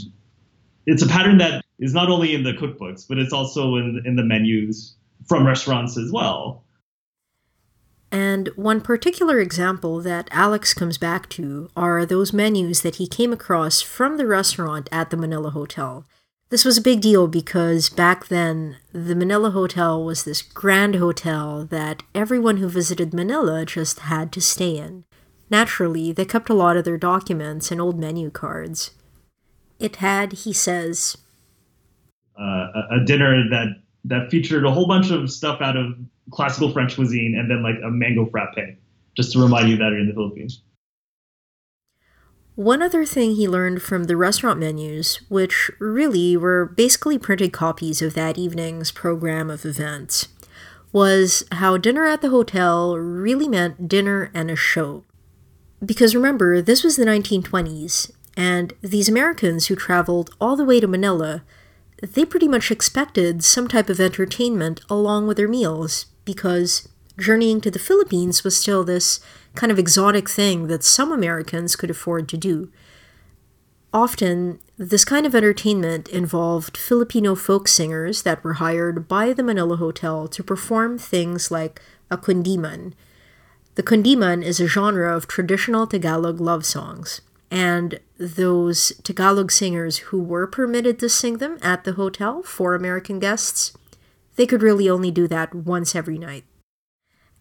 it's 0.86 1.02
a 1.02 1.08
pattern 1.08 1.38
that 1.38 1.64
is 1.78 1.94
not 1.94 2.10
only 2.10 2.34
in 2.34 2.42
the 2.42 2.52
cookbooks, 2.52 3.06
but 3.08 3.18
it's 3.18 3.32
also 3.32 3.76
in, 3.76 4.02
in 4.04 4.16
the 4.16 4.22
menus 4.22 4.94
from 5.26 5.46
restaurants 5.46 5.96
as 5.96 6.12
well. 6.12 6.62
And 8.12 8.48
one 8.56 8.80
particular 8.80 9.38
example 9.38 10.00
that 10.00 10.28
Alex 10.32 10.74
comes 10.74 10.98
back 10.98 11.28
to 11.30 11.70
are 11.76 12.04
those 12.04 12.32
menus 12.32 12.82
that 12.82 12.96
he 12.96 13.06
came 13.06 13.32
across 13.32 13.80
from 13.80 14.16
the 14.16 14.26
restaurant 14.26 14.88
at 14.90 15.10
the 15.10 15.16
Manila 15.16 15.50
Hotel. 15.50 16.04
This 16.50 16.64
was 16.64 16.76
a 16.76 16.82
big 16.82 17.00
deal 17.00 17.28
because 17.28 17.88
back 17.88 18.26
then, 18.26 18.76
the 18.92 19.14
Manila 19.14 19.52
Hotel 19.52 20.02
was 20.02 20.24
this 20.24 20.42
grand 20.42 20.96
hotel 20.96 21.64
that 21.66 22.02
everyone 22.12 22.56
who 22.56 22.68
visited 22.68 23.14
Manila 23.14 23.64
just 23.64 24.00
had 24.00 24.32
to 24.32 24.40
stay 24.40 24.76
in. 24.76 25.04
Naturally, 25.48 26.10
they 26.10 26.24
kept 26.24 26.50
a 26.50 26.54
lot 26.54 26.76
of 26.76 26.84
their 26.84 26.98
documents 26.98 27.70
and 27.70 27.80
old 27.80 28.00
menu 28.00 28.30
cards. 28.30 28.90
It 29.78 29.96
had, 29.96 30.32
he 30.32 30.52
says, 30.52 31.16
uh, 32.36 32.66
a 32.90 33.04
dinner 33.04 33.48
that 33.50 33.68
that 34.04 34.30
featured 34.30 34.64
a 34.64 34.70
whole 34.70 34.86
bunch 34.86 35.10
of 35.10 35.30
stuff 35.30 35.60
out 35.60 35.76
of 35.76 35.94
classical 36.30 36.72
French 36.72 36.94
cuisine 36.94 37.36
and 37.38 37.50
then 37.50 37.62
like 37.62 37.76
a 37.84 37.90
mango 37.90 38.26
frappe, 38.30 38.76
just 39.16 39.32
to 39.32 39.42
remind 39.42 39.68
you 39.68 39.76
that 39.76 39.90
you're 39.90 40.00
in 40.00 40.08
the 40.08 40.14
Philippines. 40.14 40.62
One 42.56 42.82
other 42.82 43.06
thing 43.06 43.36
he 43.36 43.48
learned 43.48 43.80
from 43.80 44.04
the 44.04 44.16
restaurant 44.16 44.60
menus, 44.60 45.20
which 45.30 45.70
really 45.78 46.36
were 46.36 46.66
basically 46.66 47.18
printed 47.18 47.52
copies 47.52 48.02
of 48.02 48.14
that 48.14 48.36
evening's 48.36 48.90
program 48.90 49.48
of 49.48 49.64
events, 49.64 50.28
was 50.92 51.44
how 51.52 51.78
dinner 51.78 52.04
at 52.04 52.20
the 52.20 52.28
hotel 52.28 52.98
really 52.98 53.48
meant 53.48 53.88
dinner 53.88 54.30
and 54.34 54.50
a 54.50 54.56
show. 54.56 55.04
Because 55.82 56.14
remember, 56.14 56.60
this 56.60 56.84
was 56.84 56.96
the 56.96 57.06
1920s, 57.06 58.10
and 58.36 58.74
these 58.82 59.08
Americans 59.08 59.68
who 59.68 59.76
traveled 59.76 60.34
all 60.40 60.56
the 60.56 60.64
way 60.64 60.80
to 60.80 60.86
Manila, 60.86 61.42
they 62.02 62.24
pretty 62.24 62.48
much 62.48 62.70
expected 62.70 63.42
some 63.44 63.68
type 63.68 63.88
of 63.88 64.00
entertainment 64.00 64.82
along 64.90 65.26
with 65.26 65.36
their 65.36 65.48
meals, 65.48 66.06
because 66.24 66.88
journeying 67.18 67.60
to 67.60 67.70
the 67.70 67.78
Philippines 67.78 68.44
was 68.44 68.56
still 68.56 68.82
this 68.82 69.20
kind 69.54 69.70
of 69.70 69.78
exotic 69.78 70.28
thing 70.28 70.66
that 70.68 70.84
some 70.84 71.12
Americans 71.12 71.76
could 71.76 71.90
afford 71.90 72.28
to 72.28 72.36
do. 72.36 72.70
Often, 73.92 74.60
this 74.78 75.04
kind 75.04 75.26
of 75.26 75.34
entertainment 75.34 76.08
involved 76.08 76.76
Filipino 76.76 77.34
folk 77.34 77.66
singers 77.66 78.22
that 78.22 78.42
were 78.44 78.54
hired 78.54 79.08
by 79.08 79.32
the 79.32 79.42
Manila 79.42 79.76
Hotel 79.76 80.28
to 80.28 80.44
perform 80.44 80.96
things 80.96 81.50
like 81.50 81.82
a 82.10 82.16
kundiman. 82.16 82.92
The 83.74 83.82
kundiman 83.82 84.44
is 84.44 84.60
a 84.60 84.68
genre 84.68 85.14
of 85.14 85.26
traditional 85.26 85.86
Tagalog 85.86 86.40
love 86.40 86.64
songs, 86.64 87.20
and 87.50 87.98
those 88.16 88.92
Tagalog 89.02 89.50
singers 89.50 89.98
who 89.98 90.22
were 90.22 90.46
permitted 90.46 91.00
to 91.00 91.08
sing 91.08 91.38
them 91.38 91.58
at 91.60 91.82
the 91.82 91.94
hotel 91.94 92.42
for 92.42 92.74
American 92.74 93.18
guests 93.18 93.72
they 94.40 94.46
could 94.46 94.62
really 94.62 94.88
only 94.88 95.10
do 95.10 95.28
that 95.28 95.54
once 95.54 95.94
every 95.94 96.16
night. 96.16 96.44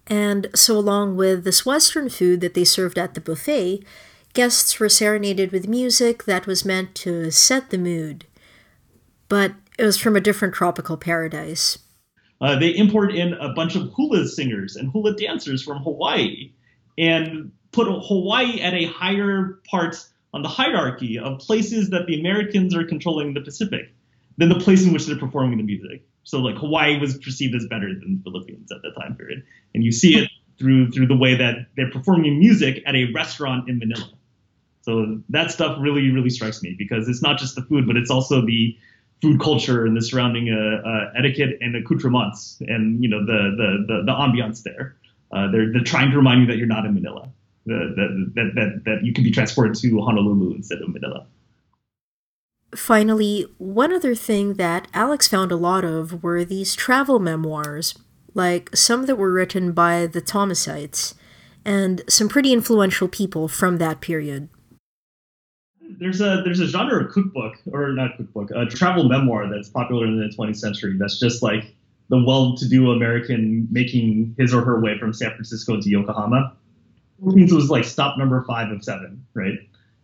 And 0.08 0.48
so, 0.54 0.78
along 0.78 1.16
with 1.16 1.46
this 1.46 1.66
Western 1.66 2.10
food 2.10 2.42
that 2.42 2.56
they 2.56 2.66
served 2.66 2.98
at 2.98 3.14
the 3.14 3.22
buffet, 3.22 3.86
guests 4.34 4.78
were 4.82 4.90
serenaded 4.90 5.54
with 5.54 5.66
music 5.66 6.26
that 6.26 6.46
was 6.46 6.66
meant 6.66 6.96
to 6.96 7.32
set 7.32 7.70
the 7.70 7.78
mood. 7.78 8.26
But 9.30 9.54
it 9.78 9.86
was 9.86 9.98
from 9.98 10.18
a 10.18 10.20
different 10.20 10.54
tropical 10.54 10.98
paradise. 10.98 11.80
Uh, 12.42 12.60
they 12.60 12.76
import 12.76 13.16
in 13.16 13.32
a 13.36 13.54
bunch 13.54 13.78
of 13.78 13.94
hula 13.96 14.28
singers 14.28 14.76
and 14.76 14.92
hula 14.92 15.16
dancers 15.16 15.64
from 15.64 15.82
Hawaii 15.84 16.52
and 16.98 17.50
put 17.72 17.88
Hawaii 17.88 18.60
at 18.60 18.74
a 18.74 18.88
higher 18.88 19.62
part 19.72 20.06
on 20.34 20.42
the 20.42 20.50
hierarchy 20.50 21.18
of 21.18 21.40
places 21.40 21.92
that 21.92 22.08
the 22.08 22.20
Americans 22.20 22.76
are 22.76 22.84
controlling 22.84 23.36
the 23.36 23.42
Pacific 23.42 23.94
than 24.38 24.50
the 24.50 24.60
place 24.60 24.86
in 24.86 24.92
which 24.92 25.06
they're 25.06 25.18
performing 25.18 25.60
the 25.60 25.64
music. 25.64 26.04
So 26.24 26.40
like 26.40 26.56
Hawaii 26.58 27.00
was 27.00 27.18
perceived 27.18 27.56
as 27.56 27.66
better 27.68 27.88
than 27.88 28.18
the 28.18 28.32
Philippines 28.32 28.72
at 28.72 28.82
that 28.84 29.00
time 29.00 29.16
period, 29.16 29.44
and 29.74 29.84
you 29.84 29.92
see 29.92 30.18
it 30.18 30.30
through 30.58 30.92
through 30.92 31.08
the 31.08 31.18
way 31.18 31.36
that 31.36 31.68
they're 31.76 31.90
performing 31.92 32.40
music 32.40 32.84
at 32.86 32.96
a 32.96 33.12
restaurant 33.14 33.70
in 33.70 33.80
Manila. 33.80 34.10
So 34.82 35.22
that 35.30 35.52
stuff 35.52 35.78
really 35.80 36.12
really 36.12 36.30
strikes 36.30 36.62
me 36.62 36.76
because 36.78 37.08
it's 37.08 37.22
not 37.22 37.40
just 37.40 37.56
the 37.56 37.62
food, 37.64 37.88
but 37.88 37.96
it's 37.96 38.12
also 38.12 38.46
the 38.46 38.78
food 39.22 39.40
culture 39.40 39.86
and 39.86 39.96
the 39.96 40.02
surrounding 40.02 40.50
uh, 40.50 40.88
uh, 40.88 41.14
etiquette 41.18 41.58
and 41.62 41.76
accoutrements 41.76 42.58
and 42.62 43.04
you 43.04 43.10
know 43.10 43.26
the 43.26 43.56
the 43.58 43.86
the, 43.88 44.04
the 44.06 44.12
ambiance 44.12 44.64
there. 44.64 44.96
Uh, 45.32 45.52
they're 45.52 45.72
they're 45.72 45.84
trying 45.84 46.12
to 46.12 46.18
remind 46.18 46.42
you 46.42 46.48
that 46.48 46.58
you're 46.58 46.68
not 46.68 46.86
in 46.86 46.94
Manila, 46.94 47.30
that, 47.66 48.32
that 48.36 48.52
that 48.56 48.82
that 48.86 49.06
you 49.06 49.14
can 49.14 49.24
be 49.24 49.32
transported 49.32 49.76
to 49.76 50.02
Honolulu 50.02 50.56
instead 50.56 50.82
of 50.82 50.90
Manila. 50.90 51.26
Finally, 52.76 53.48
one 53.58 53.92
other 53.92 54.14
thing 54.14 54.56
that 54.56 54.88
Alex 54.94 55.28
found 55.28 55.52
a 55.52 55.56
lot 55.56 55.84
of 55.84 56.24
were 56.24 56.46
these 56.46 56.76
travel 56.76 57.20
memoirs, 57.20 57.98
like 58.36 58.70
some 58.76 59.06
that 59.08 59.16
were 59.16 59.32
written 59.32 59.72
by 59.72 60.06
the 60.06 60.22
Thomasites, 60.22 61.16
and 61.66 62.02
some 62.08 62.30
pretty 62.30 62.54
influential 62.54 63.08
people 63.08 63.48
from 63.48 63.78
that 63.78 64.02
period. 64.02 64.50
There's 66.00 66.22
a 66.22 66.42
there's 66.46 66.60
a 66.60 66.68
genre 66.68 67.04
of 67.04 67.12
cookbook 67.12 67.56
or 67.72 67.92
not 67.94 68.16
cookbook, 68.18 68.52
a 68.56 68.66
travel 68.68 69.10
memoir 69.10 69.50
that's 69.50 69.70
popular 69.70 70.06
in 70.06 70.20
the 70.20 70.34
20th 70.38 70.58
century. 70.58 70.96
That's 70.98 71.20
just 71.20 71.42
like 71.42 71.76
the 72.10 72.24
well-to-do 72.24 72.92
American 72.92 73.68
making 73.72 74.36
his 74.38 74.54
or 74.54 74.64
her 74.64 74.80
way 74.80 74.98
from 74.98 75.14
San 75.14 75.32
Francisco 75.32 75.80
to 75.80 75.90
Yokohama. 75.90 76.56
It 77.36 77.52
was 77.52 77.70
like 77.70 77.84
stop 77.84 78.18
number 78.18 78.44
five 78.48 78.72
of 78.72 78.84
seven, 78.84 79.26
right? 79.34 79.60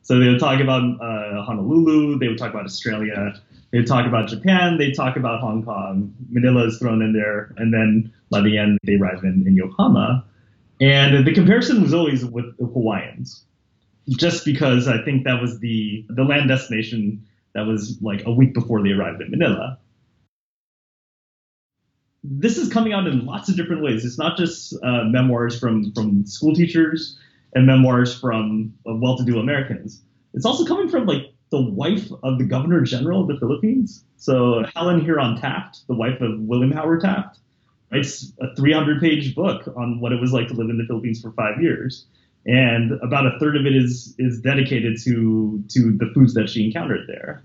So 0.05 0.19
they 0.19 0.27
would 0.27 0.39
talk 0.39 0.61
about 0.61 0.83
uh, 1.01 1.41
Honolulu, 1.41 2.19
they 2.19 2.27
would 2.27 2.37
talk 2.37 2.51
about 2.51 2.65
Australia, 2.65 3.41
they 3.71 3.79
would 3.79 3.87
talk 3.87 4.05
about 4.05 4.29
Japan, 4.29 4.77
they 4.77 4.89
would 4.89 4.95
talk 4.95 5.17
about 5.17 5.41
Hong 5.41 5.65
Kong. 5.65 6.13
Manila 6.29 6.67
is 6.67 6.77
thrown 6.77 7.01
in 7.01 7.11
there, 7.11 7.51
and 7.57 7.73
then 7.73 8.13
by 8.29 8.41
the 8.41 8.55
end 8.55 8.77
they 8.83 8.97
arrive 8.97 9.23
in, 9.23 9.47
in 9.47 9.55
Yokohama. 9.55 10.23
And 10.79 11.25
the 11.25 11.33
comparison 11.33 11.81
was 11.81 11.91
always 11.91 12.23
with 12.23 12.55
the 12.59 12.67
Hawaiians, 12.67 13.45
just 14.09 14.45
because 14.45 14.87
I 14.87 15.01
think 15.03 15.23
that 15.23 15.41
was 15.41 15.59
the 15.59 16.05
the 16.09 16.23
land 16.23 16.49
destination 16.49 17.25
that 17.55 17.65
was 17.65 17.99
like 17.99 18.27
a 18.27 18.31
week 18.31 18.53
before 18.53 18.83
they 18.83 18.91
arrived 18.91 19.23
in 19.23 19.31
Manila. 19.31 19.79
This 22.23 22.59
is 22.59 22.71
coming 22.71 22.93
out 22.93 23.07
in 23.07 23.25
lots 23.25 23.49
of 23.49 23.55
different 23.55 23.81
ways. 23.81 24.05
It's 24.05 24.19
not 24.19 24.37
just 24.37 24.75
uh, 24.83 25.05
memoirs 25.05 25.59
from 25.59 25.91
from 25.93 26.27
school 26.27 26.53
teachers 26.53 27.17
and 27.55 27.65
memoirs 27.65 28.19
from 28.19 28.73
uh, 28.87 28.93
well-to-do 28.93 29.39
Americans. 29.39 30.01
It's 30.33 30.45
also 30.45 30.65
coming 30.65 30.89
from 30.89 31.05
like 31.05 31.33
the 31.51 31.61
wife 31.61 32.09
of 32.21 32.37
the 32.37 32.43
governor 32.43 32.81
general 32.81 33.21
of 33.21 33.27
the 33.27 33.37
Philippines. 33.39 34.03
So 34.17 34.63
Helen 34.75 35.03
Herron 35.03 35.37
Taft, 35.37 35.87
the 35.87 35.95
wife 35.95 36.19
of 36.21 36.39
William 36.41 36.71
Howard 36.71 37.01
Taft, 37.01 37.39
writes 37.91 38.33
a 38.41 38.53
300 38.55 38.99
page 39.01 39.33
book 39.33 39.67
on 39.77 39.99
what 40.01 40.11
it 40.11 40.19
was 40.19 40.33
like 40.33 40.47
to 40.49 40.53
live 40.53 40.69
in 40.69 40.77
the 40.77 40.85
Philippines 40.85 41.21
for 41.21 41.31
five 41.31 41.61
years. 41.61 42.05
And 42.45 42.91
about 43.01 43.25
a 43.25 43.39
third 43.39 43.55
of 43.55 43.65
it 43.65 43.75
is 43.75 44.13
is 44.19 44.39
dedicated 44.39 45.01
to 45.03 45.63
to 45.69 45.97
the 45.97 46.11
foods 46.13 46.33
that 46.35 46.49
she 46.49 46.65
encountered 46.65 47.07
there. 47.07 47.43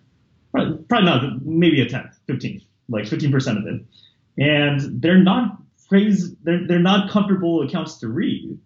Probably, 0.52 0.82
probably 0.88 1.06
not, 1.08 1.46
maybe 1.46 1.80
a 1.80 1.88
tenth, 1.88 2.18
15, 2.26 2.60
like 2.88 3.04
15% 3.04 3.58
of 3.58 3.66
it. 3.66 3.84
And 4.36 5.00
they're 5.00 5.22
not 5.22 5.58
phrase, 5.88 6.34
they're, 6.42 6.66
they're 6.66 6.78
not 6.78 7.10
comfortable 7.10 7.62
accounts 7.62 7.98
to 7.98 8.08
read 8.08 8.58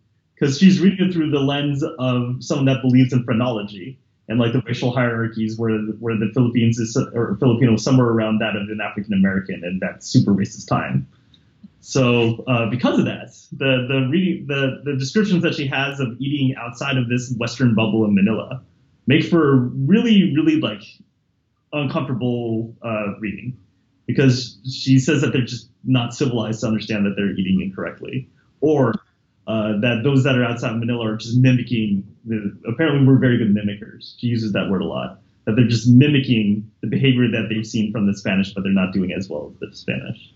because 0.44 0.58
she's 0.58 0.78
reading 0.78 1.08
it 1.08 1.12
through 1.12 1.30
the 1.30 1.40
lens 1.40 1.82
of 1.98 2.36
someone 2.44 2.66
that 2.66 2.82
believes 2.82 3.14
in 3.14 3.24
phrenology 3.24 3.98
and 4.28 4.38
like 4.38 4.52
the 4.52 4.60
racial 4.66 4.92
hierarchies 4.92 5.58
where 5.58 5.78
where 6.00 6.18
the 6.18 6.30
Philippines 6.34 6.78
is 6.78 6.94
or 7.14 7.38
Filipino 7.40 7.76
somewhere 7.76 8.08
around 8.08 8.40
that 8.40 8.54
of 8.54 8.68
an 8.68 8.78
African 8.82 9.14
American 9.14 9.62
and 9.64 9.80
that 9.80 10.04
super 10.04 10.32
racist 10.32 10.68
time. 10.68 11.08
So 11.80 12.44
uh, 12.46 12.68
because 12.68 12.98
of 12.98 13.06
that, 13.06 13.34
the 13.52 13.86
the 13.88 14.08
reading 14.10 14.46
the 14.46 14.82
the 14.84 14.96
descriptions 14.98 15.42
that 15.44 15.54
she 15.54 15.66
has 15.68 15.98
of 15.98 16.08
eating 16.20 16.54
outside 16.56 16.98
of 16.98 17.08
this 17.08 17.34
Western 17.38 17.74
bubble 17.74 18.04
in 18.04 18.14
Manila 18.14 18.62
make 19.06 19.24
for 19.24 19.56
really 19.56 20.34
really 20.36 20.60
like 20.60 20.82
uncomfortable 21.72 22.76
uh, 22.82 23.18
reading 23.18 23.56
because 24.06 24.58
she 24.70 24.98
says 24.98 25.22
that 25.22 25.32
they're 25.32 25.46
just 25.46 25.70
not 25.84 26.12
civilized 26.12 26.60
to 26.60 26.66
understand 26.66 27.06
that 27.06 27.14
they're 27.16 27.32
eating 27.32 27.62
incorrectly 27.62 28.28
or 28.60 28.92
uh, 29.46 29.78
that 29.80 30.00
those 30.02 30.24
that 30.24 30.36
are 30.36 30.44
outside 30.44 30.72
of 30.72 30.78
Manila 30.78 31.06
are 31.06 31.16
just 31.16 31.36
mimicking. 31.36 32.04
The, 32.24 32.56
apparently, 32.66 33.06
we're 33.06 33.18
very 33.18 33.38
good 33.38 33.54
mimickers. 33.54 34.14
She 34.18 34.28
uses 34.28 34.52
that 34.52 34.70
word 34.70 34.82
a 34.82 34.86
lot. 34.86 35.20
That 35.44 35.56
they're 35.56 35.68
just 35.68 35.88
mimicking 35.88 36.70
the 36.80 36.86
behavior 36.86 37.30
that 37.30 37.48
they've 37.50 37.66
seen 37.66 37.92
from 37.92 38.06
the 38.06 38.16
Spanish, 38.16 38.54
but 38.54 38.62
they're 38.62 38.72
not 38.72 38.92
doing 38.92 39.12
as 39.12 39.28
well 39.28 39.52
as 39.52 39.58
the 39.60 39.76
Spanish. 39.76 40.32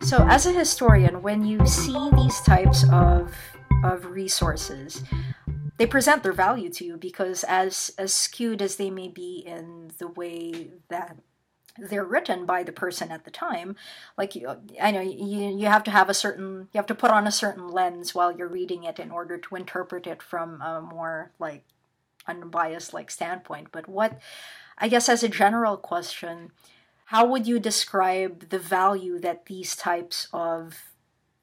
So, 0.00 0.24
as 0.28 0.46
a 0.46 0.52
historian, 0.52 1.22
when 1.22 1.44
you 1.44 1.66
see 1.66 2.10
these 2.12 2.40
types 2.40 2.84
of 2.90 3.34
of 3.84 4.06
resources, 4.06 5.02
they 5.76 5.86
present 5.86 6.22
their 6.22 6.32
value 6.32 6.70
to 6.70 6.84
you 6.84 6.96
because, 6.96 7.44
as 7.44 7.92
as 7.98 8.12
skewed 8.14 8.62
as 8.62 8.76
they 8.76 8.90
may 8.90 9.08
be 9.08 9.42
in 9.44 9.90
the 9.98 10.08
way 10.08 10.70
that 10.88 11.16
they're 11.76 12.04
written 12.04 12.46
by 12.46 12.62
the 12.62 12.72
person 12.72 13.10
at 13.10 13.24
the 13.24 13.30
time, 13.30 13.76
like 14.16 14.34
I 14.80 14.90
know 14.90 15.00
you 15.00 15.56
you 15.56 15.66
have 15.66 15.84
to 15.84 15.90
have 15.90 16.08
a 16.08 16.14
certain 16.14 16.68
you 16.72 16.78
have 16.78 16.86
to 16.86 16.94
put 16.94 17.10
on 17.10 17.26
a 17.26 17.32
certain 17.32 17.68
lens 17.68 18.14
while 18.14 18.32
you're 18.32 18.48
reading 18.48 18.84
it 18.84 18.98
in 18.98 19.10
order 19.10 19.36
to 19.36 19.56
interpret 19.56 20.06
it 20.06 20.22
from 20.22 20.62
a 20.62 20.80
more 20.80 21.32
like 21.38 21.64
unbiased 22.26 22.94
like 22.94 23.10
standpoint. 23.10 23.68
But 23.72 23.88
what 23.88 24.20
I 24.78 24.88
guess 24.88 25.08
as 25.08 25.22
a 25.22 25.28
general 25.28 25.76
question 25.76 26.52
how 27.08 27.24
would 27.24 27.46
you 27.46 27.58
describe 27.58 28.50
the 28.50 28.58
value 28.58 29.18
that 29.18 29.46
these 29.46 29.74
types 29.74 30.28
of 30.32 30.92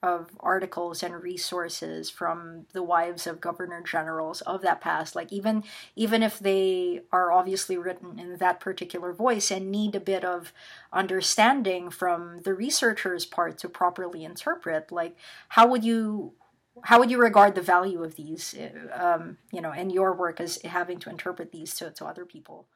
of 0.03 0.29
articles 0.39 1.01
and 1.01 1.23
resources 1.23 2.11
from 2.11 2.67
the 2.73 2.83
wives 2.83 3.25
of 3.25 3.41
governor 3.41 3.81
generals 3.81 4.41
of 4.41 4.61
that 4.61 4.79
past 4.79 5.15
like 5.15 5.33
even 5.33 5.63
even 5.95 6.21
if 6.21 6.37
they 6.37 7.01
are 7.11 7.31
obviously 7.31 7.75
written 7.77 8.19
in 8.19 8.37
that 8.37 8.59
particular 8.59 9.11
voice 9.11 9.49
and 9.49 9.71
need 9.71 9.95
a 9.95 9.99
bit 9.99 10.23
of 10.23 10.53
understanding 10.93 11.89
from 11.89 12.41
the 12.43 12.53
researcher's 12.53 13.25
part 13.25 13.57
to 13.57 13.67
properly 13.67 14.23
interpret 14.23 14.91
like 14.91 15.15
how 15.49 15.67
would 15.67 15.83
you 15.83 16.33
how 16.83 16.99
would 16.99 17.09
you 17.09 17.17
regard 17.17 17.55
the 17.55 17.61
value 17.61 18.03
of 18.03 18.15
these 18.15 18.53
um, 18.93 19.37
you 19.51 19.61
know 19.61 19.71
in 19.71 19.89
your 19.89 20.13
work 20.13 20.39
as 20.39 20.61
having 20.61 20.99
to 20.99 21.09
interpret 21.09 21.51
these 21.51 21.73
to, 21.73 21.89
to 21.89 22.05
other 22.05 22.25
people 22.25 22.67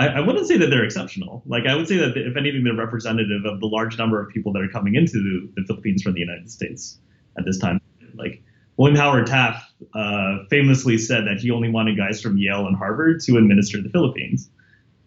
I, 0.00 0.06
I, 0.06 0.20
wouldn't 0.20 0.46
say 0.46 0.56
that 0.56 0.70
they're 0.70 0.82
exceptional. 0.82 1.42
Like 1.44 1.66
I 1.66 1.76
would 1.76 1.86
say 1.86 1.98
that 1.98 2.16
if 2.16 2.34
anything, 2.34 2.64
they're 2.64 2.74
representative 2.74 3.44
of 3.44 3.60
the 3.60 3.66
large 3.66 3.98
number 3.98 4.18
of 4.18 4.30
people 4.30 4.50
that 4.54 4.62
are 4.62 4.68
coming 4.68 4.94
into 4.94 5.46
the 5.54 5.62
Philippines 5.64 6.02
from 6.02 6.14
the 6.14 6.20
United 6.20 6.50
States 6.50 6.98
at 7.38 7.44
this 7.44 7.58
time. 7.58 7.82
Like 8.14 8.42
William 8.78 8.96
Howard 8.96 9.26
Taft 9.26 9.74
uh, 9.92 10.38
famously 10.48 10.96
said 10.96 11.26
that 11.26 11.40
he 11.40 11.50
only 11.50 11.68
wanted 11.68 11.98
guys 11.98 12.22
from 12.22 12.38
Yale 12.38 12.66
and 12.66 12.76
Harvard 12.76 13.20
to 13.24 13.36
administer 13.36 13.82
the 13.82 13.90
Philippines. 13.90 14.48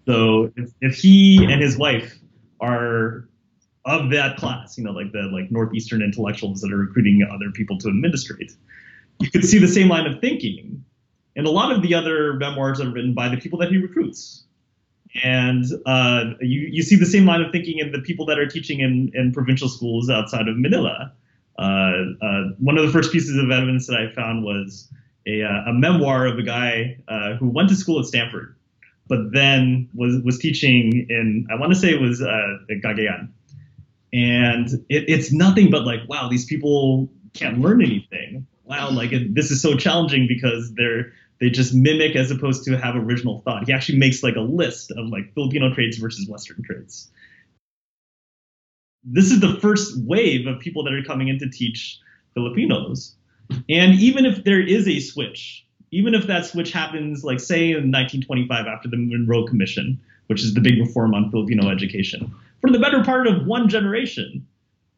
So 0.05 0.51
if, 0.55 0.69
if 0.81 0.95
he 0.95 1.43
and 1.43 1.59
his 1.59 1.75
wife 1.75 2.15
are 2.61 3.27
of 3.85 4.11
that 4.11 4.37
class, 4.37 4.77
you 4.77 4.83
know, 4.83 4.91
like 4.91 5.11
the 5.11 5.23
like 5.33 5.49
northeastern 5.49 6.03
intellectuals 6.03 6.61
that 6.61 6.71
are 6.71 6.77
recruiting 6.77 7.27
other 7.33 7.49
people 7.51 7.79
to 7.79 7.87
administrate, 7.87 8.51
you 9.19 9.31
could 9.31 9.43
see 9.43 9.57
the 9.57 9.67
same 9.67 9.87
line 9.87 10.05
of 10.05 10.21
thinking. 10.21 10.85
And 11.35 11.47
a 11.47 11.51
lot 11.51 11.71
of 11.71 11.81
the 11.81 11.95
other 11.95 12.33
memoirs 12.33 12.79
are 12.79 12.91
written 12.91 13.15
by 13.15 13.27
the 13.27 13.37
people 13.37 13.57
that 13.57 13.71
he 13.71 13.77
recruits 13.77 14.43
and 15.21 15.65
uh, 15.85 16.25
you 16.41 16.61
you 16.71 16.81
see 16.81 16.95
the 16.95 17.05
same 17.05 17.25
line 17.25 17.41
of 17.41 17.51
thinking 17.51 17.79
in 17.79 17.91
the 17.91 17.99
people 17.99 18.25
that 18.27 18.39
are 18.39 18.47
teaching 18.47 18.79
in, 18.79 19.11
in 19.13 19.31
provincial 19.31 19.69
schools 19.69 20.09
outside 20.09 20.47
of 20.47 20.57
Manila. 20.57 21.11
Uh, 21.57 21.93
uh, 22.21 22.43
one 22.59 22.77
of 22.77 22.85
the 22.85 22.91
first 22.91 23.11
pieces 23.11 23.37
of 23.37 23.51
evidence 23.51 23.85
that 23.87 23.95
I 23.95 24.11
found 24.15 24.43
was 24.43 24.91
a, 25.27 25.43
uh, 25.43 25.69
a 25.69 25.73
memoir 25.73 26.25
of 26.25 26.39
a 26.39 26.43
guy 26.43 26.97
uh, 27.07 27.35
who 27.35 27.47
went 27.47 27.69
to 27.69 27.75
school 27.75 27.99
at 27.99 28.05
Stanford, 28.05 28.55
but 29.07 29.31
then 29.31 29.89
was 29.93 30.21
was 30.23 30.39
teaching 30.39 31.05
in 31.09 31.47
I 31.51 31.55
want 31.59 31.71
to 31.73 31.79
say 31.79 31.89
it 31.89 32.01
was 32.01 32.21
uh, 32.21 32.57
Cagayan, 32.83 33.29
and 34.11 34.67
it, 34.89 35.05
it's 35.07 35.31
nothing 35.31 35.69
but 35.69 35.85
like 35.85 36.01
wow 36.07 36.27
these 36.27 36.45
people 36.45 37.09
can't 37.33 37.59
learn 37.59 37.81
anything. 37.83 38.47
Wow, 38.63 38.91
like 38.91 39.11
it, 39.11 39.35
this 39.35 39.51
is 39.51 39.61
so 39.61 39.75
challenging 39.75 40.27
because 40.27 40.73
they're 40.75 41.11
they 41.39 41.49
just 41.49 41.73
mimic 41.73 42.15
as 42.15 42.31
opposed 42.31 42.63
to 42.65 42.77
have 42.77 42.95
original 42.95 43.41
thought. 43.41 43.65
He 43.65 43.73
actually 43.73 43.97
makes 43.97 44.23
like 44.23 44.35
a 44.35 44.41
list 44.41 44.91
of 44.91 45.07
like 45.07 45.33
Filipino 45.33 45.73
trades 45.73 45.97
versus 45.97 46.27
Western 46.27 46.63
trades. 46.63 47.11
This 49.03 49.31
is 49.31 49.39
the 49.41 49.55
first 49.55 49.97
wave 50.05 50.47
of 50.47 50.59
people 50.59 50.83
that 50.85 50.93
are 50.93 51.03
coming 51.03 51.27
in 51.27 51.39
to 51.39 51.49
teach 51.49 51.99
Filipinos. 52.33 53.15
And 53.69 53.99
even 53.99 54.25
if 54.25 54.43
there 54.43 54.61
is 54.61 54.87
a 54.87 54.99
switch, 54.99 55.65
even 55.91 56.15
if 56.15 56.27
that 56.27 56.45
switch 56.45 56.71
happens, 56.71 57.23
like 57.23 57.39
say 57.39 57.71
in 57.71 57.91
1925 57.91 58.65
after 58.65 58.89
the 58.89 58.97
Monroe 58.97 59.45
Commission, 59.45 59.99
which 60.27 60.41
is 60.41 60.53
the 60.53 60.61
big 60.61 60.79
reform 60.79 61.13
on 61.13 61.29
Filipino 61.29 61.69
education, 61.69 62.33
for 62.61 62.71
the 62.71 62.79
better 62.79 63.03
part 63.03 63.27
of 63.27 63.45
one 63.45 63.67
generation, 63.67 64.47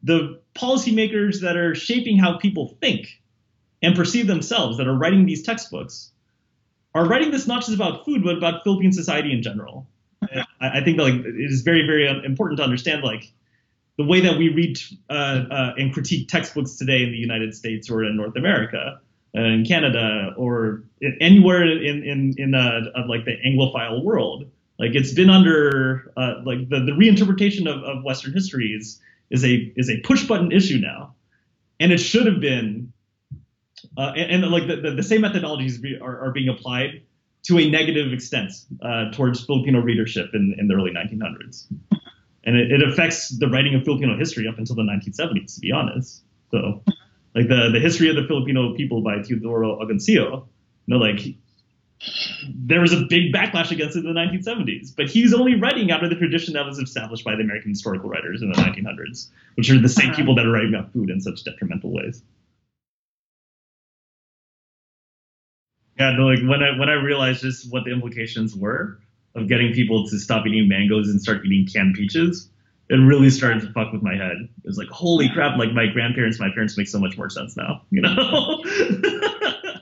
the 0.02 0.40
policymakers 0.54 1.40
that 1.40 1.56
are 1.56 1.74
shaping 1.74 2.16
how 2.16 2.38
people 2.38 2.76
think 2.80 3.20
and 3.82 3.96
perceive 3.96 4.26
themselves, 4.26 4.78
that 4.78 4.86
are 4.86 4.94
writing 4.94 5.26
these 5.26 5.42
textbooks, 5.42 6.12
are 6.96 7.06
writing 7.06 7.30
this 7.30 7.46
not 7.46 7.60
just 7.60 7.74
about 7.74 8.04
food, 8.04 8.24
but 8.24 8.36
about 8.36 8.64
Philippine 8.64 8.92
society 8.92 9.32
in 9.32 9.42
general. 9.42 9.86
I, 10.22 10.44
I 10.78 10.84
think 10.84 10.98
like 10.98 11.14
it 11.14 11.50
is 11.50 11.62
very, 11.62 11.86
very 11.86 12.08
important 12.24 12.58
to 12.58 12.64
understand 12.64 13.02
like 13.02 13.30
the 13.98 14.04
way 14.04 14.20
that 14.20 14.38
we 14.38 14.48
read 14.48 14.78
uh, 15.10 15.12
uh, 15.12 15.74
and 15.76 15.92
critique 15.92 16.28
textbooks 16.28 16.76
today 16.76 17.02
in 17.02 17.10
the 17.10 17.18
United 17.18 17.54
States 17.54 17.90
or 17.90 18.04
in 18.04 18.16
North 18.16 18.36
America, 18.36 19.00
uh, 19.36 19.40
in 19.40 19.64
Canada, 19.64 20.34
or 20.36 20.84
in, 21.00 21.16
anywhere 21.20 21.62
in 21.62 22.02
in 22.02 22.34
in 22.38 22.50
like 23.08 23.24
the 23.24 23.36
Anglophile 23.46 24.02
world. 24.02 24.46
Like 24.78 24.94
it's 24.94 25.12
been 25.12 25.30
under 25.30 26.12
uh, 26.16 26.42
like 26.44 26.68
the, 26.68 26.80
the 26.80 26.92
reinterpretation 26.92 27.66
of, 27.66 27.82
of 27.82 28.04
Western 28.04 28.32
history 28.32 28.68
is 28.68 29.00
is 29.30 29.44
a 29.44 29.72
is 29.76 29.90
a 29.90 30.00
push 30.00 30.26
button 30.26 30.52
issue 30.52 30.78
now, 30.78 31.14
and 31.78 31.92
it 31.92 31.98
should 31.98 32.26
have 32.26 32.40
been 32.40 32.92
uh, 33.96 34.12
and, 34.16 34.44
and, 34.44 34.52
like 34.52 34.66
the, 34.66 34.76
the, 34.76 34.90
the 34.92 35.02
same 35.02 35.22
methodologies 35.22 35.80
be, 35.80 35.98
are, 36.00 36.26
are, 36.26 36.32
being 36.32 36.48
applied 36.48 37.02
to 37.44 37.58
a 37.58 37.70
negative 37.70 38.12
extent 38.12 38.52
uh, 38.82 39.10
towards 39.12 39.44
Filipino 39.44 39.80
readership 39.80 40.30
in, 40.34 40.54
in 40.58 40.68
the 40.68 40.74
early 40.74 40.90
1900s. 40.90 41.66
And 42.44 42.56
it, 42.56 42.72
it, 42.72 42.82
affects 42.88 43.30
the 43.38 43.48
writing 43.48 43.74
of 43.74 43.84
Filipino 43.84 44.16
history 44.16 44.46
up 44.48 44.58
until 44.58 44.76
the 44.76 44.82
1970s, 44.82 45.54
to 45.56 45.60
be 45.60 45.72
honest. 45.72 46.22
So, 46.50 46.82
like 47.34 47.48
the, 47.48 47.70
the 47.72 47.80
history 47.80 48.08
of 48.08 48.16
the 48.16 48.24
Filipino 48.26 48.74
people 48.74 49.02
by 49.02 49.16
Teodoro 49.18 49.80
Agoncillo, 49.80 50.46
you 50.86 50.94
know, 50.94 50.96
like 50.96 51.36
there 52.54 52.80
was 52.80 52.92
a 52.92 53.02
big 53.08 53.32
backlash 53.32 53.70
against 53.70 53.96
it 53.96 54.04
in 54.04 54.12
the 54.12 54.20
1970s. 54.20 54.94
But 54.96 55.08
he's 55.08 55.32
only 55.32 55.54
writing 55.54 55.90
out 55.90 56.04
of 56.04 56.10
the 56.10 56.16
tradition 56.16 56.54
that 56.54 56.66
was 56.66 56.78
established 56.78 57.24
by 57.24 57.34
the 57.34 57.42
American 57.42 57.70
historical 57.70 58.10
writers 58.10 58.42
in 58.42 58.50
the 58.50 58.56
1900s, 58.56 59.28
which 59.54 59.70
are 59.70 59.78
the 59.78 59.88
same 59.88 60.10
uh-huh. 60.10 60.16
people 60.16 60.34
that 60.34 60.46
are 60.46 60.50
writing 60.50 60.74
about 60.74 60.92
food 60.92 61.10
in 61.10 61.20
such 61.20 61.42
detrimental 61.44 61.92
ways. 61.92 62.22
Yeah, 65.98 66.12
no, 66.12 66.26
like 66.26 66.40
when 66.40 66.62
I 66.62 66.78
when 66.78 66.88
I 66.90 66.94
realized 66.94 67.40
just 67.42 67.72
what 67.72 67.84
the 67.84 67.92
implications 67.92 68.54
were 68.54 68.98
of 69.34 69.48
getting 69.48 69.72
people 69.72 70.06
to 70.08 70.18
stop 70.18 70.46
eating 70.46 70.68
mangoes 70.68 71.08
and 71.08 71.20
start 71.20 71.44
eating 71.46 71.66
canned 71.66 71.94
peaches, 71.94 72.50
it 72.88 72.96
really 72.96 73.30
started 73.30 73.62
to 73.62 73.72
fuck 73.72 73.92
with 73.92 74.02
my 74.02 74.14
head. 74.14 74.36
It 74.64 74.66
was 74.66 74.76
like, 74.78 74.88
holy 74.88 75.30
crap! 75.30 75.58
Like 75.58 75.72
my 75.72 75.86
grandparents, 75.86 76.38
my 76.38 76.50
parents 76.52 76.76
make 76.76 76.88
so 76.88 76.98
much 76.98 77.16
more 77.16 77.30
sense 77.30 77.56
now. 77.56 77.82
You 77.90 78.02
know. 78.02 78.62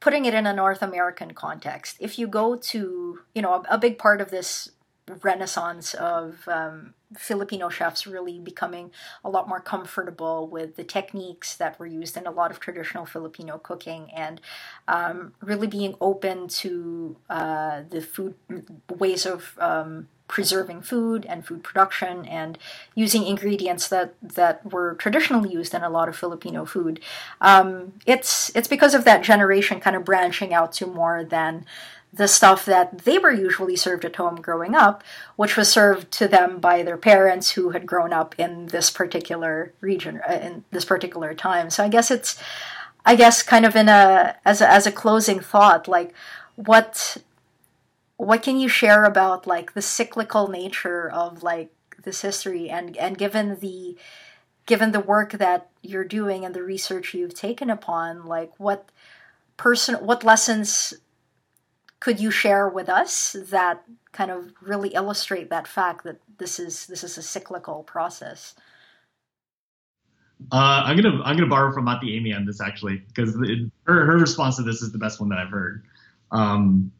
Putting 0.00 0.26
it 0.26 0.34
in 0.34 0.46
a 0.46 0.54
North 0.54 0.80
American 0.80 1.34
context, 1.34 1.96
if 2.00 2.20
you 2.20 2.28
go 2.28 2.54
to, 2.56 3.18
you 3.34 3.42
know, 3.42 3.54
a, 3.54 3.74
a 3.74 3.78
big 3.78 3.98
part 3.98 4.20
of 4.20 4.30
this 4.30 4.70
renaissance 5.22 5.94
of 5.94 6.46
um, 6.48 6.94
Filipino 7.16 7.68
chefs 7.68 8.06
really 8.06 8.38
becoming 8.38 8.90
a 9.24 9.30
lot 9.30 9.48
more 9.48 9.60
comfortable 9.60 10.46
with 10.46 10.76
the 10.76 10.84
techniques 10.84 11.56
that 11.56 11.78
were 11.78 11.86
used 11.86 12.16
in 12.16 12.26
a 12.26 12.30
lot 12.30 12.50
of 12.50 12.60
traditional 12.60 13.06
Filipino 13.06 13.58
cooking 13.58 14.10
and 14.14 14.40
um, 14.86 15.32
really 15.40 15.66
being 15.66 15.94
open 16.00 16.48
to 16.48 17.16
uh, 17.30 17.82
the 17.88 18.00
food 18.00 18.34
ways 18.90 19.24
of 19.24 19.56
um, 19.58 20.08
preserving 20.28 20.82
food 20.82 21.24
and 21.26 21.44
food 21.46 21.64
production 21.64 22.26
and 22.26 22.58
using 22.94 23.26
ingredients 23.26 23.88
that 23.88 24.14
that 24.22 24.70
were 24.70 24.94
traditionally 24.94 25.50
used 25.50 25.72
in 25.72 25.82
a 25.82 25.88
lot 25.88 26.08
of 26.08 26.14
Filipino 26.14 26.66
food. 26.66 27.00
Um, 27.40 27.94
it's 28.06 28.54
it's 28.54 28.68
because 28.68 28.94
of 28.94 29.04
that 29.04 29.22
generation 29.22 29.80
kind 29.80 29.96
of 29.96 30.04
branching 30.04 30.52
out 30.52 30.72
to 30.74 30.86
more 30.86 31.24
than 31.24 31.64
the 32.12 32.28
stuff 32.28 32.64
that 32.64 32.98
they 33.00 33.18
were 33.18 33.32
usually 33.32 33.76
served 33.76 34.04
at 34.04 34.16
home 34.16 34.36
growing 34.36 34.74
up, 34.74 35.04
which 35.36 35.56
was 35.56 35.70
served 35.70 36.10
to 36.12 36.26
them 36.26 36.58
by 36.58 36.82
their 36.82 36.96
parents 36.96 37.50
who 37.52 37.70
had 37.70 37.86
grown 37.86 38.12
up 38.12 38.34
in 38.38 38.66
this 38.66 38.90
particular 38.90 39.72
region 39.80 40.20
uh, 40.28 40.32
in 40.32 40.64
this 40.70 40.84
particular 40.84 41.34
time. 41.34 41.70
So 41.70 41.84
I 41.84 41.88
guess 41.88 42.10
it's, 42.10 42.40
I 43.04 43.14
guess, 43.14 43.42
kind 43.42 43.66
of 43.66 43.76
in 43.76 43.88
a 43.88 44.36
as 44.44 44.60
a, 44.60 44.70
as 44.70 44.86
a 44.86 44.92
closing 44.92 45.40
thought, 45.40 45.86
like 45.86 46.14
what 46.56 47.18
what 48.16 48.42
can 48.42 48.58
you 48.58 48.68
share 48.68 49.04
about 49.04 49.46
like 49.46 49.74
the 49.74 49.82
cyclical 49.82 50.48
nature 50.48 51.10
of 51.10 51.42
like 51.42 51.70
this 52.02 52.22
history 52.22 52.68
and 52.68 52.96
and 52.96 53.18
given 53.18 53.58
the 53.60 53.96
given 54.66 54.92
the 54.92 55.00
work 55.00 55.32
that 55.32 55.68
you're 55.82 56.04
doing 56.04 56.44
and 56.44 56.54
the 56.54 56.62
research 56.62 57.14
you've 57.14 57.34
taken 57.34 57.70
upon 57.70 58.26
like 58.26 58.50
what 58.58 58.90
person 59.56 59.94
what 59.96 60.24
lessons 60.24 60.94
could 62.00 62.20
you 62.20 62.30
share 62.30 62.68
with 62.68 62.88
us 62.88 63.36
that 63.50 63.82
kind 64.12 64.30
of 64.30 64.52
really 64.62 64.90
illustrate 64.90 65.50
that 65.50 65.66
fact 65.66 66.04
that 66.04 66.20
this 66.38 66.58
is 66.58 66.86
this 66.86 67.02
is 67.02 67.18
a 67.18 67.22
cyclical 67.22 67.82
process? 67.82 68.54
Uh, 70.52 70.82
I'm 70.84 70.96
gonna 70.96 71.20
I'm 71.24 71.36
gonna 71.36 71.48
borrow 71.48 71.72
from 71.72 71.84
Mati 71.84 72.16
Amy 72.16 72.32
on 72.32 72.46
this 72.46 72.60
actually 72.60 73.02
because 73.08 73.34
her 73.84 74.06
her 74.06 74.16
response 74.18 74.56
to 74.56 74.62
this 74.62 74.82
is 74.82 74.92
the 74.92 74.98
best 74.98 75.20
one 75.20 75.28
that 75.30 75.38
I've 75.38 75.50
heard. 75.50 75.84
Um, 76.30 76.92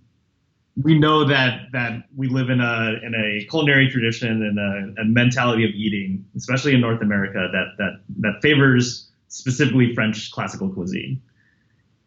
we 0.82 0.99
know 0.99 1.24
that 1.24 1.70
that 1.72 2.05
we 2.16 2.28
live 2.28 2.51
in 2.51 2.61
a 2.61 2.99
in 3.03 3.14
a 3.14 3.46
culinary 3.49 3.88
tradition 3.88 4.42
and 4.42 4.59
a, 4.59 5.03
a, 5.03 5.05
mentality 5.05 5.64
of 5.64 5.70
eating, 5.70 6.24
especially 6.36 6.74
in 6.74 6.80
North 6.80 7.03
America, 7.03 7.49
that 7.53 7.66
that 7.78 8.01
that 8.18 8.42
favors 8.42 9.09
specifically 9.28 9.94
French 9.94 10.30
classical 10.32 10.68
cuisine. 10.68 11.20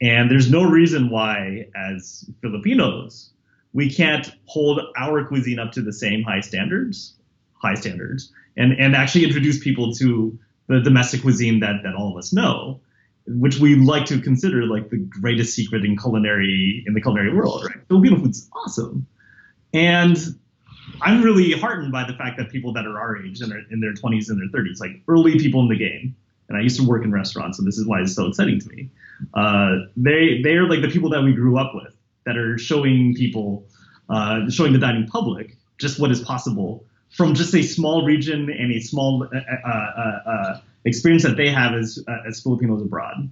And 0.02 0.32
there's 0.32 0.50
no 0.50 0.64
reason 0.64 1.10
why, 1.10 1.68
as 1.76 2.30
Filipinos, 2.42 3.32
we 3.74 3.94
can't 3.94 4.32
hold 4.46 4.82
our 4.98 5.24
cuisine 5.26 5.60
up 5.60 5.72
to 5.74 5.82
the 5.82 5.94
same 5.94 6.24
high 6.24 6.42
standards, 6.42 7.16
high 7.54 7.76
standards, 7.76 8.32
and, 8.58 8.74
and 8.74 8.96
actually 8.96 9.26
introduce 9.26 9.64
people 9.64 9.94
to 9.96 10.38
the 10.68 10.82
domestic 10.82 11.22
cuisine 11.22 11.60
that, 11.60 11.84
that 11.84 11.94
all 11.96 12.12
of 12.12 12.18
us 12.18 12.34
know, 12.34 12.82
which 13.28 13.60
we 13.60 13.76
like 13.76 14.06
to 14.06 14.20
consider 14.20 14.66
like 14.66 14.90
the 14.90 14.98
greatest 14.98 15.54
secret 15.54 15.86
in 15.86 15.96
culinary 15.96 16.84
in 16.88 16.94
the 16.94 17.02
culinary 17.02 17.34
world, 17.34 17.64
right? 17.66 17.78
Filipino 17.88 18.18
food's 18.20 18.50
awesome. 18.54 19.06
And 19.74 20.18
I'm 21.02 21.22
really 21.22 21.52
heartened 21.52 21.92
by 21.92 22.06
the 22.06 22.14
fact 22.14 22.38
that 22.38 22.50
people 22.50 22.74
that 22.74 22.86
are 22.86 23.00
our 23.00 23.24
age 23.24 23.42
and 23.42 23.54
are 23.54 23.62
in 23.70 23.80
their 23.80 23.94
20s 23.94 24.30
and 24.30 24.40
their 24.40 24.62
30s, 24.62 24.80
like 24.80 25.02
early 25.08 25.38
people 25.38 25.62
in 25.62 25.68
the 25.68 25.78
game, 25.78 26.16
and 26.50 26.58
I 26.58 26.62
used 26.62 26.80
to 26.80 26.88
work 26.88 27.04
in 27.04 27.12
restaurants, 27.12 27.58
so 27.58 27.64
this 27.64 27.78
is 27.78 27.86
why 27.88 28.02
it's 28.02 28.14
so 28.14 28.28
exciting 28.28 28.60
to 28.60 28.70
me. 28.70 28.90
Uh, 29.34 29.78
they 29.96 30.42
they're 30.44 30.68
like 30.68 30.82
the 30.82 30.90
people 30.90 31.10
that 31.12 31.24
we 31.24 31.34
grew 31.34 31.58
up 31.58 31.74
with 31.74 31.96
that 32.26 32.38
are 32.38 32.58
showing 32.58 33.14
people, 33.16 33.66
uh, 34.10 34.50
showing 34.50 34.74
the 34.74 34.80
dining 34.80 35.08
public 35.08 35.58
just 35.78 36.00
what 36.00 36.12
is 36.12 36.22
possible 36.22 36.86
from 37.10 37.34
just 37.34 37.54
a 37.56 37.64
small 37.64 38.06
region 38.06 38.50
and 38.50 38.72
a 38.72 38.80
small 38.80 39.24
uh, 39.24 39.38
uh, 39.38 39.72
uh, 39.72 40.30
uh 40.30 40.62
experience 40.86 41.24
that 41.24 41.38
they 41.38 41.50
have 41.50 41.74
as 41.74 42.04
as 42.28 42.42
Filipinos 42.42 42.82
abroad. 42.82 43.30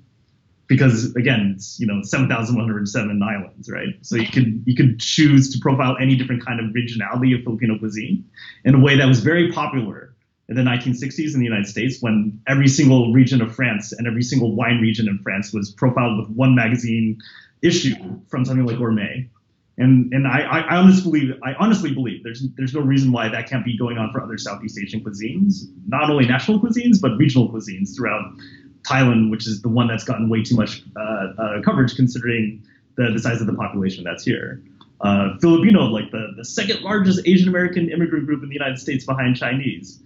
Because 0.68 1.16
again, 1.16 1.54
it's 1.56 1.80
you 1.80 1.88
know 1.88 2.02
7,107 2.04 3.24
islands, 3.24 3.70
right? 3.72 3.96
So 4.02 4.16
you 4.16 4.28
could 4.28 4.64
you 4.66 4.76
could 4.76 5.00
choose 5.00 5.52
to 5.54 5.60
profile 5.60 5.98
any 6.00 6.16
different 6.16 6.46
kind 6.46 6.60
of 6.60 6.68
regionality 6.68 7.36
of 7.36 7.44
Filipino 7.44 7.80
cuisine 7.80 8.24
in 8.66 8.76
a 8.76 8.80
way 8.80 8.96
that 8.96 9.08
was 9.08 9.20
very 9.20 9.52
popular 9.52 10.14
in 10.50 10.56
the 10.56 10.64
1960s 10.64 11.34
in 11.34 11.40
the 11.40 11.46
United 11.46 11.68
States 11.68 12.02
when 12.02 12.42
every 12.48 12.68
single 12.68 13.14
region 13.14 13.40
of 13.40 13.54
France 13.54 13.92
and 13.92 14.08
every 14.08 14.24
single 14.24 14.56
wine 14.56 14.82
region 14.82 15.08
in 15.08 15.20
France 15.20 15.54
was 15.54 15.72
profiled 15.72 16.20
with 16.20 16.36
one 16.36 16.56
magazine 16.56 17.20
issue 17.62 17.96
from 18.28 18.44
something 18.46 18.66
like 18.66 18.78
Gourmet. 18.78 19.30
And 19.78 20.12
and 20.12 20.28
I, 20.28 20.42
I 20.42 20.78
honestly 20.78 21.04
believe 21.12 21.40
I 21.44 21.54
honestly 21.54 21.94
believe 21.94 22.24
there's 22.24 22.44
there's 22.58 22.74
no 22.74 22.82
reason 22.82 23.12
why 23.12 23.30
that 23.30 23.48
can't 23.48 23.64
be 23.64 23.78
going 23.78 23.98
on 23.98 24.12
for 24.12 24.22
other 24.22 24.38
Southeast 24.38 24.78
Asian 24.78 25.02
cuisines, 25.02 25.70
not 25.88 26.10
only 26.10 26.26
national 26.26 26.60
cuisines 26.60 27.00
but 27.00 27.12
regional 27.18 27.48
cuisines 27.50 27.96
throughout 27.96 28.34
Thailand, 28.82 29.30
which 29.30 29.48
is 29.48 29.62
the 29.62 29.70
one 29.70 29.88
that's 29.88 30.04
gotten 30.04 30.30
way 30.30 30.44
too 30.44 30.56
much 30.56 30.82
uh, 30.98 31.28
uh, 31.38 31.62
coverage 31.64 31.96
considering 31.96 32.62
the, 32.96 33.12
the 33.14 33.20
size 33.20 33.40
of 33.40 33.48
the 33.48 33.54
population 33.54 34.04
that's 34.04 34.24
here. 34.24 34.62
Uh, 35.00 35.38
Filipino, 35.40 35.84
like 35.84 36.12
the, 36.12 36.34
the 36.36 36.44
second 36.44 36.82
largest 36.82 37.22
Asian 37.26 37.48
American 37.48 37.90
immigrant 37.90 38.26
group 38.26 38.44
in 38.44 38.50
the 38.50 38.56
United 38.56 38.80
States 38.80 39.06
behind 39.06 39.38
Chinese 39.38 40.02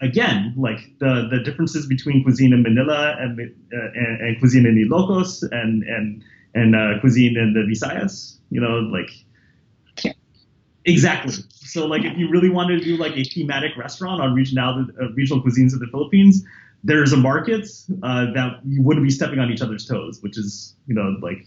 again, 0.00 0.54
like 0.56 0.80
the, 0.98 1.28
the 1.30 1.40
differences 1.40 1.86
between 1.86 2.22
cuisine 2.22 2.52
in 2.52 2.62
Manila 2.62 3.16
and, 3.18 3.38
uh, 3.40 3.76
and, 3.94 4.20
and, 4.20 4.38
cuisine 4.38 4.66
in 4.66 4.76
Ilocos 4.76 5.42
and 5.50 5.82
and 5.82 6.22
and 6.54 6.74
uh, 6.74 7.00
cuisine 7.00 7.36
in 7.36 7.52
the 7.52 7.60
Visayas, 7.60 8.38
you 8.50 8.60
know, 8.60 8.78
like 8.78 9.10
exactly. 10.84 11.34
So 11.50 11.86
like 11.86 12.04
if 12.04 12.16
you 12.16 12.30
really 12.30 12.48
wanted 12.48 12.78
to 12.78 12.84
do 12.84 12.96
like 12.96 13.16
a 13.16 13.24
thematic 13.24 13.76
restaurant 13.76 14.20
on 14.20 14.34
regional 14.34 14.86
uh, 15.00 15.12
regional 15.12 15.42
cuisines 15.42 15.72
of 15.74 15.80
the 15.80 15.88
Philippines, 15.90 16.44
there's 16.84 17.12
a 17.12 17.16
market 17.16 17.68
uh, 18.02 18.32
that 18.32 18.60
you 18.64 18.82
wouldn't 18.82 19.04
be 19.04 19.10
stepping 19.10 19.38
on 19.38 19.50
each 19.50 19.60
other's 19.60 19.86
toes, 19.86 20.22
which 20.22 20.38
is 20.38 20.74
you 20.86 20.94
know 20.94 21.16
like 21.20 21.46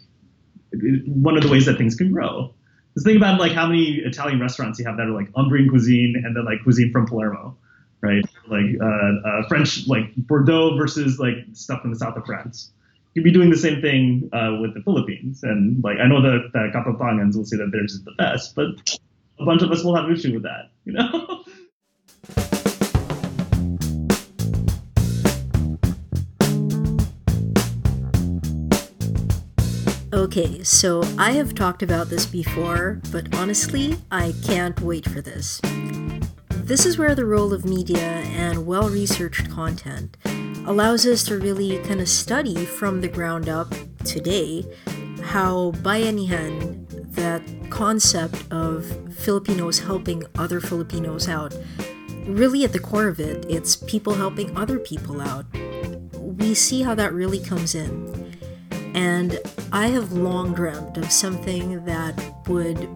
one 1.05 1.35
of 1.35 1.43
the 1.43 1.49
ways 1.49 1.65
that 1.65 1.77
things 1.77 1.95
can 1.95 2.11
grow. 2.11 2.53
Just 2.93 3.05
think 3.05 3.15
about 3.15 3.39
like 3.39 3.53
how 3.53 3.67
many 3.67 3.99
Italian 3.99 4.41
restaurants 4.41 4.77
you 4.77 4.85
have 4.85 4.97
that 4.97 5.07
are 5.07 5.11
like 5.11 5.31
Umbrian 5.31 5.69
cuisine 5.69 6.21
and 6.25 6.35
then 6.35 6.43
like 6.43 6.61
cuisine 6.63 6.91
from 6.91 7.07
Palermo 7.07 7.57
right? 8.01 8.25
Like 8.51 8.75
uh, 8.81 9.27
uh, 9.27 9.47
French, 9.47 9.87
like 9.87 10.13
Bordeaux 10.17 10.75
versus 10.77 11.17
like 11.19 11.37
stuff 11.53 11.81
in 11.85 11.89
the 11.89 11.95
south 11.97 12.17
of 12.17 12.25
France. 12.25 12.71
You'd 13.13 13.23
be 13.23 13.31
doing 13.31 13.49
the 13.49 13.57
same 13.57 13.81
thing 13.81 14.29
uh, 14.33 14.57
with 14.61 14.73
the 14.73 14.81
Philippines, 14.81 15.41
and 15.43 15.81
like 15.83 15.97
I 15.99 16.07
know 16.07 16.21
that 16.21 16.51
the 16.53 16.69
Kapampangans 16.75 17.35
will 17.35 17.45
say 17.45 17.57
that 17.57 17.71
theirs 17.71 17.93
is 17.93 18.03
the 18.03 18.11
best, 18.17 18.53
but 18.55 18.99
a 19.39 19.45
bunch 19.45 19.61
of 19.61 19.71
us 19.71 19.83
will 19.83 19.95
have 19.95 20.05
an 20.05 20.13
issue 20.13 20.33
with 20.33 20.43
that, 20.43 20.71
you 20.85 20.93
know. 20.93 21.43
Okay, 30.13 30.63
so 30.63 31.01
I 31.17 31.31
have 31.31 31.55
talked 31.55 31.83
about 31.83 32.09
this 32.09 32.25
before, 32.25 33.01
but 33.11 33.33
honestly, 33.35 33.97
I 34.11 34.33
can't 34.43 34.79
wait 34.81 35.09
for 35.09 35.21
this. 35.21 35.61
This 36.71 36.85
is 36.85 36.97
where 36.97 37.15
the 37.15 37.25
role 37.25 37.53
of 37.53 37.65
media 37.65 37.99
and 37.99 38.65
well 38.65 38.87
researched 38.87 39.49
content 39.49 40.15
allows 40.65 41.05
us 41.05 41.21
to 41.25 41.37
really 41.37 41.79
kind 41.79 41.99
of 41.99 42.07
study 42.07 42.63
from 42.63 43.01
the 43.01 43.09
ground 43.09 43.49
up 43.49 43.73
today 44.05 44.65
how 45.21 45.73
bayanihan, 45.83 46.87
that 47.13 47.43
concept 47.69 48.49
of 48.53 48.85
Filipinos 49.17 49.79
helping 49.79 50.23
other 50.37 50.61
Filipinos 50.61 51.27
out, 51.27 51.53
really 52.25 52.63
at 52.63 52.71
the 52.71 52.79
core 52.79 53.09
of 53.09 53.19
it, 53.19 53.45
it's 53.49 53.75
people 53.75 54.13
helping 54.13 54.55
other 54.55 54.79
people 54.79 55.19
out. 55.19 55.45
We 56.15 56.53
see 56.53 56.83
how 56.83 56.95
that 56.95 57.11
really 57.11 57.41
comes 57.41 57.75
in. 57.75 58.33
And 58.95 59.41
I 59.73 59.87
have 59.87 60.13
long 60.13 60.53
dreamt 60.53 60.95
of 60.95 61.11
something 61.11 61.83
that 61.83 62.47
would 62.47 62.87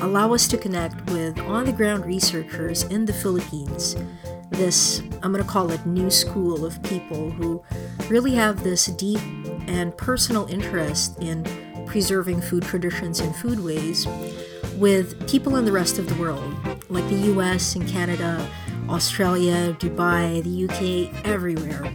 allow 0.00 0.32
us 0.32 0.48
to 0.48 0.56
connect 0.56 1.10
with 1.10 1.38
on 1.40 1.64
the 1.64 1.72
ground 1.72 2.04
researchers 2.04 2.84
in 2.84 3.04
the 3.04 3.12
Philippines. 3.12 3.96
This, 4.50 5.00
I'm 5.22 5.32
going 5.32 5.44
to 5.44 5.50
call 5.50 5.70
it 5.70 5.84
new 5.86 6.10
school 6.10 6.64
of 6.64 6.82
people 6.82 7.30
who 7.30 7.62
really 8.08 8.34
have 8.34 8.64
this 8.64 8.86
deep 8.86 9.20
and 9.66 9.96
personal 9.96 10.46
interest 10.46 11.18
in 11.20 11.44
preserving 11.86 12.40
food 12.40 12.62
traditions 12.62 13.20
and 13.20 13.34
foodways 13.34 14.06
with 14.78 15.28
people 15.28 15.56
in 15.56 15.64
the 15.64 15.72
rest 15.72 15.98
of 15.98 16.08
the 16.08 16.14
world, 16.20 16.54
like 16.88 17.06
the 17.08 17.32
US 17.34 17.76
and 17.76 17.86
Canada, 17.88 18.48
Australia, 18.88 19.74
Dubai, 19.74 20.42
the 20.42 20.64
UK, 20.64 21.24
everywhere 21.26 21.94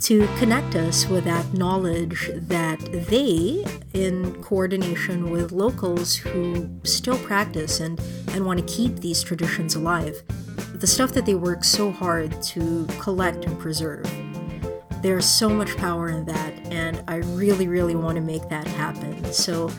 to 0.00 0.26
connect 0.38 0.76
us 0.76 1.06
with 1.06 1.24
that 1.24 1.52
knowledge 1.52 2.30
that 2.34 2.80
they, 3.08 3.64
in 3.92 4.42
coordination 4.42 5.30
with 5.30 5.52
locals 5.52 6.16
who 6.16 6.68
still 6.84 7.18
practice 7.18 7.80
and, 7.80 8.00
and 8.32 8.46
want 8.46 8.58
to 8.58 8.74
keep 8.74 8.96
these 8.96 9.22
traditions 9.22 9.74
alive, 9.74 10.22
the 10.74 10.86
stuff 10.86 11.12
that 11.12 11.26
they 11.26 11.34
work 11.34 11.64
so 11.64 11.90
hard 11.90 12.40
to 12.42 12.86
collect 12.98 13.44
and 13.44 13.58
preserve. 13.58 14.10
There's 15.02 15.26
so 15.26 15.48
much 15.48 15.76
power 15.76 16.08
in 16.08 16.24
that, 16.26 16.52
and 16.66 17.02
I 17.06 17.16
really, 17.16 17.68
really 17.68 17.94
want 17.94 18.16
to 18.16 18.22
make 18.22 18.48
that 18.48 18.66
happen. 18.66 19.32
So 19.32 19.70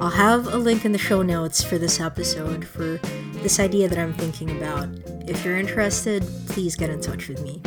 I'll 0.00 0.10
have 0.10 0.46
a 0.46 0.58
link 0.58 0.84
in 0.84 0.92
the 0.92 0.98
show 0.98 1.22
notes 1.22 1.62
for 1.62 1.78
this 1.78 2.00
episode 2.00 2.66
for 2.66 2.98
this 3.42 3.60
idea 3.60 3.88
that 3.88 3.98
I'm 3.98 4.14
thinking 4.14 4.50
about. 4.56 4.88
If 5.28 5.44
you're 5.44 5.58
interested, 5.58 6.22
please 6.48 6.76
get 6.76 6.90
in 6.90 7.00
touch 7.00 7.28
with 7.28 7.42
me. 7.42 7.62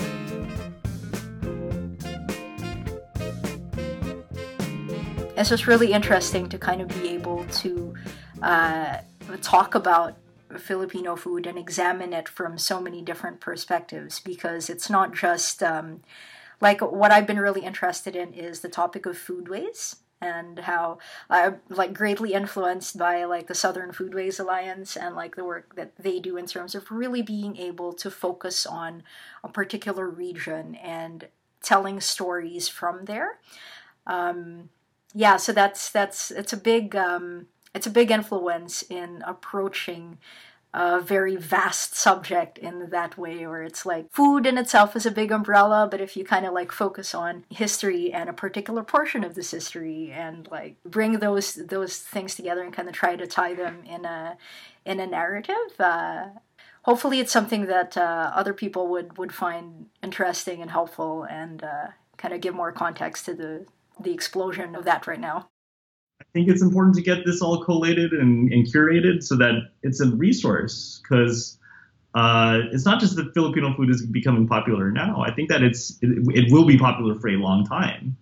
It's 5.40 5.48
just 5.48 5.68
really 5.68 5.94
interesting 5.94 6.50
to 6.50 6.58
kind 6.58 6.82
of 6.82 6.90
be 6.90 7.08
able 7.12 7.46
to 7.46 7.94
uh, 8.42 8.98
talk 9.42 9.74
about 9.74 10.18
Filipino 10.58 11.16
food 11.16 11.48
and 11.48 11.58
examine 11.58 12.12
it 12.12 12.28
from 12.28 12.58
so 12.58 12.82
many 12.82 13.02
different 13.02 13.40
perspectives 13.40 14.20
because 14.20 14.70
it's 14.70 14.90
not 14.90 15.16
just 15.16 15.64
um, 15.64 16.02
like 16.60 16.82
what 16.82 17.12
I've 17.12 17.26
been 17.26 17.40
really 17.40 17.62
interested 17.62 18.18
in 18.18 18.34
is 18.34 18.60
the 18.60 18.68
topic 18.68 19.06
of 19.06 19.18
foodways 19.18 19.96
and 20.20 20.60
how 20.60 20.98
I'm 21.30 21.62
like 21.70 21.94
greatly 21.94 22.34
influenced 22.34 22.98
by 22.98 23.24
like 23.24 23.48
the 23.48 23.56
Southern 23.56 23.94
Foodways 23.94 24.42
Alliance 24.42 24.98
and 24.98 25.16
like 25.16 25.38
the 25.38 25.46
work 25.46 25.74
that 25.78 25.94
they 25.98 26.20
do 26.20 26.36
in 26.36 26.48
terms 26.48 26.76
of 26.76 26.92
really 26.92 27.22
being 27.22 27.56
able 27.56 27.94
to 27.94 28.12
focus 28.12 28.66
on 28.66 29.04
a 29.42 29.48
particular 29.48 30.10
region 30.10 30.76
and 30.76 31.30
telling 31.62 32.02
stories 32.02 32.68
from 32.68 33.06
there. 33.06 33.40
Um, 34.06 34.68
yeah, 35.14 35.38
so 35.38 35.52
that's 35.52 35.90
that's 35.90 36.32
it's 36.32 36.54
a 36.54 36.58
big 36.58 36.96
um, 36.96 37.48
it's 37.74 37.88
a 37.88 37.92
big 37.92 38.12
influence 38.12 38.84
in 38.84 39.24
approaching 39.26 40.18
a 40.72 41.02
very 41.02 41.36
vast 41.36 41.96
subject 41.96 42.60
in 42.60 42.92
that 42.92 43.18
way 43.18 43.48
where 43.48 43.64
it's 43.64 43.88
like 43.88 44.12
food 44.12 44.46
in 44.46 44.56
itself 44.56 44.96
is 44.96 45.04
a 45.04 45.10
big 45.10 45.32
umbrella 45.32 45.88
but 45.90 46.00
if 46.00 46.16
you 46.16 46.24
kind 46.24 46.46
of 46.46 46.54
like 46.54 46.72
focus 46.72 47.16
on 47.16 47.44
history 47.50 48.14
and 48.14 48.30
a 48.30 48.34
particular 48.34 48.84
portion 48.84 49.24
of 49.24 49.34
this 49.34 49.50
history 49.50 50.12
and 50.12 50.48
like 50.52 50.76
bring 50.86 51.14
those 51.14 51.56
those 51.56 51.98
things 51.98 52.36
together 52.36 52.62
and 52.62 52.72
kind 52.72 52.88
of 52.88 52.94
try 52.94 53.16
to 53.16 53.26
tie 53.26 53.56
them 53.56 53.82
in 53.84 54.06
a 54.06 54.38
in 54.86 55.00
a 55.00 55.08
narrative 55.08 55.56
uh, 55.80 56.26
hopefully 56.84 57.20
it's 57.20 57.32
something 57.32 57.66
that 57.66 57.98
uh, 57.98 58.32
other 58.36 58.54
people 58.54 58.88
would 58.90 59.18
would 59.18 59.34
find 59.34 59.88
interesting 60.04 60.62
and 60.62 60.70
helpful 60.70 61.24
and 61.24 61.64
uh, 61.64 61.88
kind 62.18 62.32
of 62.32 62.42
give 62.42 62.54
more 62.54 62.72
context 62.72 63.26
to 63.26 63.34
the 63.34 63.66
the 64.02 64.12
explosion 64.14 64.76
of 64.76 64.86
that 64.86 65.08
right 65.08 65.20
now 65.20 65.50
I 66.22 66.26
think 66.34 66.50
it's 66.50 66.62
important 66.62 66.96
to 66.96 67.02
get 67.02 67.26
this 67.26 67.42
all 67.42 67.64
collated 67.64 68.12
and, 68.12 68.52
and 68.52 68.66
curated 68.68 69.24
so 69.24 69.36
that 69.38 69.72
it's 69.84 70.02
a 70.02 70.08
resource 70.08 71.02
because 71.02 71.58
uh, 72.14 72.60
it's 72.72 72.86
not 72.86 73.00
just 73.00 73.16
that 73.16 73.34
Filipino 73.34 73.74
food 73.76 73.90
is 73.90 74.06
becoming 74.06 74.48
popular 74.48 74.92
now. 74.92 75.22
I 75.22 75.32
think 75.32 75.50
that 75.50 75.64
it's 75.64 75.98
it, 76.02 76.10
it, 76.36 76.52
will 76.52 76.66
be 76.66 76.78
popular 76.78 77.16
for 77.20 77.30
a 77.30 77.38
long 77.38 77.66
time, 77.66 78.18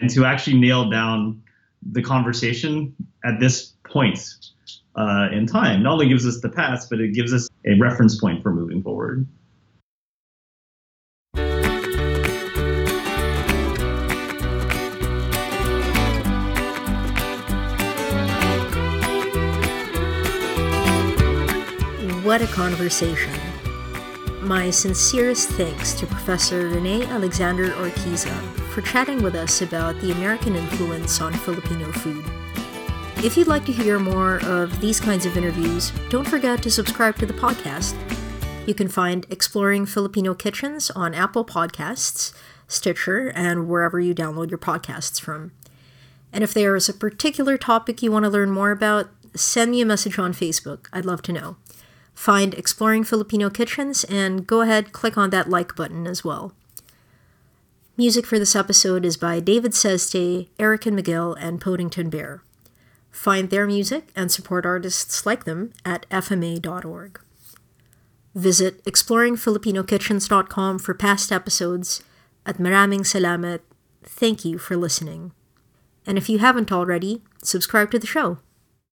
and 0.00 0.10
to 0.10 0.24
actually 0.24 0.58
nail 0.58 0.90
down 0.90 1.42
the 1.92 2.02
conversation 2.02 2.94
at 3.24 3.38
this 3.38 3.74
point 3.84 4.18
uh, 4.96 5.28
in 5.32 5.46
time 5.46 5.82
not 5.82 5.94
only 5.94 6.08
gives 6.08 6.26
us 6.26 6.40
the 6.40 6.48
past, 6.48 6.88
but 6.88 7.00
it 7.00 7.12
gives 7.12 7.32
us 7.32 7.48
a 7.66 7.78
reference 7.78 8.18
point 8.18 8.42
for 8.42 8.52
moving 8.52 8.82
forward. 8.82 9.26
A 22.42 22.46
conversation. 22.48 23.32
My 24.42 24.68
sincerest 24.68 25.48
thanks 25.52 25.94
to 25.94 26.06
Professor 26.06 26.68
Rene 26.68 27.06
Alexander 27.06 27.70
Orquiza 27.70 28.34
for 28.74 28.82
chatting 28.82 29.22
with 29.22 29.34
us 29.34 29.62
about 29.62 29.98
the 30.02 30.12
American 30.12 30.54
influence 30.54 31.22
on 31.22 31.32
Filipino 31.32 31.90
food. 31.92 32.22
If 33.24 33.38
you'd 33.38 33.46
like 33.46 33.64
to 33.64 33.72
hear 33.72 33.98
more 33.98 34.44
of 34.44 34.82
these 34.82 35.00
kinds 35.00 35.24
of 35.24 35.38
interviews, 35.38 35.92
don't 36.10 36.28
forget 36.28 36.62
to 36.64 36.70
subscribe 36.70 37.16
to 37.20 37.26
the 37.26 37.32
podcast. 37.32 37.96
You 38.68 38.74
can 38.74 38.88
find 38.88 39.24
Exploring 39.30 39.86
Filipino 39.86 40.34
Kitchens 40.34 40.90
on 40.90 41.14
Apple 41.14 41.44
Podcasts, 41.44 42.34
Stitcher, 42.68 43.32
and 43.34 43.66
wherever 43.66 43.98
you 43.98 44.14
download 44.14 44.50
your 44.50 44.58
podcasts 44.58 45.18
from. 45.18 45.52
And 46.34 46.44
if 46.44 46.52
there 46.52 46.76
is 46.76 46.86
a 46.86 46.92
particular 46.92 47.56
topic 47.56 48.02
you 48.02 48.12
want 48.12 48.26
to 48.26 48.30
learn 48.30 48.50
more 48.50 48.72
about, 48.72 49.08
send 49.34 49.70
me 49.70 49.80
a 49.80 49.86
message 49.86 50.18
on 50.18 50.34
Facebook. 50.34 50.88
I'd 50.92 51.06
love 51.06 51.22
to 51.22 51.32
know 51.32 51.56
find 52.16 52.54
Exploring 52.54 53.04
Filipino 53.04 53.48
Kitchens 53.50 54.02
and 54.04 54.46
go 54.46 54.62
ahead 54.62 54.90
click 54.90 55.16
on 55.16 55.30
that 55.30 55.48
like 55.48 55.76
button 55.76 56.08
as 56.08 56.24
well. 56.24 56.52
Music 57.96 58.26
for 58.26 58.38
this 58.38 58.56
episode 58.56 59.04
is 59.04 59.16
by 59.16 59.38
David 59.38 59.72
Szesztay, 59.72 60.48
Eric 60.58 60.86
and 60.86 60.98
Magill, 60.98 61.36
and 61.38 61.60
Podington 61.60 62.10
Bear. 62.10 62.42
Find 63.10 63.48
their 63.48 63.66
music 63.66 64.08
and 64.16 64.32
support 64.32 64.66
artists 64.66 65.24
like 65.24 65.44
them 65.44 65.72
at 65.84 66.08
fma.org. 66.10 67.20
Visit 68.34 68.84
exploringfilipinokitchens.com 68.84 70.78
for 70.78 70.94
past 70.94 71.32
episodes. 71.32 72.02
At 72.44 72.58
maraming 72.58 73.00
salamat. 73.00 73.60
Thank 74.04 74.44
you 74.44 74.58
for 74.58 74.76
listening. 74.76 75.32
And 76.06 76.18
if 76.18 76.28
you 76.28 76.38
haven't 76.38 76.70
already, 76.70 77.22
subscribe 77.42 77.90
to 77.92 77.98
the 77.98 78.06
show. 78.06 78.38